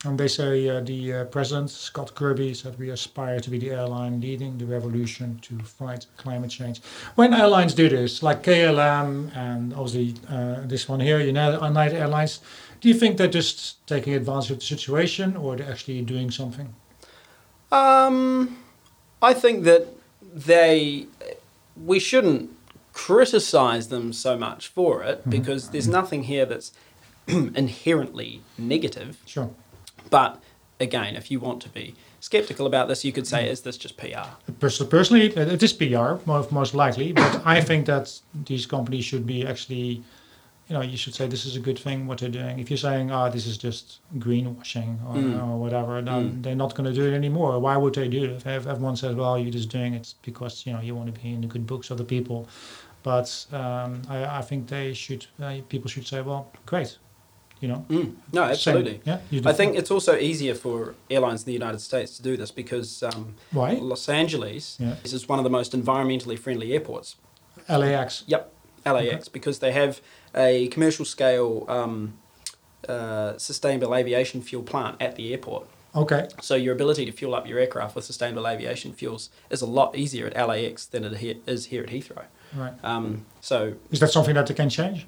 And 0.07 0.19
they 0.19 0.29
say 0.29 0.69
uh, 0.69 0.81
the 0.81 1.13
uh, 1.13 1.25
president 1.25 1.71
Scott 1.71 2.15
Kirby 2.15 2.53
said 2.55 2.79
we 2.79 2.91
aspire 2.91 3.41
to 3.41 3.51
be 3.51 3.59
the 3.59 3.71
airline 3.71 4.21
leading 4.21 4.59
the 4.59 4.67
revolution 4.67 5.39
to 5.43 5.59
fight 5.61 6.07
climate 6.19 6.51
change. 6.51 6.81
When 7.15 7.33
airlines 7.33 7.73
do 7.75 7.89
this, 7.89 8.23
like 8.23 8.43
KLM 8.43 9.35
and 9.37 9.73
obviously 9.73 10.15
uh, 10.29 10.57
this 10.67 10.89
one 10.89 11.01
here, 11.01 11.21
United 11.21 11.97
Airlines, 11.97 12.41
do 12.81 12.89
you 12.89 12.95
think 12.95 13.17
they're 13.17 13.37
just 13.41 13.87
taking 13.87 14.13
advantage 14.15 14.51
of 14.51 14.59
the 14.59 14.65
situation, 14.67 15.37
or 15.37 15.57
they're 15.57 15.71
actually 15.71 16.03
doing 16.03 16.31
something? 16.31 16.69
Um, 17.73 18.59
I 19.23 19.33
think 19.33 19.65
that 19.65 19.87
they 20.35 21.07
we 21.87 21.99
shouldn't 21.99 22.51
criticize 22.95 23.89
them 23.89 24.13
so 24.13 24.39
much 24.39 24.69
for 24.69 25.03
it 25.03 25.23
Mhm. 25.27 25.31
because 25.31 25.69
there's 25.71 25.89
nothing 25.89 26.23
here 26.25 26.47
that's 26.47 26.73
inherently 27.29 28.41
negative. 28.57 29.19
Sure. 29.27 29.51
But 30.11 30.41
again, 30.81 31.17
if 31.17 31.31
you 31.31 31.41
want 31.41 31.61
to 31.63 31.69
be 31.69 31.95
skeptical 32.21 32.67
about 32.67 32.89
this, 32.89 33.05
you 33.05 33.13
could 33.13 33.27
say, 33.27 33.49
is 33.49 33.61
this 33.63 33.77
just 33.77 33.97
PR? 33.97 34.29
Personally, 34.61 35.27
it 35.27 35.63
is 35.63 35.73
PR 35.73 36.15
most, 36.27 36.51
most 36.53 36.75
likely, 36.75 37.13
but 37.13 37.43
I 37.45 37.61
think 37.61 37.87
that 37.87 38.21
these 38.47 38.65
companies 38.67 39.05
should 39.05 39.27
be 39.27 39.47
actually, 39.47 40.03
you 40.69 40.73
know, 40.75 40.81
you 40.83 40.97
should 40.97 41.15
say 41.15 41.27
this 41.27 41.45
is 41.45 41.57
a 41.57 41.61
good 41.61 41.79
thing 41.79 42.07
what 42.07 42.19
they're 42.19 42.29
doing. 42.43 42.59
If 42.59 42.71
you're 42.71 42.79
saying, 42.89 43.11
ah, 43.11 43.29
this 43.29 43.47
is 43.47 43.57
just 43.59 43.99
greenwashing 44.19 44.93
or, 45.09 45.15
Mm. 45.17 45.47
or 45.47 45.59
whatever, 45.59 46.01
then 46.03 46.23
Mm. 46.25 46.43
they're 46.43 46.55
not 46.65 46.75
going 46.75 46.89
to 46.93 46.93
do 47.01 47.07
it 47.11 47.15
anymore. 47.15 47.59
Why 47.59 47.77
would 47.77 47.95
they 47.95 48.09
do 48.09 48.25
it? 48.25 48.31
If 48.31 48.47
everyone 48.67 48.97
says, 48.97 49.15
well, 49.15 49.39
you're 49.39 49.53
just 49.61 49.69
doing 49.69 49.93
it 49.95 50.15
because 50.23 50.65
you 50.67 50.73
know 50.73 50.81
you 50.81 50.95
want 50.95 51.15
to 51.15 51.21
be 51.21 51.29
in 51.35 51.41
the 51.43 51.47
good 51.47 51.67
books 51.67 51.91
of 51.91 51.99
the 51.99 52.05
people, 52.05 52.49
but 53.05 53.47
um, 53.53 54.03
I, 54.09 54.39
I 54.39 54.43
think 54.43 54.67
they 54.69 54.93
should, 54.95 55.27
uh, 55.41 55.59
people 55.69 55.89
should 55.89 56.07
say, 56.07 56.21
well, 56.23 56.51
great, 56.67 56.99
you 57.61 57.69
know. 57.69 57.85
Mm. 57.89 58.15
No, 58.33 58.43
same- 58.43 58.51
absolutely. 58.51 59.01
Yeah. 59.05 59.21
You 59.31 59.41
do 59.43 59.49
I 59.49 59.53
think 59.53 59.77
it's 59.77 59.91
also 59.93 60.17
easier 60.17 60.55
for 60.57 60.95
airlines 61.09 61.43
in 61.43 61.47
the 61.47 61.53
United 61.53 61.81
States 61.81 62.17
to 62.17 62.23
do 62.23 62.37
this 62.37 62.51
because 62.51 63.03
um, 63.05 63.37
why 63.53 63.75
Los 63.75 64.09
Angeles 64.09 64.77
Yeah. 64.81 64.97
is 65.05 65.29
one 65.29 65.39
of 65.39 65.45
the 65.45 65.51
most 65.51 65.73
environmentally 65.73 66.37
friendly 66.39 66.73
airports. 66.73 67.17
LAX. 67.69 68.25
Yep, 68.27 68.53
LAX, 68.85 69.29
because 69.29 69.59
they 69.61 69.73
have 69.73 70.01
a 70.35 70.69
commercial 70.69 71.05
scale 71.05 71.65
um, 71.69 72.15
uh, 72.89 73.37
sustainable 73.39 73.95
aviation 73.95 74.43
fuel 74.43 74.63
plant 74.63 74.97
at 75.01 75.17
the 75.17 75.33
airport. 75.33 75.67
Okay. 75.95 76.27
So 76.43 76.55
your 76.57 76.75
ability 76.75 77.05
to 77.07 77.13
fuel 77.13 77.35
up 77.35 77.47
your 77.47 77.59
aircraft 77.59 77.95
with 77.95 78.05
sustainable 78.05 78.49
aviation 78.49 78.93
fuels 78.93 79.31
is 79.49 79.63
a 79.63 79.67
lot 79.67 79.95
easier 79.97 80.27
at 80.27 80.49
LAX 80.49 80.85
than 80.87 81.05
it 81.05 81.43
is 81.47 81.67
here 81.67 81.83
at 81.85 81.91
Heathrow. 81.91 82.25
Right. 82.55 82.73
Um, 82.85 83.25
so 83.41 83.75
Is 83.91 84.01
that 84.01 84.11
something 84.11 84.35
that 84.35 84.47
they 84.47 84.55
can 84.55 84.69
change? 84.71 85.07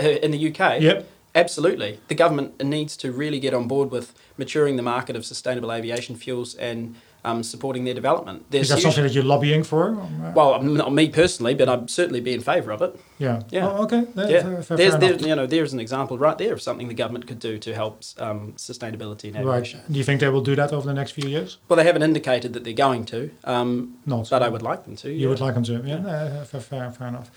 uh, 0.00 0.04
in 0.04 0.30
the 0.30 0.38
UK, 0.50 0.80
Yep. 0.80 1.08
absolutely, 1.34 1.98
the 2.08 2.14
government 2.14 2.62
needs 2.62 2.96
to 2.98 3.10
really 3.10 3.40
get 3.40 3.52
on 3.52 3.66
board 3.66 3.90
with 3.90 4.12
maturing 4.36 4.76
the 4.76 4.82
market 4.82 5.16
of 5.16 5.24
sustainable 5.24 5.72
aviation 5.72 6.14
fuels 6.16 6.54
and 6.54 6.94
um, 7.24 7.42
supporting 7.42 7.84
their 7.84 7.94
development. 7.94 8.42
Is 8.42 8.46
There's 8.50 8.68
that 8.68 8.80
something 8.80 9.02
that 9.04 9.12
you're 9.12 9.24
lobbying 9.24 9.64
for? 9.64 9.92
Well, 10.34 10.62
not 10.62 10.92
me 10.92 11.08
personally, 11.08 11.54
but 11.54 11.68
I'd 11.68 11.90
certainly 11.90 12.20
be 12.20 12.32
in 12.32 12.40
favour 12.40 12.70
of 12.72 12.80
it. 12.82 12.98
yeah. 13.18 13.42
yeah. 13.50 13.68
Oh, 13.68 13.82
okay. 13.84 14.06
There- 14.14 14.30
Yeah, 14.30 14.42
fair- 14.42 14.62
fair- 14.62 14.76
there's 14.76 14.96
fair 14.96 15.00
there, 15.16 15.28
you 15.28 15.34
know 15.34 15.46
there's 15.46 15.72
an 15.72 15.80
example 15.80 16.16
right 16.18 16.38
there 16.38 16.52
of 16.52 16.62
something 16.62 16.88
the 16.88 16.94
government 16.94 17.26
could 17.26 17.38
do 17.40 17.58
to 17.58 17.74
help 17.74 18.02
um, 18.18 18.52
sustainability 18.56 19.34
in 19.34 19.44
Right. 19.44 19.74
Do 19.90 19.98
you 19.98 20.04
think 20.04 20.20
they 20.20 20.28
will 20.28 20.42
do 20.42 20.54
that 20.56 20.72
over 20.72 20.86
the 20.86 20.94
next 20.94 21.12
few 21.12 21.28
years? 21.28 21.58
Well, 21.68 21.76
they 21.76 21.84
haven't 21.84 22.02
indicated 22.02 22.52
that 22.54 22.64
they're 22.64 22.72
going 22.72 23.04
to, 23.06 23.30
um, 23.44 23.96
Not. 24.06 24.30
but 24.30 24.42
I 24.42 24.48
would 24.48 24.62
like 24.62 24.84
them 24.84 24.96
to. 24.96 25.10
You 25.10 25.16
yeah. 25.16 25.28
would 25.28 25.40
like 25.40 25.54
them 25.54 25.64
to, 25.64 25.82
yeah, 25.84 25.96
uh, 26.06 26.44
fair, 26.44 26.60
fair, 26.60 26.90
fair 26.90 27.08
enough. 27.08 27.30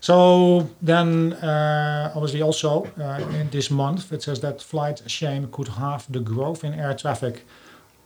So 0.00 0.68
then, 0.80 1.32
uh, 1.34 2.12
obviously, 2.14 2.42
also 2.42 2.86
uh, 3.00 3.20
in 3.40 3.50
this 3.50 3.70
month, 3.70 4.12
it 4.12 4.22
says 4.22 4.40
that 4.40 4.62
flight 4.62 5.02
shame 5.06 5.48
could 5.50 5.68
halve 5.68 6.06
the 6.10 6.20
growth 6.20 6.62
in 6.64 6.72
air 6.74 6.94
traffic. 6.94 7.44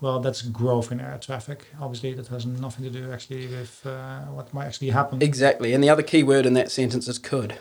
Well, 0.02 0.18
that's 0.18 0.42
growth 0.42 0.90
in 0.90 1.00
air 1.00 1.16
traffic. 1.22 1.66
Obviously, 1.80 2.12
that 2.14 2.26
has 2.26 2.44
nothing 2.44 2.84
to 2.84 2.90
do 2.90 3.12
actually 3.12 3.46
with 3.46 3.86
uh, 3.86 4.22
what 4.22 4.52
might 4.52 4.66
actually 4.66 4.90
happen. 4.90 5.22
Exactly, 5.22 5.72
and 5.72 5.82
the 5.82 5.88
other 5.88 6.02
key 6.02 6.24
word 6.24 6.44
in 6.44 6.54
that 6.54 6.72
sentence 6.72 7.06
is 7.06 7.18
could. 7.18 7.56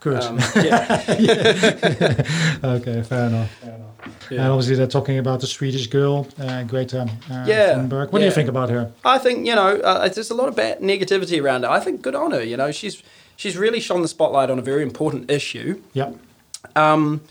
Good. 0.00 0.22
Um, 0.22 0.38
yeah, 0.56 1.02
okay, 2.64 3.02
fair 3.02 3.28
enough. 3.28 3.50
Fair 3.50 3.74
enough. 3.74 4.28
And 4.28 4.38
yeah. 4.38 4.50
obviously, 4.50 4.74
they're 4.74 4.86
talking 4.86 5.16
about 5.16 5.40
the 5.40 5.46
Swedish 5.46 5.86
girl, 5.86 6.28
uh, 6.38 6.64
Greta 6.64 7.08
uh, 7.30 7.44
Yeah, 7.48 7.76
Thunberg. 7.76 8.12
What 8.12 8.18
do 8.18 8.26
you 8.26 8.30
think 8.30 8.50
about 8.50 8.68
her? 8.68 8.92
I 9.02 9.16
think 9.16 9.46
you 9.46 9.54
know 9.54 9.76
uh, 9.76 10.06
there's 10.10 10.30
a 10.30 10.34
lot 10.34 10.48
of 10.48 10.56
bad 10.56 10.80
negativity 10.80 11.42
around 11.42 11.64
it. 11.64 11.70
I 11.70 11.80
think 11.80 12.02
good 12.02 12.14
on 12.14 12.32
her. 12.32 12.42
You 12.42 12.58
know, 12.58 12.70
she's 12.72 13.02
she's 13.36 13.56
really 13.56 13.80
shone 13.80 14.02
the 14.02 14.08
spotlight 14.08 14.50
on 14.50 14.58
a 14.58 14.62
very 14.62 14.82
important 14.82 15.30
issue. 15.30 15.80
Yeah, 15.94 16.12
Um, 16.76 17.22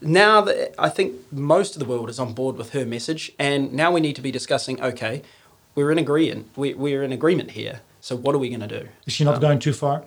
now 0.00 0.40
that 0.42 0.74
I 0.78 0.88
think 0.88 1.14
most 1.32 1.74
of 1.76 1.80
the 1.80 1.84
world 1.84 2.08
is 2.10 2.18
on 2.18 2.32
board 2.32 2.56
with 2.56 2.70
her 2.72 2.84
message, 2.84 3.32
and 3.38 3.72
now 3.72 3.92
we 3.92 4.00
need 4.00 4.16
to 4.16 4.22
be 4.22 4.30
discussing. 4.30 4.80
Okay, 4.82 5.22
we're 5.74 5.90
in 5.92 5.98
agreement. 5.98 6.48
We, 6.56 6.74
we're 6.74 7.02
in 7.02 7.12
agreement 7.12 7.52
here. 7.52 7.80
So 8.00 8.16
what 8.16 8.34
are 8.34 8.38
we 8.38 8.48
going 8.48 8.66
to 8.68 8.80
do? 8.80 8.88
is 9.06 9.12
she 9.12 9.24
not 9.24 9.34
Um, 9.36 9.40
going 9.40 9.58
too 9.58 9.72
far? 9.74 10.04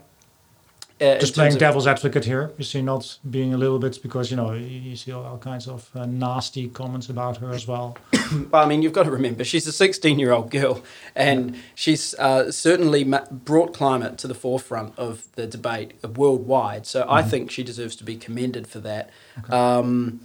Uh, 1.02 1.18
just 1.18 1.34
playing 1.34 1.58
devil's 1.58 1.88
advocate 1.88 2.24
here. 2.26 2.52
You 2.58 2.64
see, 2.64 2.82
not 2.82 3.18
being 3.30 3.54
a 3.54 3.58
little 3.58 3.80
bit 3.80 4.00
because 4.02 4.30
you 4.32 4.38
know 4.38 4.54
you 4.54 4.96
see 4.96 5.12
all, 5.12 5.26
all 5.26 5.38
kinds 5.38 5.68
of 5.68 5.90
uh, 5.96 6.06
nasty 6.06 6.70
comments 6.70 7.10
about 7.10 7.38
her 7.38 7.50
as 7.52 7.68
well. 7.68 7.98
Well, 8.52 8.64
I 8.64 8.68
mean, 8.68 8.82
you've 8.82 8.94
got 8.94 9.04
to 9.04 9.12
remember 9.12 9.44
she's 9.44 9.68
a 9.68 9.72
16 9.72 10.18
year 10.18 10.32
old 10.32 10.50
girl, 10.50 10.82
and 11.16 11.56
she's 11.76 12.16
uh, 12.16 12.52
certainly 12.52 13.04
ma- 13.04 13.26
brought 13.30 13.76
climate 13.76 14.18
to 14.20 14.28
the 14.28 14.34
forefront 14.34 14.98
of 14.98 15.28
the 15.36 15.46
debate 15.46 15.94
worldwide. 16.04 16.88
So 16.88 17.06
I 17.08 17.22
think 17.22 17.52
she 17.52 17.64
deserves 17.64 17.96
to 17.98 18.04
be 18.04 18.16
commended 18.16 18.66
for 18.68 18.80
that. 18.80 19.12
Um, 19.50 20.22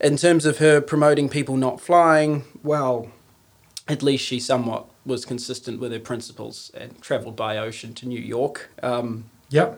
in 0.00 0.16
terms 0.16 0.44
of 0.44 0.58
her 0.58 0.80
promoting 0.80 1.28
people 1.28 1.56
not 1.56 1.80
flying, 1.80 2.44
well, 2.64 3.12
at 3.86 4.02
least 4.02 4.24
she 4.24 4.40
somewhat 4.40 4.86
was 5.04 5.24
consistent 5.24 5.78
with 5.78 5.92
her 5.92 6.00
principles 6.00 6.72
and 6.74 7.00
travelled 7.00 7.36
by 7.36 7.58
ocean 7.58 7.94
to 7.94 8.08
New 8.08 8.20
York. 8.20 8.70
Um, 8.82 9.26
Yeah, 9.50 9.74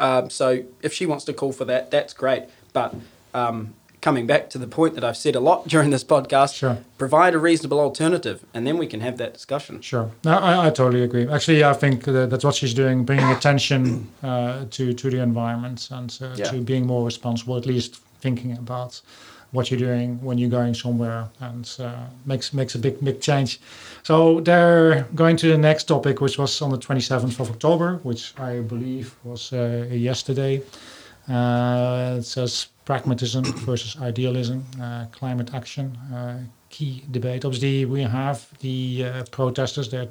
um, 0.00 0.30
so 0.30 0.64
if 0.82 0.92
she 0.92 1.06
wants 1.06 1.24
to 1.26 1.32
call 1.32 1.52
for 1.52 1.64
that, 1.66 1.90
that's 1.90 2.12
great. 2.12 2.44
But 2.72 2.94
um, 3.34 3.74
coming 4.00 4.26
back 4.26 4.48
to 4.50 4.58
the 4.58 4.66
point 4.66 4.94
that 4.94 5.02
I've 5.04 5.16
said 5.16 5.34
a 5.34 5.40
lot 5.40 5.66
during 5.74 5.90
this 5.90 6.04
podcast, 6.04 6.54
Sure. 6.54 6.78
provide 6.98 7.34
a 7.34 7.38
reasonable 7.38 7.80
alternative, 7.80 8.44
and 8.54 8.66
then 8.66 8.78
we 8.78 8.86
can 8.86 9.00
have 9.00 9.16
that 9.18 9.32
discussion. 9.34 9.80
sure. 9.80 10.10
No, 10.24 10.38
I, 10.38 10.66
I 10.66 10.70
totally 10.70 11.02
agree. 11.02 11.28
Actually, 11.28 11.64
I 11.64 11.72
think 11.72 12.04
that 12.04 12.30
that's 12.30 12.44
what 12.44 12.54
she's 12.54 12.74
doing, 12.74 13.04
bringing 13.04 13.30
attention 13.30 14.08
uh, 14.22 14.64
to 14.70 14.92
to 14.92 15.10
the 15.10 15.20
environment 15.20 15.88
and 15.90 16.16
uh, 16.22 16.34
Yeah. 16.36 16.50
to 16.50 16.60
being 16.60 16.86
more 16.86 17.04
responsible. 17.04 17.56
At 17.56 17.66
least 17.66 17.96
thinking 18.20 18.52
about 18.52 19.00
what 19.52 19.70
you're 19.70 19.80
doing 19.80 20.22
when 20.22 20.38
you're 20.38 20.50
going 20.50 20.74
somewhere, 20.74 21.28
and 21.40 21.76
uh, 21.80 22.06
makes 22.26 22.52
makes 22.52 22.74
a 22.74 22.78
big 22.78 23.02
big 23.02 23.20
change. 23.20 23.60
So 24.02 24.40
they're 24.40 25.06
going 25.14 25.36
to 25.38 25.48
the 25.48 25.58
next 25.58 25.84
topic, 25.84 26.20
which 26.20 26.38
was 26.38 26.62
on 26.62 26.70
the 26.70 26.78
27th 26.78 27.40
of 27.40 27.50
October, 27.50 28.00
which 28.02 28.38
I 28.38 28.60
believe 28.60 29.14
was 29.24 29.52
uh, 29.52 29.86
yesterday. 29.90 30.62
Uh, 31.28 32.16
it 32.18 32.22
says 32.22 32.68
pragmatism 32.84 33.44
versus 33.66 34.00
idealism, 34.00 34.64
uh, 34.80 35.04
climate 35.12 35.52
action, 35.52 35.96
uh, 36.14 36.38
key 36.70 37.02
debate. 37.10 37.44
Obviously, 37.44 37.84
we 37.84 38.02
have 38.02 38.48
the 38.60 39.04
uh, 39.04 39.24
protesters 39.30 39.90
that 39.90 40.08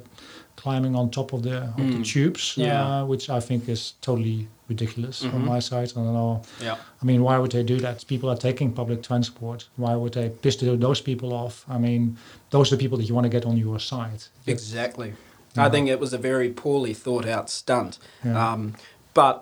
climbing 0.68 0.94
on 0.96 1.10
top 1.10 1.32
of 1.32 1.40
the, 1.42 1.56
of 1.62 1.76
the 1.76 1.82
Mm. 2.00 2.04
tubes, 2.12 2.44
Yeah. 2.56 2.82
uh, 3.02 3.04
which 3.12 3.24
I 3.38 3.40
think 3.40 3.68
is 3.68 3.94
totally 4.08 4.40
ridiculous 4.68 5.16
Mhm. 5.22 5.30
from 5.30 5.42
my 5.54 5.60
side. 5.60 5.88
I 5.96 6.00
don't 6.04 6.12
know. 6.22 6.42
Yeah. 6.62 6.76
I 7.02 7.04
mean, 7.10 7.20
why 7.26 7.36
would 7.40 7.52
they 7.52 7.62
do 7.74 7.78
that? 7.86 8.04
People 8.06 8.28
are 8.32 8.36
taking 8.48 8.72
public 8.72 9.02
transport. 9.02 9.60
Why 9.76 9.94
would 10.00 10.12
they 10.12 10.28
piss 10.42 10.56
those 10.86 11.00
people 11.00 11.32
off? 11.32 11.64
I 11.76 11.78
mean, 11.78 12.02
those 12.50 12.66
are 12.72 12.76
the 12.76 12.82
people 12.84 12.98
that 12.98 13.06
you 13.08 13.14
want 13.14 13.24
to 13.30 13.34
get 13.38 13.44
on 13.46 13.56
your 13.56 13.78
side. 13.80 14.20
Exactly. 14.46 15.10
Yeah. 15.56 15.66
I 15.66 15.70
think 15.70 15.88
it 15.88 15.98
was 16.00 16.12
a 16.12 16.18
very 16.18 16.50
poorly 16.50 16.94
thought 16.94 17.26
out 17.26 17.48
stunt. 17.50 17.98
Yeah. 18.24 18.52
Um, 18.52 18.74
but 19.14 19.36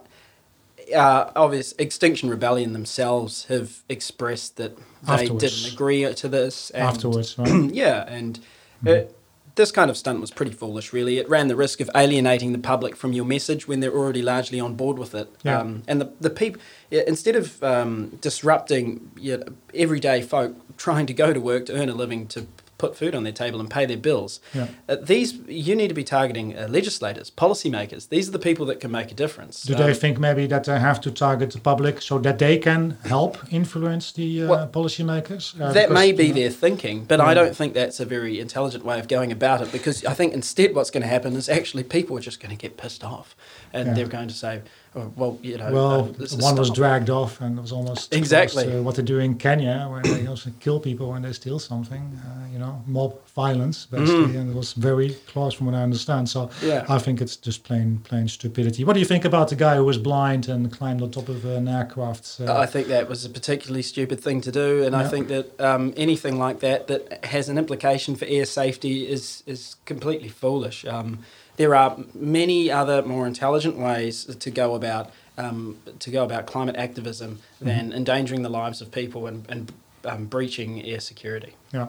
uh, 0.94 1.24
obvious 1.34 1.74
Extinction 1.78 2.30
Rebellion 2.30 2.72
themselves 2.72 3.46
have 3.46 3.68
expressed 3.88 4.56
that 4.56 4.72
they 5.06 5.12
Afterwards. 5.12 5.42
didn't 5.44 5.72
agree 5.74 6.14
to 6.14 6.28
this. 6.28 6.70
And 6.70 6.84
Afterwards, 6.84 7.36
right? 7.38 7.72
yeah, 7.84 8.04
and 8.18 8.38
it, 8.84 9.15
this 9.56 9.72
kind 9.72 9.90
of 9.90 9.96
stunt 9.96 10.20
was 10.20 10.30
pretty 10.30 10.52
foolish, 10.52 10.92
really. 10.92 11.18
It 11.18 11.28
ran 11.28 11.48
the 11.48 11.56
risk 11.56 11.80
of 11.80 11.90
alienating 11.94 12.52
the 12.52 12.58
public 12.58 12.94
from 12.94 13.12
your 13.12 13.24
message 13.24 13.66
when 13.66 13.80
they're 13.80 13.92
already 13.92 14.22
largely 14.22 14.60
on 14.60 14.74
board 14.74 14.98
with 14.98 15.14
it. 15.14 15.28
Yeah. 15.42 15.58
Um, 15.58 15.82
and 15.88 16.00
the, 16.00 16.12
the 16.20 16.30
people, 16.30 16.60
yeah, 16.90 17.02
instead 17.06 17.36
of 17.36 17.62
um, 17.62 18.18
disrupting 18.20 19.10
yeah, 19.16 19.38
everyday 19.74 20.22
folk 20.22 20.54
trying 20.76 21.06
to 21.06 21.14
go 21.14 21.32
to 21.32 21.40
work 21.40 21.66
to 21.66 21.74
earn 21.74 21.88
a 21.88 21.94
living 21.94 22.26
to 22.28 22.46
put 22.78 22.96
food 22.96 23.14
on 23.14 23.24
their 23.24 23.32
table 23.32 23.60
and 23.60 23.70
pay 23.70 23.86
their 23.86 23.96
bills, 23.96 24.40
yeah. 24.54 24.68
uh, 24.88 24.96
these 24.96 25.34
you 25.48 25.74
need 25.74 25.88
to 25.88 25.94
be 25.94 26.04
targeting 26.04 26.56
uh, 26.56 26.66
legislators, 26.68 27.30
policymakers. 27.30 28.08
These 28.08 28.28
are 28.28 28.32
the 28.32 28.38
people 28.38 28.66
that 28.66 28.80
can 28.80 28.90
make 28.90 29.10
a 29.10 29.14
difference. 29.14 29.62
Do 29.62 29.74
Um, 29.74 29.80
they 29.82 29.94
think 29.94 30.18
maybe 30.18 30.46
that 30.46 30.64
they 30.64 30.78
have 30.78 31.00
to 31.02 31.10
target 31.10 31.50
the 31.52 31.60
public 31.60 32.02
so 32.02 32.18
that 32.18 32.38
they 32.38 32.58
can 32.58 32.96
help 33.04 33.38
influence 33.50 34.12
the 34.12 34.42
uh, 34.42 34.48
Well, 34.48 34.68
policymakers? 34.68 35.54
Uh, 35.54 35.72
that 35.72 35.88
because, 35.88 35.94
may 35.94 36.12
be 36.12 36.24
you 36.24 36.34
know, 36.34 36.40
their 36.40 36.50
thinking, 36.50 37.04
but 37.04 37.18
Yeah. 37.18 37.26
I 37.30 37.34
don't 37.34 37.56
think 37.56 37.74
that's 37.74 38.00
a 38.00 38.04
very 38.04 38.38
intelligent 38.40 38.84
way 38.84 38.98
of 39.00 39.08
going 39.08 39.32
about 39.32 39.60
it 39.62 39.72
because 39.72 40.04
I 40.04 40.14
think 40.14 40.32
instead 40.34 40.74
what's 40.74 40.90
going 40.90 41.02
to 41.02 41.08
happen 41.08 41.34
is 41.36 41.48
actually 41.48 41.84
people 41.84 42.16
are 42.16 42.24
just 42.30 42.40
going 42.40 42.54
to 42.56 42.60
get 42.66 42.76
pissed 42.76 43.04
off 43.04 43.34
and 43.72 43.86
Yeah. 43.88 43.94
they're 43.94 44.08
going 44.18 44.28
to 44.28 44.34
say, 44.34 44.62
oh, 44.96 45.12
well, 45.16 45.38
you 45.42 45.56
know, 45.58 45.70
Well, 45.72 45.92
uh, 46.20 46.26
one 46.48 46.56
was 46.56 46.70
dragged 46.70 47.10
off, 47.10 47.40
and 47.40 47.58
it 47.58 47.60
was 47.62 47.72
almost 47.72 48.14
Exactly. 48.14 48.64
almost, 48.64 48.78
uh, 48.80 48.82
what 48.82 48.94
they 48.96 49.02
do 49.02 49.18
in 49.18 49.34
Kenya, 49.36 49.86
where 49.90 50.02
they 50.02 50.26
also 50.32 50.50
kill 50.60 50.80
people 50.80 51.10
when 51.12 51.22
they 51.22 51.32
steal 51.32 51.58
something. 51.58 52.02
Uh, 52.24 52.52
you 52.52 52.58
know, 52.58 52.82
mob 52.86 53.12
violence, 53.34 53.86
basically, 53.86 54.32
Mhm. 54.32 54.40
and 54.40 54.50
it 54.50 54.56
was 54.56 54.72
very 54.72 55.10
close, 55.32 55.52
from 55.54 55.66
what 55.66 55.74
I 55.74 55.82
understand. 55.82 56.28
So 56.28 56.48
Yeah. 56.62 56.84
I 56.88 56.98
think 56.98 57.20
it's 57.20 57.36
just 57.36 57.64
plain 57.64 58.00
plain 58.08 58.28
stupidity. 58.28 58.82
What 58.84 58.94
do 58.94 59.00
you 59.00 59.06
think 59.06 59.24
about 59.26 59.48
the 59.48 59.56
guy 59.56 59.76
who 59.76 59.84
was 59.84 59.98
blind 59.98 60.48
and 60.48 60.72
climbed 60.72 61.02
on 61.02 61.10
top 61.10 61.28
of 61.28 61.44
an 61.44 61.68
aircraft? 61.68 62.40
Uh, 62.40 62.54
I 62.64 62.66
think 62.66 62.88
that 62.88 63.08
was 63.08 63.24
a 63.24 63.28
particularly 63.28 63.82
stupid 63.82 64.20
thing 64.20 64.40
to 64.40 64.50
do, 64.50 64.82
and 64.84 64.96
I 64.96 65.06
think 65.06 65.28
that 65.28 65.46
um, 65.60 65.92
anything 65.96 66.38
like 66.38 66.60
that 66.60 66.86
that 66.86 67.24
has 67.26 67.48
an 67.50 67.58
implication 67.58 68.16
for 68.16 68.24
air 68.26 68.46
safety 68.46 69.06
is 69.06 69.42
is 69.46 69.76
completely 69.84 70.28
foolish. 70.28 70.84
Um, 70.86 71.18
there 71.56 71.74
are 71.74 71.96
many 72.14 72.70
other 72.70 73.02
more 73.02 73.26
intelligent 73.26 73.76
ways 73.76 74.24
to 74.24 74.50
go 74.50 74.74
about 74.74 75.10
um, 75.38 75.76
to 75.98 76.10
go 76.10 76.24
about 76.24 76.46
climate 76.46 76.76
activism 76.76 77.38
than 77.60 77.92
endangering 77.92 78.42
the 78.42 78.48
lives 78.48 78.80
of 78.80 78.90
people 78.90 79.26
and, 79.26 79.44
and 79.50 79.72
um, 80.04 80.24
breaching 80.26 80.82
air 80.84 81.00
security. 81.00 81.52
yeah. 81.72 81.88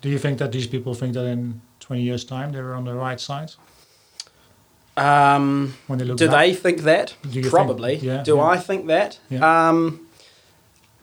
Do 0.00 0.10
you 0.10 0.18
think 0.18 0.38
that 0.38 0.52
these 0.52 0.66
people 0.66 0.94
think 0.94 1.14
that 1.14 1.24
in 1.24 1.60
20 1.80 2.02
years' 2.02 2.24
time 2.24 2.52
they're 2.52 2.74
on 2.74 2.84
the 2.84 2.94
right 2.94 3.18
side 3.18 3.52
Um, 4.96 5.74
when 5.88 5.98
they 5.98 6.04
look 6.04 6.18
do 6.18 6.28
back? 6.28 6.38
they 6.46 6.54
think 6.54 6.82
that? 6.82 7.14
You 7.24 7.42
think- 7.42 7.50
Probably. 7.52 7.96
yeah, 7.96 8.22
do 8.22 8.36
yeah. 8.36 8.42
I 8.42 8.58
think 8.58 8.86
that? 8.86 9.18
Yeah. 9.28 9.68
Um, 9.68 10.03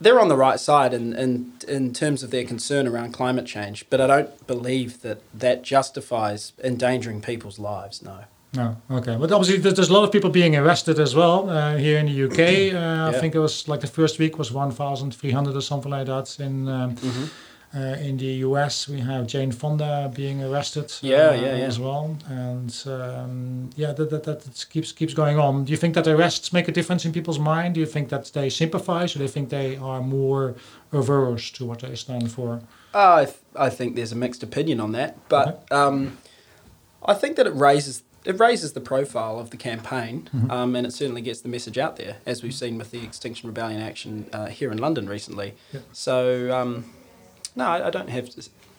they're 0.02 0.20
on 0.20 0.28
the 0.28 0.36
right 0.36 0.60
side 0.60 0.94
in, 0.94 1.14
in, 1.14 1.54
in 1.68 1.94
terms 1.94 2.24
of 2.24 2.32
their 2.32 2.44
concern 2.44 2.88
around 2.88 3.14
climate 3.14 3.46
change, 3.46 3.86
but 3.90 4.02
I 4.02 4.08
don't 4.08 4.48
believe 4.48 5.02
that 5.02 5.22
that 5.34 5.64
justifies 5.64 6.54
endangering 6.64 7.22
people's 7.22 7.60
lives, 7.60 8.02
no. 8.02 8.26
No, 8.54 8.76
okay. 8.92 9.16
But 9.16 9.32
obviously, 9.32 9.58
there's 9.58 9.88
a 9.90 9.94
lot 9.94 10.04
of 10.04 10.12
people 10.12 10.30
being 10.30 10.58
arrested 10.58 11.00
as 11.00 11.16
well 11.16 11.50
uh, 11.50 11.78
here 11.78 11.98
in 12.00 12.08
the 12.08 12.26
UK. 12.26 12.76
Uh, 12.76 13.16
I 13.16 13.18
think 13.18 13.34
it 13.34 13.40
was 13.40 13.70
like 13.70 13.80
the 13.80 13.88
first 13.88 14.20
week 14.20 14.38
was 14.38 14.52
1,300 14.52 15.56
or 15.56 15.62
something 15.62 15.90
like 15.90 16.08
that. 16.08 16.38
In 16.38 16.68
um, 16.68 16.98
uh, 17.02 17.28
in 17.74 18.18
the 18.18 18.26
US, 18.48 18.88
we 18.90 19.00
have 19.00 19.28
Jane 19.28 19.52
Fonda 19.52 20.12
being 20.14 20.44
arrested. 20.44 20.92
Yeah, 21.02 21.16
uh, 21.30 21.34
yeah, 21.34 21.42
yeah. 21.56 21.66
As 21.66 21.80
well, 21.80 22.18
and 22.28 22.84
um, 22.86 23.70
yeah, 23.76 23.94
that, 23.94 24.10
that 24.10 24.24
that 24.24 24.66
keeps 24.70 24.92
keeps 24.92 25.14
going 25.14 25.40
on. 25.40 25.64
Do 25.66 25.72
you 25.72 25.78
think 25.78 25.96
that 25.96 26.08
arrests 26.08 26.52
make 26.52 26.68
a 26.68 26.72
difference 26.72 27.06
in 27.06 27.14
people's 27.14 27.40
mind? 27.40 27.74
Do 27.76 27.80
you 27.80 27.86
think 27.86 28.10
that 28.10 28.32
they 28.34 28.50
sympathize, 28.50 29.16
or 29.16 29.20
they 29.20 29.28
think 29.28 29.50
they 29.50 29.78
are 29.78 30.02
more 30.02 30.56
averse 30.92 31.50
to 31.52 31.66
what 31.66 31.80
they 31.80 31.96
stand 31.96 32.32
for? 32.32 32.62
I, 32.94 33.26
th- 33.26 33.38
I 33.56 33.70
think 33.70 33.96
there's 33.96 34.12
a 34.12 34.18
mixed 34.18 34.44
opinion 34.44 34.80
on 34.82 34.92
that, 34.92 35.16
but 35.30 35.66
um, 35.72 36.18
I 37.06 37.14
think 37.14 37.36
that 37.38 37.48
it 37.48 37.56
raises 37.56 38.04
it 38.24 38.38
raises 38.40 38.74
the 38.74 38.82
profile 38.82 39.40
of 39.40 39.50
the 39.50 39.58
campaign, 39.58 40.30
Mhm. 40.36 40.52
um, 40.52 40.76
and 40.76 40.86
it 40.86 40.92
certainly 40.94 41.22
gets 41.22 41.42
the 41.42 41.50
message 41.50 41.78
out 41.80 41.96
there, 41.96 42.18
as 42.26 42.44
we've 42.44 42.54
seen 42.54 42.78
with 42.78 42.92
the 42.92 43.02
Extinction 43.04 43.48
Rebellion 43.48 43.82
action 43.82 44.30
uh, 44.34 44.46
here 44.48 44.72
in 44.72 44.78
London 44.78 45.08
recently. 45.10 45.56
Yeah. 45.74 45.80
So 45.94 46.56
um, 46.56 46.86
no, 47.56 47.66
I, 47.66 47.88
I 47.88 47.90
don't 47.90 48.10
have 48.10 48.30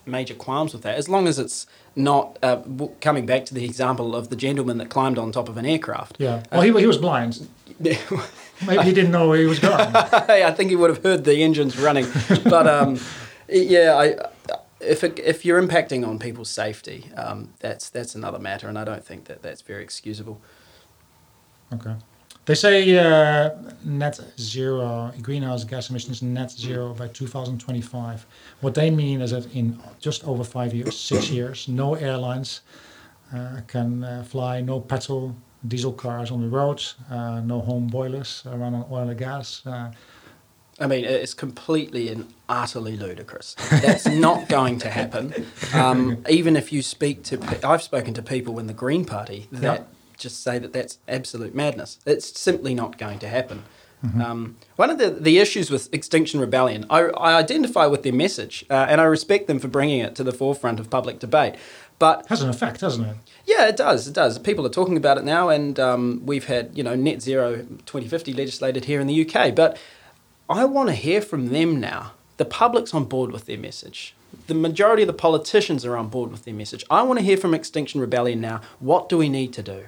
major 0.07 0.35
qualms 0.35 0.73
with 0.73 0.83
that, 0.83 0.97
as 0.97 1.09
long 1.09 1.29
as 1.29 1.39
it's 1.39 1.67
not 1.95 2.39
uh, 2.43 2.57
w- 2.57 2.93
coming 3.01 3.27
back 3.27 3.45
to 3.47 3.55
the 3.55 3.65
example 3.65 4.17
of 4.17 4.29
the 4.31 4.37
gentleman 4.37 4.79
that 4.79 4.89
climbed 4.91 5.19
on 5.19 5.31
top 5.33 5.49
of 5.49 5.57
an 5.57 5.67
aircraft. 5.67 6.17
Yeah. 6.19 6.43
Well, 6.51 6.63
he, 6.63 6.73
he 6.81 6.87
was 6.87 6.99
blind. 6.99 7.47
Maybe 7.81 8.83
he 8.85 8.93
didn't 8.93 9.11
know 9.11 9.29
where 9.29 9.39
he 9.39 9.47
was 9.47 9.59
going. 9.59 9.75
I 9.95 10.51
think 10.53 10.71
he 10.71 10.77
would 10.77 10.91
have 10.91 11.03
heard 11.03 11.25
the 11.25 11.43
engines 11.43 11.79
running, 11.79 12.07
but 12.45 12.67
um, 12.67 12.99
yeah, 13.49 13.95
I, 13.97 14.29
if 14.81 15.03
it, 15.05 15.19
if 15.19 15.45
you're 15.45 15.61
impacting 15.63 16.07
on 16.07 16.19
people's 16.19 16.51
safety, 16.51 17.11
um, 17.17 17.51
that's 17.61 17.89
that's 17.89 18.15
another 18.15 18.39
matter, 18.39 18.69
and 18.69 18.79
I 18.79 18.85
don't 18.85 19.05
think 19.05 19.25
that 19.25 19.43
that's 19.43 19.63
very 19.63 19.83
excusable. 19.83 20.41
Okay. 21.73 21.95
They 22.45 22.57
say 22.57 22.99
uh, 22.99 23.51
net 23.85 24.19
zero 24.39 25.13
greenhouse 25.23 25.63
gas 25.65 25.91
emissions 25.91 26.23
net 26.23 26.51
zero 26.51 26.93
by 26.93 27.07
2025. 27.09 28.27
What 28.61 28.75
they 28.75 28.91
mean 28.91 29.21
is 29.21 29.31
that 29.31 29.47
in 29.55 29.79
just 30.01 30.25
over 30.25 30.43
five 30.43 30.75
years, 30.75 30.99
six 30.99 31.31
years, 31.31 31.69
no 31.69 31.95
airlines 31.95 32.63
uh, 33.33 33.61
can 33.69 34.03
uh, 34.03 34.25
fly, 34.25 34.61
no 34.61 34.81
petrol, 34.81 35.37
diesel 35.69 35.93
cars 35.93 36.33
on 36.33 36.41
the 36.41 36.49
roads, 36.49 36.97
uh, 37.11 37.41
no 37.41 37.61
home 37.61 37.87
boilers 37.87 38.43
run 38.45 38.75
on 38.75 38.87
oil 38.91 39.09
and 39.09 39.19
gas. 39.19 39.65
Uh, 39.65 39.93
I 40.81 40.87
mean, 40.89 41.05
it's 41.05 41.35
completely 41.35 42.09
and 42.09 42.33
utterly 42.49 42.97
ludicrous. 42.97 43.55
That's 43.71 44.07
not 44.07 44.49
going 44.59 44.79
to 44.81 44.91
happen. 44.91 45.47
Um, 45.73 46.25
even 46.29 46.57
if 46.57 46.73
you 46.73 46.83
speak 46.83 47.23
to, 47.25 47.39
I've 47.63 47.83
spoken 47.83 48.15
to 48.15 48.23
people 48.23 48.59
in 48.59 48.67
the 48.67 48.73
Green 48.73 49.05
Party 49.05 49.47
that 49.53 49.81
Yeah. 49.81 49.85
Just 50.23 50.43
say 50.43 50.59
that 50.59 50.73
that's 50.73 50.99
absolute 51.07 51.55
madness. 51.55 51.99
It's 52.07 52.39
simply 52.39 52.75
not 52.75 52.97
going 52.97 53.19
to 53.19 53.29
happen. 53.29 53.65
Um, 54.21 54.57
one 54.75 54.91
of 54.91 54.99
the, 54.99 55.11
the 55.11 55.39
issues 55.39 55.71
with 55.71 55.93
Extinction 55.95 56.41
Rebellion, 56.41 56.85
I, 56.91 57.03
I 57.03 57.39
identify 57.39 57.87
with 57.87 58.03
their 58.03 58.13
message, 58.13 58.65
uh, 58.69 58.87
and 58.89 59.01
I 59.01 59.05
respect 59.05 59.47
them 59.47 59.61
for 59.61 59.69
bringing 59.69 60.01
it 60.01 60.17
to 60.17 60.25
the 60.25 60.33
forefront 60.33 60.81
of 60.81 60.91
public 60.91 61.21
debate. 61.21 61.55
But 62.01 62.27
has 62.27 62.43
an 62.43 62.51
effect, 62.51 62.81
doesn't 62.81 63.05
it? 63.05 63.17
yeah, 63.47 63.69
it 63.69 63.77
does. 63.77 64.09
It 64.09 64.15
does. 64.15 64.41
People 64.41 64.67
are 64.67 64.71
talking 64.71 64.97
about 64.97 65.19
it 65.19 65.25
now, 65.25 65.51
and 65.51 65.79
um, 65.79 66.23
we've 66.27 66.47
had 66.47 66.77
you 66.77 66.83
know 66.83 66.97
net 66.97 67.23
zero 67.23 67.59
2050 67.59 68.33
legislated 68.33 68.87
here 68.87 69.01
in 69.01 69.07
the 69.07 69.25
UK. 69.25 69.55
But 69.55 69.79
I 70.51 70.65
want 70.65 70.89
to 70.89 70.97
hear 70.97 71.23
from 71.23 71.51
them 71.51 71.79
now. 71.79 72.13
The 72.39 72.45
public's 72.45 72.93
on 72.93 73.05
board 73.05 73.31
with 73.31 73.47
their 73.47 73.59
message. 73.59 74.17
The 74.49 74.55
majority 74.55 75.05
of 75.05 75.07
the 75.07 75.13
politicians 75.13 75.85
are 75.85 75.97
on 75.97 76.09
board 76.09 76.33
with 76.33 76.45
their 76.45 76.55
message. 76.55 76.85
I 76.91 77.03
want 77.03 77.21
to 77.21 77.25
hear 77.25 77.37
from 77.37 77.55
Extinction 77.55 78.01
Rebellion 78.01 78.41
now. 78.41 78.63
What 78.81 79.09
do 79.09 79.17
we 79.17 79.29
need 79.29 79.53
to 79.53 79.63
do? 79.63 79.85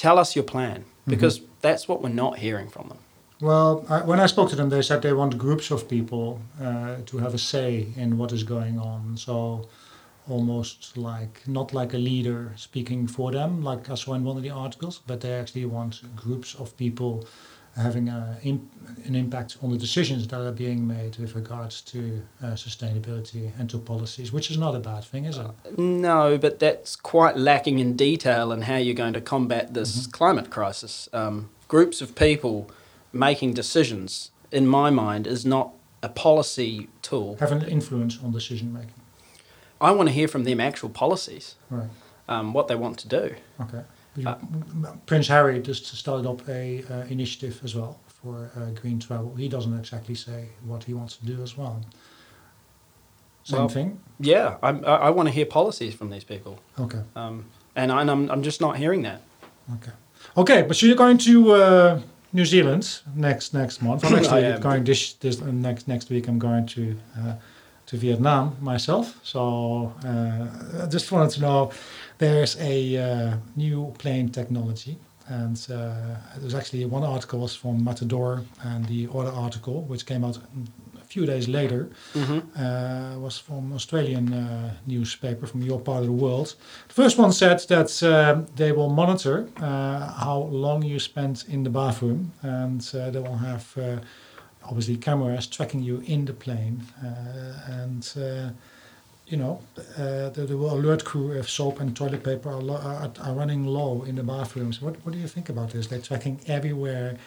Tell 0.00 0.18
us 0.18 0.34
your 0.34 0.44
plan, 0.44 0.86
because 1.06 1.42
that's 1.60 1.86
what 1.86 2.00
we're 2.02 2.08
not 2.24 2.38
hearing 2.38 2.70
from 2.70 2.88
them. 2.88 2.98
Well, 3.42 3.84
I, 3.86 4.00
when 4.02 4.18
I 4.18 4.28
spoke 4.28 4.48
to 4.48 4.56
them, 4.56 4.70
they 4.70 4.80
said 4.80 5.02
they 5.02 5.12
want 5.12 5.36
groups 5.36 5.70
of 5.70 5.90
people 5.90 6.40
uh, 6.58 6.96
to 7.04 7.18
have 7.18 7.34
a 7.34 7.38
say 7.38 7.88
in 7.96 8.16
what 8.16 8.32
is 8.32 8.42
going 8.42 8.78
on. 8.78 9.18
So, 9.18 9.68
almost 10.26 10.96
like 10.96 11.46
not 11.46 11.74
like 11.74 11.92
a 11.92 11.98
leader 11.98 12.54
speaking 12.56 13.08
for 13.08 13.30
them, 13.30 13.62
like 13.62 13.90
I 13.90 13.94
saw 13.94 14.14
in 14.14 14.24
one 14.24 14.38
of 14.38 14.42
the 14.42 14.48
articles, 14.48 15.02
but 15.06 15.20
they 15.20 15.34
actually 15.34 15.66
want 15.66 16.00
groups 16.16 16.54
of 16.54 16.74
people 16.78 17.26
having 17.76 18.08
a, 18.08 18.36
an 18.42 19.14
impact 19.14 19.56
on 19.62 19.70
the 19.70 19.78
decisions 19.78 20.26
that 20.28 20.40
are 20.40 20.52
being 20.52 20.86
made 20.86 21.16
with 21.18 21.34
regards 21.34 21.80
to 21.82 22.22
uh, 22.42 22.46
sustainability 22.48 23.50
and 23.58 23.70
to 23.70 23.78
policies, 23.78 24.32
which 24.32 24.50
is 24.50 24.58
not 24.58 24.74
a 24.74 24.80
bad 24.80 25.04
thing, 25.04 25.24
is 25.24 25.38
it? 25.38 25.78
No, 25.78 26.36
but 26.38 26.58
that's 26.58 26.96
quite 26.96 27.36
lacking 27.36 27.78
in 27.78 27.96
detail 27.96 28.52
in 28.52 28.62
how 28.62 28.76
you're 28.76 28.94
going 28.94 29.12
to 29.14 29.20
combat 29.20 29.72
this 29.74 30.06
climate 30.06 30.50
crisis. 30.50 31.08
Um, 31.12 31.50
groups 31.68 32.00
of 32.00 32.14
people 32.14 32.70
making 33.12 33.54
decisions, 33.54 34.30
in 34.50 34.66
my 34.66 34.90
mind, 34.90 35.26
is 35.26 35.46
not 35.46 35.72
a 36.02 36.08
policy 36.08 36.88
tool. 37.02 37.36
Have 37.40 37.52
an 37.52 37.62
influence 37.62 38.18
on 38.22 38.32
decision 38.32 38.72
making. 38.72 38.92
I 39.80 39.92
want 39.92 40.08
to 40.08 40.12
hear 40.12 40.28
from 40.28 40.44
them 40.44 40.60
actual 40.60 40.90
policies, 40.90 41.54
Right. 41.70 41.88
um, 42.28 42.52
what 42.52 42.68
they 42.68 42.74
want 42.74 42.98
to 42.98 43.08
do. 43.08 43.34
Okay. 43.60 43.82
Uh, 44.26 44.34
Prince 45.06 45.28
Harry 45.28 45.60
just 45.60 45.86
started 45.86 46.28
up 46.28 46.46
a 46.48 46.82
uh, 46.90 47.04
initiative 47.08 47.60
as 47.64 47.74
well 47.74 47.98
for 48.06 48.50
uh, 48.56 48.70
green 48.80 48.98
travel. 48.98 49.34
He 49.36 49.48
doesn't 49.48 49.78
exactly 49.78 50.14
say 50.14 50.48
what 50.66 50.84
he 50.84 50.94
wants 50.94 51.16
to 51.18 51.26
do 51.26 51.42
as 51.42 51.56
well. 51.56 51.80
Same 53.44 53.58
Well- 53.60 53.68
thing. 53.68 54.00
Yeah, 54.18 54.56
I'm, 54.62 54.84
I, 54.84 54.96
I 55.06 55.10
want 55.10 55.28
to 55.28 55.32
hear 55.34 55.46
policies 55.46 55.94
from 55.94 56.10
these 56.10 56.24
people, 56.24 56.58
Okay. 56.78 57.00
um, 57.16 57.46
and, 57.74 57.90
I, 57.90 58.02
and 58.02 58.10
I'm, 58.10 58.30
I'm 58.30 58.42
just 58.42 58.60
not 58.60 58.76
hearing 58.76 59.02
that. 59.02 59.22
Okay. 59.76 59.92
Okay. 60.36 60.62
But 60.62 60.76
so 60.76 60.86
you're 60.86 60.96
going 60.96 61.16
to 61.18 61.52
uh, 61.52 62.00
New 62.32 62.44
Zealand 62.44 63.00
next 63.14 63.54
next 63.54 63.80
month. 63.82 64.04
I'm 64.06 64.14
actually 64.14 64.44
am. 64.44 64.60
going 64.60 64.84
this 64.84 65.14
this 65.14 65.40
next 65.40 65.88
next 65.88 66.10
week. 66.10 66.28
I'm 66.28 66.38
going 66.38 66.66
to 66.66 66.96
uh, 67.18 67.34
to 67.90 67.96
Vietnam 67.96 68.56
myself. 68.60 69.14
So 69.22 69.92
uh, 70.04 70.84
I 70.84 70.86
just 70.86 71.10
wanted 71.12 71.30
to 71.34 71.40
know 71.40 71.70
there's 72.18 72.56
a 72.60 72.96
uh, 72.96 73.36
new 73.56 73.92
plane 73.98 74.28
technology. 74.28 74.96
And 75.28 75.56
uh, 75.70 75.76
there's 76.40 76.54
actually 76.56 76.84
one 76.86 77.04
article 77.04 77.38
was 77.38 77.54
from 77.54 77.84
Matador, 77.84 78.42
and 78.64 78.84
the 78.86 79.08
other 79.14 79.30
article, 79.30 79.82
which 79.90 80.04
came 80.04 80.24
out 80.26 80.36
a 80.38 81.04
few 81.04 81.24
days 81.24 81.46
later, 81.46 81.88
Mm-hmm. 82.14 82.38
uh, 82.56 83.18
was 83.24 83.38
from 83.38 83.72
Australian 83.72 84.32
uh, 84.32 84.70
newspaper 84.86 85.46
from 85.46 85.62
your 85.62 85.80
part 85.80 86.00
of 86.00 86.06
the 86.06 86.12
world. 86.24 86.56
The 86.88 86.94
first 86.94 87.18
one 87.18 87.32
said 87.32 87.58
that 87.68 88.02
um, 88.02 88.46
they 88.56 88.72
will 88.72 88.88
monitor 88.88 89.46
uh, 89.56 89.62
how 90.24 90.48
long 90.50 90.82
you 90.82 90.98
spend 90.98 91.44
in 91.48 91.62
the 91.62 91.70
bathroom, 91.70 92.32
and 92.42 92.80
uh, 92.94 93.10
they 93.12 93.20
will 93.20 93.38
have 93.38 93.64
uh, 93.78 93.82
obviously 94.64 94.96
cameras 94.96 95.46
tracking 95.46 95.82
you 95.82 96.02
in 96.06 96.24
the 96.24 96.32
plane, 96.32 96.82
uh, 97.04 97.72
and 97.82 98.12
uh, 98.16 98.50
you 99.26 99.36
know 99.36 99.60
uh, 99.98 100.28
they 100.30 100.54
will 100.54 100.74
alert 100.74 101.04
crew 101.04 101.32
if 101.32 101.48
soap 101.48 101.80
and 101.80 101.96
toilet 101.96 102.24
paper 102.24 102.50
are, 102.50 102.70
are, 102.70 103.10
are 103.20 103.34
running 103.34 103.64
low 103.66 104.02
in 104.02 104.16
the 104.16 104.22
bathrooms. 104.22 104.80
What 104.80 104.96
what 105.04 105.12
do 105.12 105.18
you 105.18 105.28
think 105.28 105.48
about 105.48 105.70
this? 105.70 105.86
They're 105.86 106.00
tracking 106.00 106.40
everywhere. 106.46 107.18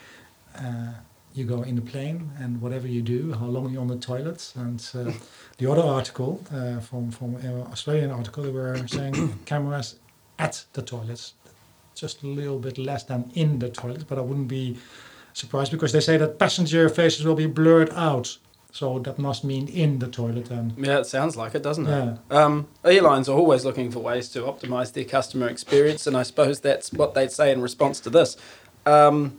Uh, 0.55 0.93
you 1.33 1.45
go 1.45 1.63
in 1.63 1.75
the 1.75 1.81
plane 1.81 2.31
and 2.39 2.61
whatever 2.61 2.87
you 2.87 3.01
do, 3.01 3.33
how 3.33 3.45
long 3.45 3.71
you're 3.71 3.81
on 3.81 3.87
the 3.87 3.97
toilet. 3.97 4.53
And 4.55 4.85
uh, 4.93 5.11
the 5.57 5.71
other 5.71 5.81
article 5.81 6.41
uh, 6.53 6.79
from 6.79 7.11
from 7.11 7.35
uh, 7.35 7.71
Australian 7.71 8.11
article, 8.11 8.43
they 8.43 8.51
were 8.51 8.87
saying 8.87 9.39
cameras 9.45 9.95
at 10.37 10.65
the 10.73 10.81
toilets, 10.81 11.33
just 11.95 12.23
a 12.23 12.27
little 12.27 12.59
bit 12.59 12.77
less 12.77 13.03
than 13.03 13.31
in 13.33 13.59
the 13.59 13.69
toilet. 13.69 14.05
But 14.07 14.17
I 14.17 14.21
wouldn't 14.21 14.47
be 14.47 14.77
surprised 15.33 15.71
because 15.71 15.91
they 15.91 15.99
say 15.99 16.17
that 16.17 16.39
passenger 16.39 16.87
faces 16.89 17.25
will 17.25 17.35
be 17.35 17.45
blurred 17.47 17.89
out. 17.91 18.37
So 18.71 18.97
that 18.99 19.19
must 19.19 19.43
mean 19.43 19.67
in 19.67 19.99
the 19.99 20.07
toilet 20.07 20.49
and 20.49 20.73
Yeah, 20.77 20.97
it 20.99 21.05
sounds 21.05 21.35
like 21.37 21.53
it, 21.53 21.61
doesn't 21.61 21.85
it? 21.85 21.89
yeah. 22.31 22.37
Um, 22.43 22.67
airlines 22.83 23.29
are 23.29 23.37
always 23.37 23.63
looking 23.65 23.91
for 23.91 23.99
ways 23.99 24.29
to 24.29 24.39
optimize 24.41 24.93
their 24.93 25.03
customer 25.03 25.47
experience, 25.47 26.07
and 26.07 26.17
I 26.17 26.23
suppose 26.23 26.59
that's 26.61 26.91
what 26.91 27.13
they'd 27.13 27.31
say 27.31 27.51
in 27.51 27.61
response 27.61 27.99
to 27.99 28.09
this. 28.09 28.35
Um, 28.87 29.37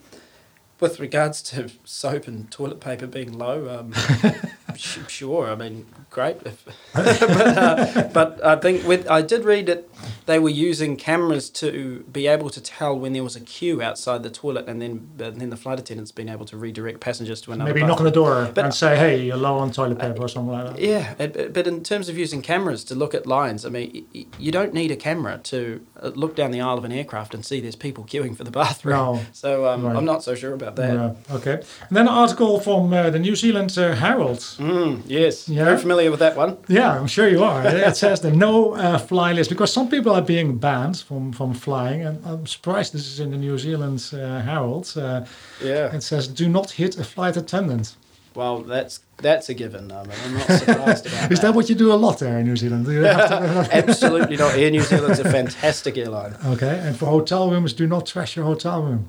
with 0.79 1.01
regards 1.01 1.43
to 1.43 1.69
soap 1.85 2.29
and 2.29 2.49
toilet 2.51 2.79
paper 2.81 3.09
being 3.09 3.37
low, 3.37 3.69
um, 3.81 3.93
sure, 4.77 5.49
I 5.51 5.55
mean, 5.55 5.87
great. 6.11 6.37
But, 6.95 7.23
uh, 7.23 8.09
but 8.13 8.45
I 8.45 8.57
think 8.57 8.87
with 8.87 9.09
I 9.11 9.21
did 9.23 9.45
read 9.45 9.67
that 9.67 9.85
they 10.27 10.39
were 10.39 10.49
using 10.71 10.97
cameras 10.97 11.51
to 11.51 12.05
be 12.13 12.27
able 12.29 12.49
to 12.51 12.61
tell 12.61 12.97
when 12.99 13.13
there 13.13 13.25
was 13.25 13.37
a 13.37 13.41
queue 13.41 13.83
outside 13.83 14.23
the 14.23 14.31
toilet, 14.31 14.69
and 14.69 14.81
then 14.81 15.09
and 15.19 15.41
then 15.41 15.51
the 15.51 15.57
flight 15.57 15.79
attendants 15.81 16.13
being 16.13 16.29
able 16.29 16.47
to 16.47 16.57
redirect 16.57 17.01
passengers 17.01 17.41
to 17.43 17.53
another. 17.53 17.73
Maybe 17.75 17.87
knock 17.87 17.99
on 17.99 18.05
the 18.05 18.11
door 18.11 18.51
But- 18.55 18.65
and 18.65 18.75
say, 18.75 18.97
"Hey, 18.97 19.25
you're 19.27 19.37
low 19.37 19.57
on 19.59 19.71
toilet 19.73 19.99
paper" 19.99 20.23
or 20.23 20.29
something 20.29 20.53
like 20.53 20.67
that. 20.77 20.81
Yeah, 20.81 21.15
but 21.53 21.67
in 21.67 21.83
terms 21.83 22.09
of 22.09 22.17
using 22.17 22.43
cameras 22.43 22.85
to 22.85 22.95
look 22.95 23.15
at 23.15 23.27
lines, 23.27 23.65
I 23.67 23.71
mean, 23.71 24.07
you 24.39 24.53
don't 24.53 24.73
need 24.73 24.91
a 24.91 24.97
camera 24.97 25.41
to 25.45 25.81
uh, 26.03 26.09
look 26.15 26.37
down 26.37 26.51
the 26.53 26.61
aisle 26.61 26.79
of 26.79 26.85
an 26.85 26.93
aircraft 26.93 27.35
and 27.35 27.45
see 27.45 27.61
there's 27.61 27.77
people 27.77 28.05
queuing 28.05 28.37
for 28.37 28.45
the 28.45 28.51
bathroom. 28.51 28.97
No. 28.97 29.21
So 29.33 29.67
um, 29.67 29.85
Right. 29.85 29.97
I'm 29.97 30.05
not 30.05 30.23
so 30.23 30.35
sure 30.35 30.55
about 30.55 30.77
that. 30.77 30.95
Yeah, 30.95 31.37
okay. 31.37 31.57
And 31.89 31.97
then 31.97 32.07
an 32.09 32.15
article 32.15 32.61
from 32.61 32.93
uh, 32.93 33.11
the 33.11 33.19
New 33.19 33.35
Zealand 33.37 33.77
uh, 33.77 33.95
Herald. 33.95 34.43
Mm, 34.65 35.03
yes, 35.07 35.49
Yeah. 35.49 35.65
very 35.65 35.79
familiar 35.79 36.11
with 36.11 36.21
that 36.21 36.37
one. 36.37 36.57
Yeah, 36.69 36.99
I'm 37.01 37.07
sure 37.07 37.29
you 37.29 37.45
are. 37.45 37.63
it 37.91 37.97
says 37.97 38.21
the 38.21 38.31
no 38.31 38.75
uh, 38.75 38.99
fly 38.99 39.33
list 39.33 39.51
because 39.51 39.73
some 39.73 39.89
people 39.89 40.13
are 40.13 40.23
being 40.27 40.59
banned 40.59 40.97
from, 41.09 41.33
from 41.33 41.55
flying, 41.55 42.07
and 42.07 42.19
I'm 42.27 42.47
surprised 42.47 42.93
this 42.93 43.07
is 43.07 43.21
in 43.21 43.31
the 43.31 43.37
New 43.37 43.59
Zealand 43.59 44.01
uh, 44.13 44.41
Herald. 44.43 44.93
Uh, 44.97 45.25
Yeah. 45.63 45.95
it 45.97 46.03
says 46.03 46.29
do 46.29 46.49
not 46.49 46.71
hit 46.73 46.99
a 46.99 47.05
flight 47.05 47.37
attendant. 47.37 47.97
Well, 48.35 48.63
that's 48.63 49.01
that's 49.23 49.49
a 49.49 49.55
given. 49.55 49.93
I 49.93 50.03
mean, 50.03 50.17
I'm 50.25 50.35
not 50.35 50.59
surprised 50.59 51.07
about 51.07 51.33
Is 51.35 51.41
that 51.41 51.55
what 51.55 51.69
you 51.69 51.77
do 51.77 51.93
a 51.93 51.99
lot 52.07 52.19
there 52.19 52.39
in 52.41 52.47
New 52.47 52.57
Zealand? 52.57 52.85
Do 52.87 52.93
you 52.93 53.05
have 53.05 53.29
to- 53.29 53.69
Absolutely 53.89 54.37
not. 54.37 54.55
Air 54.57 54.71
New 54.71 54.83
Zealand's 54.83 55.21
a 55.21 55.31
fantastic 55.31 55.97
airline. 55.97 56.35
okay, 56.47 56.79
and 56.87 56.97
for 56.97 57.07
hotel 57.07 57.51
rooms, 57.51 57.73
do 57.75 57.87
not 57.87 58.07
trash 58.07 58.35
your 58.37 58.45
hotel 58.47 58.83
room. 58.83 59.05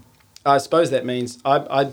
I 0.45 0.59
suppose 0.59 0.91
that 0.91 1.05
means 1.05 1.39
I, 1.43 1.55
I, 1.81 1.89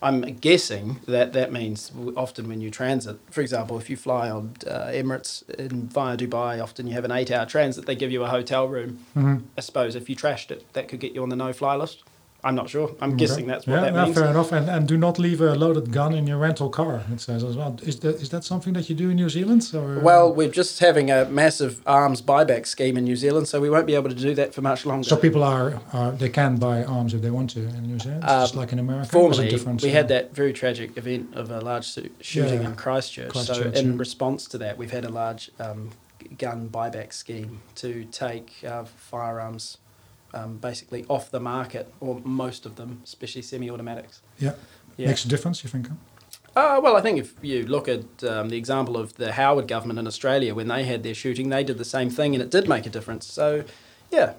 I'm 0.00 0.20
guessing 0.20 1.00
that 1.06 1.32
that 1.32 1.52
means 1.52 1.90
often 2.16 2.48
when 2.48 2.60
you 2.60 2.70
transit, 2.70 3.18
for 3.30 3.40
example, 3.40 3.78
if 3.78 3.90
you 3.90 3.96
fly 3.96 4.30
on 4.30 4.54
uh, 4.66 4.86
Emirates 4.86 5.48
in, 5.50 5.88
via 5.88 6.16
Dubai, 6.16 6.62
often 6.62 6.86
you 6.86 6.92
have 6.94 7.04
an 7.04 7.10
eight-hour 7.10 7.46
transit. 7.46 7.86
They 7.86 7.96
give 7.96 8.12
you 8.12 8.22
a 8.22 8.28
hotel 8.28 8.68
room. 8.68 9.04
hmm 9.14 9.38
I 9.56 9.60
suppose 9.60 9.96
if 9.96 10.08
you 10.08 10.14
trashed 10.14 10.50
it, 10.52 10.72
that 10.72 10.88
could 10.88 11.00
get 11.00 11.14
you 11.14 11.22
on 11.22 11.30
the 11.30 11.36
no-fly 11.36 11.74
list. 11.74 12.04
I'm 12.44 12.54
not 12.54 12.70
sure. 12.70 12.94
I'm 13.00 13.16
guessing 13.16 13.48
that's 13.48 13.66
what 13.66 13.74
yeah, 13.74 13.80
that 13.80 13.94
yeah, 13.94 14.04
means. 14.04 14.16
fair 14.16 14.28
enough. 14.30 14.52
And, 14.52 14.68
and 14.70 14.86
do 14.86 14.96
not 14.96 15.18
leave 15.18 15.40
a 15.40 15.56
loaded 15.56 15.90
gun 15.92 16.14
in 16.14 16.28
your 16.28 16.38
rental 16.38 16.70
car. 16.70 17.02
It 17.12 17.20
says 17.20 17.42
as 17.42 17.56
well. 17.56 17.76
Is 17.82 17.98
that 18.00 18.14
is 18.22 18.28
that 18.28 18.44
something 18.44 18.74
that 18.74 18.88
you 18.88 18.94
do 18.94 19.10
in 19.10 19.16
New 19.16 19.28
Zealand? 19.28 19.68
Or? 19.74 19.98
Well, 19.98 20.32
we're 20.32 20.48
just 20.48 20.78
having 20.78 21.10
a 21.10 21.24
massive 21.24 21.82
arms 21.84 22.22
buyback 22.22 22.66
scheme 22.66 22.96
in 22.96 23.02
New 23.02 23.16
Zealand, 23.16 23.48
so 23.48 23.60
we 23.60 23.68
won't 23.68 23.88
be 23.88 23.96
able 23.96 24.08
to 24.08 24.14
do 24.14 24.34
that 24.36 24.54
for 24.54 24.62
much 24.62 24.86
longer. 24.86 25.08
so 25.08 25.16
people 25.16 25.42
are, 25.42 25.80
are 25.92 26.12
they 26.12 26.28
can 26.28 26.56
buy 26.56 26.84
arms 26.84 27.12
if 27.12 27.22
they 27.22 27.30
want 27.30 27.50
to 27.50 27.60
in 27.60 27.82
New 27.82 27.98
Zealand, 27.98 28.22
Um, 28.22 28.42
just 28.42 28.54
like 28.54 28.72
in 28.72 28.78
America. 28.78 29.08
Formerly, 29.08 29.48
different? 29.48 29.82
we 29.82 29.90
had 29.90 30.06
that 30.08 30.32
very 30.32 30.52
tragic 30.52 30.96
event 30.96 31.34
of 31.34 31.50
a 31.50 31.60
large 31.60 31.86
shooting 32.20 32.62
Yeah. 32.62 32.68
in 32.68 32.76
Christchurch. 32.76 33.30
Christchurch, 33.30 33.74
so, 33.74 33.80
in 33.80 33.98
response 33.98 34.46
to 34.48 34.58
that, 34.58 34.78
we've 34.78 34.92
had 34.92 35.04
a 35.04 35.10
large 35.10 35.50
um, 35.58 35.90
gun 36.38 36.68
buyback 36.68 37.12
scheme 37.12 37.62
to 37.76 38.04
take 38.04 38.62
uh, 38.64 38.84
firearms 38.84 39.78
um, 40.34 40.58
basically 40.58 41.04
off 41.08 41.30
the 41.30 41.40
market, 41.40 41.92
or 42.00 42.20
most 42.24 42.66
of 42.66 42.76
them, 42.76 43.00
especially 43.04 43.42
semi-automatics. 43.42 44.22
Yeah. 44.38 44.54
Yeah. 44.96 45.08
Makes 45.08 45.24
a 45.24 45.28
difference, 45.28 45.62
you 45.62 45.70
think? 45.70 45.88
Uh, 46.56 46.80
well, 46.82 46.96
I 46.96 47.00
think 47.00 47.18
if 47.20 47.34
you 47.42 47.64
look 47.66 47.88
at 47.88 48.24
um, 48.24 48.48
the 48.48 48.56
example 48.56 48.96
of 48.96 49.14
the 49.14 49.32
Howard 49.32 49.68
government 49.68 49.98
in 49.98 50.06
Australia, 50.06 50.54
when 50.54 50.66
they 50.68 50.84
had 50.84 51.02
their 51.04 51.14
shooting, 51.14 51.50
they 51.50 51.62
did 51.62 51.78
the 51.78 51.84
same 51.84 52.10
thing, 52.10 52.34
and 52.34 52.42
it 52.42 52.50
did 52.50 52.68
make 52.68 52.84
a 52.86 52.90
difference. 52.90 53.26
So, 53.32 53.64
yeah, 54.10 54.32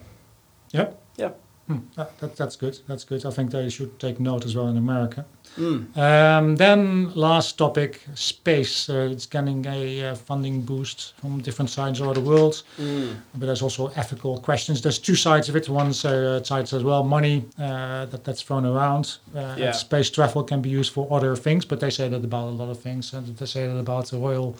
Yeah. 0.71 0.91
yeah. 1.15 1.31
Hmm, 1.69 1.77
that, 1.95 2.17
that, 2.19 2.35
that's 2.35 2.55
good. 2.55 2.79
That's 2.87 3.03
good. 3.03 3.23
I 3.27 3.29
think 3.29 3.51
they 3.51 3.69
should 3.69 3.99
take 3.99 4.19
note 4.19 4.43
as 4.43 4.55
well 4.55 4.67
in 4.69 4.77
America. 4.77 5.23
Mm. 5.55 5.95
Um, 5.95 6.55
then 6.55 7.13
last 7.13 7.59
topic, 7.59 8.01
space. 8.15 8.89
Uh, 8.89 9.09
it's 9.11 9.27
getting 9.27 9.63
a 9.67 10.05
uh, 10.07 10.15
funding 10.15 10.61
boost 10.61 11.13
from 11.21 11.41
different 11.41 11.69
sides 11.69 12.01
of 12.01 12.15
the 12.15 12.21
world, 12.21 12.63
Mm. 12.79 13.17
but 13.35 13.45
there's 13.45 13.61
also 13.61 13.91
ethical 13.95 14.39
questions. 14.39 14.81
There's 14.81 14.97
two 14.97 15.13
sides 15.13 15.47
of 15.47 15.55
it. 15.55 15.69
One 15.69 15.89
uh, 15.89 16.41
side 16.43 16.73
as 16.73 16.83
well, 16.83 17.03
money 17.03 17.45
uh, 17.59 18.05
that 18.07 18.23
that's 18.23 18.41
thrown 18.41 18.65
around. 18.65 19.17
Uh, 19.35 19.55
Yeah. 19.59 19.71
Space 19.73 20.09
travel 20.09 20.43
can 20.43 20.61
be 20.61 20.69
used 20.69 20.91
for 20.91 21.07
other 21.11 21.35
things, 21.35 21.65
but 21.65 21.79
they 21.79 21.91
say 21.91 22.09
that 22.09 22.23
about 22.23 22.47
a 22.47 22.55
lot 22.63 22.69
of 22.71 22.79
things, 22.81 23.13
and 23.13 23.37
they 23.37 23.45
say 23.45 23.67
that 23.67 23.77
about 23.77 24.07
the 24.09 24.17
royal 24.17 24.55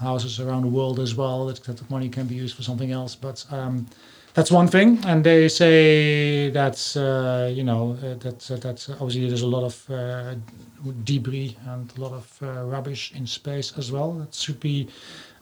houses 0.00 0.40
around 0.40 0.62
the 0.62 0.70
world 0.78 0.98
as 0.98 1.14
well. 1.14 1.46
That, 1.46 1.62
that 1.64 1.76
the 1.76 1.84
money 1.88 2.08
can 2.08 2.26
be 2.26 2.34
used 2.34 2.56
for 2.56 2.62
something 2.64 2.90
else, 2.90 3.14
but. 3.14 3.46
Um, 3.52 3.86
that's 4.34 4.50
one 4.50 4.66
thing, 4.68 4.98
and 5.04 5.24
they 5.24 5.48
say 5.48 6.50
that 6.50 6.78
uh, 6.96 7.50
you 7.52 7.64
know 7.64 7.92
uh, 8.02 8.14
that 8.24 8.50
uh, 8.50 8.56
that 8.56 8.88
obviously 9.00 9.28
there's 9.28 9.42
a 9.42 9.46
lot 9.46 9.64
of 9.64 9.90
uh, 9.90 10.34
debris 11.04 11.56
and 11.66 11.92
a 11.96 12.00
lot 12.00 12.12
of 12.12 12.38
uh, 12.42 12.64
rubbish 12.64 13.12
in 13.14 13.26
space 13.26 13.72
as 13.76 13.92
well 13.92 14.12
that 14.14 14.34
should 14.34 14.58
be 14.60 14.88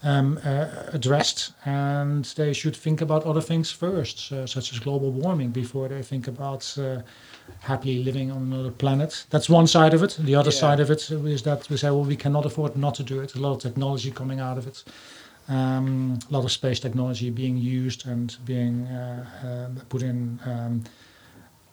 um, 0.03 0.39
uh, 0.45 0.67
addressed, 0.93 1.53
and 1.67 2.25
they 2.37 2.53
should 2.53 2.75
think 2.75 3.01
about 3.01 3.25
other 3.27 3.41
things 3.43 3.71
first, 3.71 4.33
uh, 4.33 4.47
such 4.47 4.73
as 4.73 4.79
global 4.79 5.11
warming, 5.13 5.51
before 5.51 5.89
they 5.89 6.03
think 6.03 6.27
about 6.27 6.77
uh, 6.79 7.03
happily 7.61 8.03
living 8.03 8.31
on 8.31 8.43
another 8.53 8.71
planet. 8.71 9.27
That's 9.31 9.49
one 9.51 9.67
side 9.67 9.95
of 9.95 10.03
it. 10.03 10.17
The 10.19 10.35
other 10.35 10.51
Yeah. 10.51 10.61
side 10.61 10.81
of 10.81 10.91
it 10.91 11.11
is 11.11 11.43
that 11.43 11.69
we 11.69 11.77
say, 11.77 11.91
well, 11.91 12.05
we 12.05 12.17
cannot 12.17 12.47
afford 12.47 12.77
not 12.77 12.95
to 12.95 13.03
do 13.03 13.21
it. 13.21 13.35
A 13.35 13.39
lot 13.41 13.53
of 13.53 13.59
technology 13.61 14.11
coming 14.11 14.41
out 14.41 14.57
of 14.59 14.67
it 14.67 14.85
um, 15.51 16.19
a 16.31 16.33
lot 16.33 16.45
of 16.45 16.53
space 16.53 16.81
technology 16.81 17.31
being 17.31 17.57
used 17.57 18.07
and 18.07 18.37
being 18.45 18.87
uh, 18.87 19.27
uh, 19.79 19.81
put 19.89 20.03
in 20.03 20.39
um, 20.47 20.85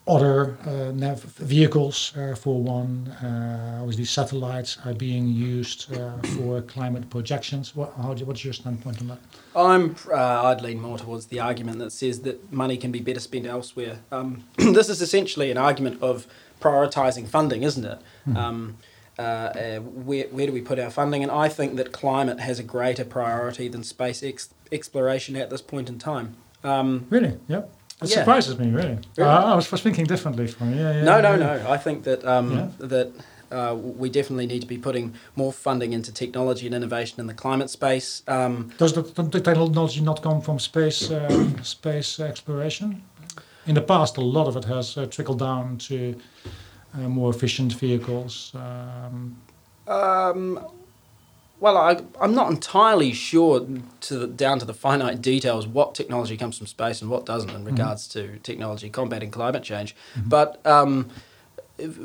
other 0.07 0.57
uh, 0.65 0.91
nav- 0.93 1.21
vehicles 1.23 2.15
uh, 2.17 2.33
for 2.33 2.61
one. 2.61 3.07
Uh, 3.21 3.79
obviously, 3.81 4.05
satellites 4.05 4.77
are 4.85 4.93
being 4.93 5.27
used 5.27 5.93
uh, 5.95 6.17
for 6.35 6.61
climate 6.61 7.09
projections. 7.09 7.75
What, 7.75 7.93
how, 8.01 8.13
do- 8.13 8.25
what's 8.25 8.43
your 8.43 8.53
standpoint 8.53 9.01
on 9.01 9.07
that? 9.09 9.19
I'm, 9.55 9.95
uh, 10.09 10.43
I'd 10.45 10.61
lean 10.61 10.79
more 10.81 10.97
towards 10.97 11.25
the 11.27 11.39
argument 11.39 11.79
that 11.79 11.91
says 11.91 12.21
that 12.21 12.51
money 12.51 12.77
can 12.77 12.91
be 12.91 12.99
better 12.99 13.19
spent 13.19 13.45
elsewhere. 13.45 13.99
Um, 14.11 14.45
this 14.57 14.89
is 14.89 15.01
essentially 15.01 15.51
an 15.51 15.57
argument 15.57 16.01
of 16.01 16.25
prioritising 16.61 17.27
funding, 17.27 17.63
isn't 17.63 17.85
it? 17.85 17.99
Um, 18.35 18.77
uh, 19.19 19.21
uh, 19.21 19.79
where, 19.79 20.25
where 20.27 20.45
do 20.47 20.53
we 20.53 20.61
put 20.61 20.79
our 20.79 20.89
funding? 20.89 21.23
And 21.23 21.31
I 21.31 21.49
think 21.49 21.75
that 21.77 21.91
climate 21.91 22.39
has 22.39 22.59
a 22.59 22.63
greater 22.63 23.05
priority 23.05 23.67
than 23.67 23.83
space 23.83 24.23
ex- 24.23 24.49
exploration 24.71 25.35
at 25.35 25.49
this 25.49 25.61
point 25.61 25.89
in 25.89 25.97
time. 25.99 26.35
Um, 26.63 27.07
Really? 27.09 27.37
Yeah. 27.47 27.63
It 28.01 28.09
Yeah. 28.09 28.17
surprises 28.17 28.59
me, 28.59 28.69
really. 28.69 28.99
Really? 29.17 29.29
Uh, 29.29 29.53
I 29.53 29.55
was, 29.55 29.67
thinking 29.81 30.05
differently 30.05 30.47
from 30.47 30.73
you. 30.73 30.81
Yeah, 30.81 30.93
yeah, 30.97 31.03
no, 31.03 31.21
no, 31.21 31.31
yeah. 31.31 31.63
no. 31.63 31.71
I 31.71 31.77
think 31.77 32.03
that 32.03 32.23
um, 32.25 32.71
that 32.77 33.11
uh, 33.51 33.75
we 33.75 34.09
definitely 34.09 34.45
need 34.45 34.61
to 34.61 34.67
be 34.67 34.77
putting 34.77 35.13
more 35.35 35.51
funding 35.53 35.93
into 35.93 36.11
technology 36.11 36.65
and 36.67 36.75
innovation 36.75 37.19
in 37.19 37.27
the 37.27 37.33
climate 37.33 37.69
space. 37.69 38.21
Um, 38.27 38.71
Does 38.77 38.93
the, 38.93 39.01
the 39.01 39.39
technology 39.39 40.01
not 40.01 40.21
come 40.21 40.41
from 40.41 40.59
space 40.59 41.09
um, 41.09 41.63
space 41.63 42.19
exploration? 42.19 43.01
In 43.65 43.75
the 43.75 43.81
past, 43.81 44.17
a 44.17 44.21
lot 44.21 44.47
of 44.47 44.55
it 44.55 44.65
has 44.65 44.97
uh, 44.97 45.05
trickled 45.07 45.39
down 45.39 45.77
to 45.77 46.15
more 46.97 47.29
efficient 47.29 47.73
vehicles. 47.73 48.51
Um, 48.55 49.37
Um, 49.87 50.59
well, 51.59 51.77
I, 51.77 52.01
I'm 52.21 52.35
not 52.35 52.51
entirely 52.51 53.13
sure 53.13 53.65
to 54.01 54.19
the, 54.19 54.27
down 54.27 54.59
to 54.59 54.65
the 54.65 54.73
finite 54.73 55.21
details 55.21 55.65
what 55.65 55.95
technology 55.95 56.37
comes 56.37 56.57
from 56.57 56.67
space 56.67 57.01
and 57.01 57.09
what 57.09 57.25
doesn't 57.25 57.49
in 57.49 57.63
regards 57.65 58.07
to 58.09 58.37
technology 58.43 58.89
combating 58.89 59.31
climate 59.31 59.63
change. 59.63 59.95
But 60.25 60.63
um, 60.65 61.09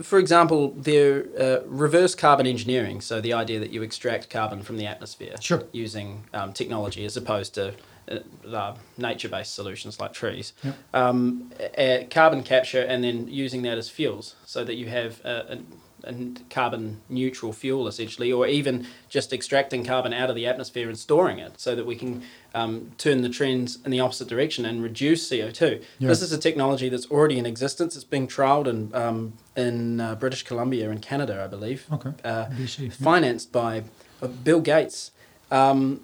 for 0.03 0.19
example, 0.19 0.73
the 0.73 1.27
uh, 1.39 1.67
reverse 1.67 2.15
carbon 2.15 2.47
engineering, 2.47 3.01
so 3.01 3.21
the 3.21 3.33
idea 3.33 3.59
that 3.61 3.71
you 3.71 3.83
extract 3.83 4.31
carbon 4.31 4.63
from 4.63 4.77
the 4.79 4.87
atmosphere 4.87 5.35
Sure. 5.41 5.65
using 5.73 6.25
um, 6.33 6.53
technology 6.53 7.05
as 7.05 7.17
opposed 7.17 7.55
to 7.55 7.75
uh, 8.13 8.49
uh, 8.49 8.77
nature-based 8.99 9.55
solutions 9.55 9.99
like 10.01 10.13
trees. 10.13 10.53
Yep. 10.63 10.75
Um, 10.95 11.53
uh, 11.79 11.99
carbon 12.11 12.43
capture 12.43 12.83
and 12.83 13.03
then 13.03 13.29
using 13.29 13.63
that 13.63 13.79
as 13.79 13.89
fuels, 13.89 14.37
so 14.45 14.65
that 14.65 14.75
you 14.75 14.87
have 14.89 15.21
a, 15.25 15.59
a, 16.05 16.11
a 16.11 16.15
carbon 16.51 17.01
neutral 17.09 17.53
fuel 17.53 17.89
essentially, 17.89 18.33
or 18.33 18.47
even 18.47 18.87
just 19.09 19.33
extracting 19.33 19.85
carbon 19.85 20.13
out 20.13 20.31
of 20.31 20.37
the 20.37 20.47
atmosphere 20.47 20.89
and 20.89 20.99
storing 20.99 21.39
it, 21.39 21.61
so 21.61 21.75
that 21.75 21.87
we 21.87 21.97
can 21.97 22.23
um, 22.55 22.93
turn 22.99 23.23
the 23.23 23.29
trends 23.29 23.79
in 23.85 23.91
the 23.91 24.01
opposite 24.01 24.29
direction 24.29 24.65
and 24.65 24.83
reduce 24.83 25.29
CO 25.29 25.51
two. 25.51 25.81
Yeah. 25.99 26.09
This 26.09 26.23
is 26.23 26.33
a 26.33 26.39
technology 26.39 26.89
that's 26.89 27.11
already 27.11 27.39
in 27.39 27.47
existence. 27.47 27.97
It's 27.97 28.05
being 28.05 28.29
trialled 28.29 28.67
in 28.67 28.95
um, 28.95 29.35
in 29.57 30.01
uh, 30.01 30.15
British 30.17 30.43
Columbia 30.43 30.91
and 30.91 31.01
Canada, 31.03 31.43
I 31.45 31.47
believe 31.47 31.87
okay. 31.93 32.11
uh, 32.25 32.47
BC. 32.47 32.85
yeah. 32.85 32.91
financed 32.91 33.53
by 33.53 33.85
uh, 34.21 34.29
Bill 34.29 34.61
Gates. 34.61 35.13
Um, 35.51 36.01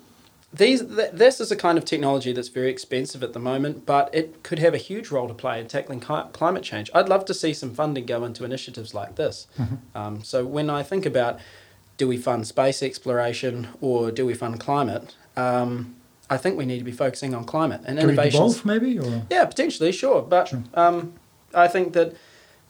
these, 0.52 0.80
th- 0.84 1.10
this 1.12 1.40
is 1.40 1.50
a 1.52 1.56
kind 1.56 1.76
of 1.76 1.84
technology 1.84 2.32
that's 2.32 2.48
very 2.48 2.70
expensive 2.70 3.22
at 3.22 3.32
the 3.34 3.38
moment, 3.38 3.84
but 3.84 4.12
it 4.14 4.42
could 4.42 4.58
have 4.58 4.72
a 4.74 4.78
huge 4.78 5.10
role 5.10 5.28
to 5.28 5.34
play 5.34 5.60
in 5.60 5.66
tackling 5.68 6.00
cli- 6.00 6.24
climate 6.32 6.62
change. 6.62 6.90
I'd 6.94 7.08
love 7.08 7.24
to 7.26 7.34
see 7.34 7.52
some 7.52 7.74
funding 7.74 8.06
go 8.06 8.24
into 8.24 8.44
initiatives 8.44 8.94
like 8.94 9.16
this. 9.16 9.46
Um, 9.94 10.24
so 10.24 10.46
when 10.46 10.70
I 10.70 10.82
think 10.82 11.04
about 11.04 11.38
do 11.98 12.08
we 12.08 12.16
fund 12.16 12.46
space 12.46 12.82
exploration 12.82 13.68
or 13.80 14.10
do 14.10 14.24
we 14.24 14.32
fund 14.32 14.58
climate, 14.60 15.16
um, 15.36 15.96
I 16.30 16.36
think 16.36 16.56
we 16.56 16.64
need 16.64 16.78
to 16.78 16.84
be 16.84 16.92
focusing 16.92 17.34
on 17.34 17.44
climate 17.44 17.80
and 17.84 17.98
Can 17.98 18.06
we 18.08 18.14
do 18.14 18.20
innovations. 18.20 18.54
both, 18.56 18.64
maybe? 18.64 18.98
Or 18.98 19.26
Yeah, 19.30 19.44
potentially, 19.44 19.92
sure. 19.92 20.22
But 20.22 20.48
Sure. 20.48 20.62
um, 20.74 21.14
I 21.54 21.68
think 21.68 21.92
that 21.94 22.14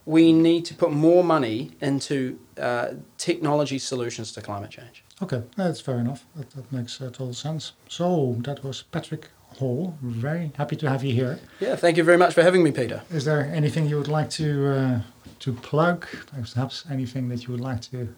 we 0.04 0.32
need 0.32 0.64
to 0.64 0.74
put 0.74 0.90
more 0.90 1.22
money 1.22 1.72
into 1.80 2.38
uh, 2.58 2.94
technology 3.18 3.78
solutions 3.78 4.32
to 4.32 4.40
climate 4.40 4.70
change. 4.70 5.04
Okay, 5.22 5.42
that's 5.56 5.80
fair 5.80 5.98
enough. 5.98 6.24
That, 6.36 6.50
that 6.50 6.72
makes 6.72 7.00
uh, 7.00 7.06
total 7.06 7.34
sense. 7.34 7.72
So 7.88 8.36
that 8.40 8.62
was 8.64 8.82
Patrick 8.82 9.28
Hall. 9.58 9.96
Very 10.02 10.52
happy 10.56 10.76
to 10.76 10.88
have 10.88 11.02
you 11.04 11.12
here. 11.14 11.38
Yeah, 11.60 11.76
thank 11.76 11.96
you 11.96 12.04
very 12.04 12.18
much 12.18 12.34
for 12.34 12.42
having 12.42 12.62
me, 12.62 12.70
Peter. 12.72 13.02
Is 13.10 13.24
there 13.24 13.40
anything 13.52 13.86
you 13.88 13.96
would 13.96 14.08
like 14.08 14.30
to 14.30 14.66
uh, 14.68 15.00
to 15.40 15.52
plug? 15.52 16.06
Perhaps 16.54 16.84
anything 16.90 17.28
that 17.30 17.44
you 17.46 17.52
would 17.52 17.60
like 17.60 17.80
to? 17.90 18.14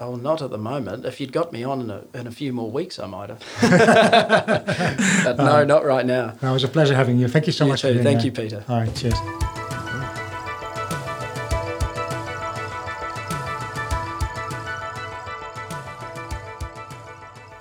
Oh, 0.00 0.14
not 0.14 0.40
at 0.42 0.50
the 0.50 0.58
moment. 0.58 1.04
If 1.04 1.20
you'd 1.20 1.32
got 1.32 1.52
me 1.52 1.64
on 1.64 1.80
in 1.80 1.90
a, 1.90 2.02
in 2.14 2.26
a 2.28 2.30
few 2.30 2.52
more 2.52 2.70
weeks, 2.70 3.00
I 3.00 3.06
might 3.06 3.30
have. 3.30 3.42
but 5.24 5.36
no, 5.38 5.64
not 5.64 5.84
right 5.84 6.06
now. 6.06 6.34
No, 6.40 6.50
it 6.50 6.52
was 6.52 6.62
a 6.62 6.68
pleasure 6.68 6.94
having 6.94 7.18
you. 7.18 7.26
Thank 7.26 7.46
you 7.48 7.52
so 7.52 7.64
You 7.64 7.72
much. 7.72 7.82
too. 7.82 7.88
For 7.88 7.94
being 7.94 8.04
Thank 8.04 8.20
here. 8.20 8.26
you, 8.26 8.32
Peter. 8.32 8.64
All 8.68 8.78
right, 8.78 8.94
cheers. 8.94 9.57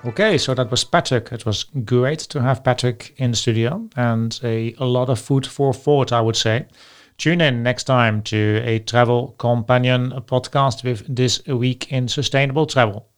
Okay, 0.08 0.38
so 0.38 0.54
that 0.54 0.72
was 0.72 0.86
Patrick. 0.86 1.34
It 1.34 1.46
was 1.46 1.66
great 1.84 2.20
to 2.20 2.42
have 2.42 2.64
Patrick 2.64 3.14
in 3.18 3.32
the 3.32 3.38
studio 3.38 3.90
and 3.98 4.40
a, 4.42 4.74
a 4.80 4.86
lot 4.86 5.10
of 5.10 5.20
food 5.20 5.46
for 5.46 5.74
thought, 5.74 6.14
I 6.14 6.22
would 6.22 6.38
say. 6.38 6.66
Tune 7.18 7.42
in 7.42 7.62
next 7.62 7.84
time 7.84 8.22
to 8.24 8.62
a 8.64 8.80
Travel 8.80 9.36
Companion 9.38 10.12
podcast 10.26 10.86
with 10.86 11.04
This 11.14 11.46
Week 11.46 11.92
in 11.92 12.08
Sustainable 12.08 12.66
Travel. 12.66 13.10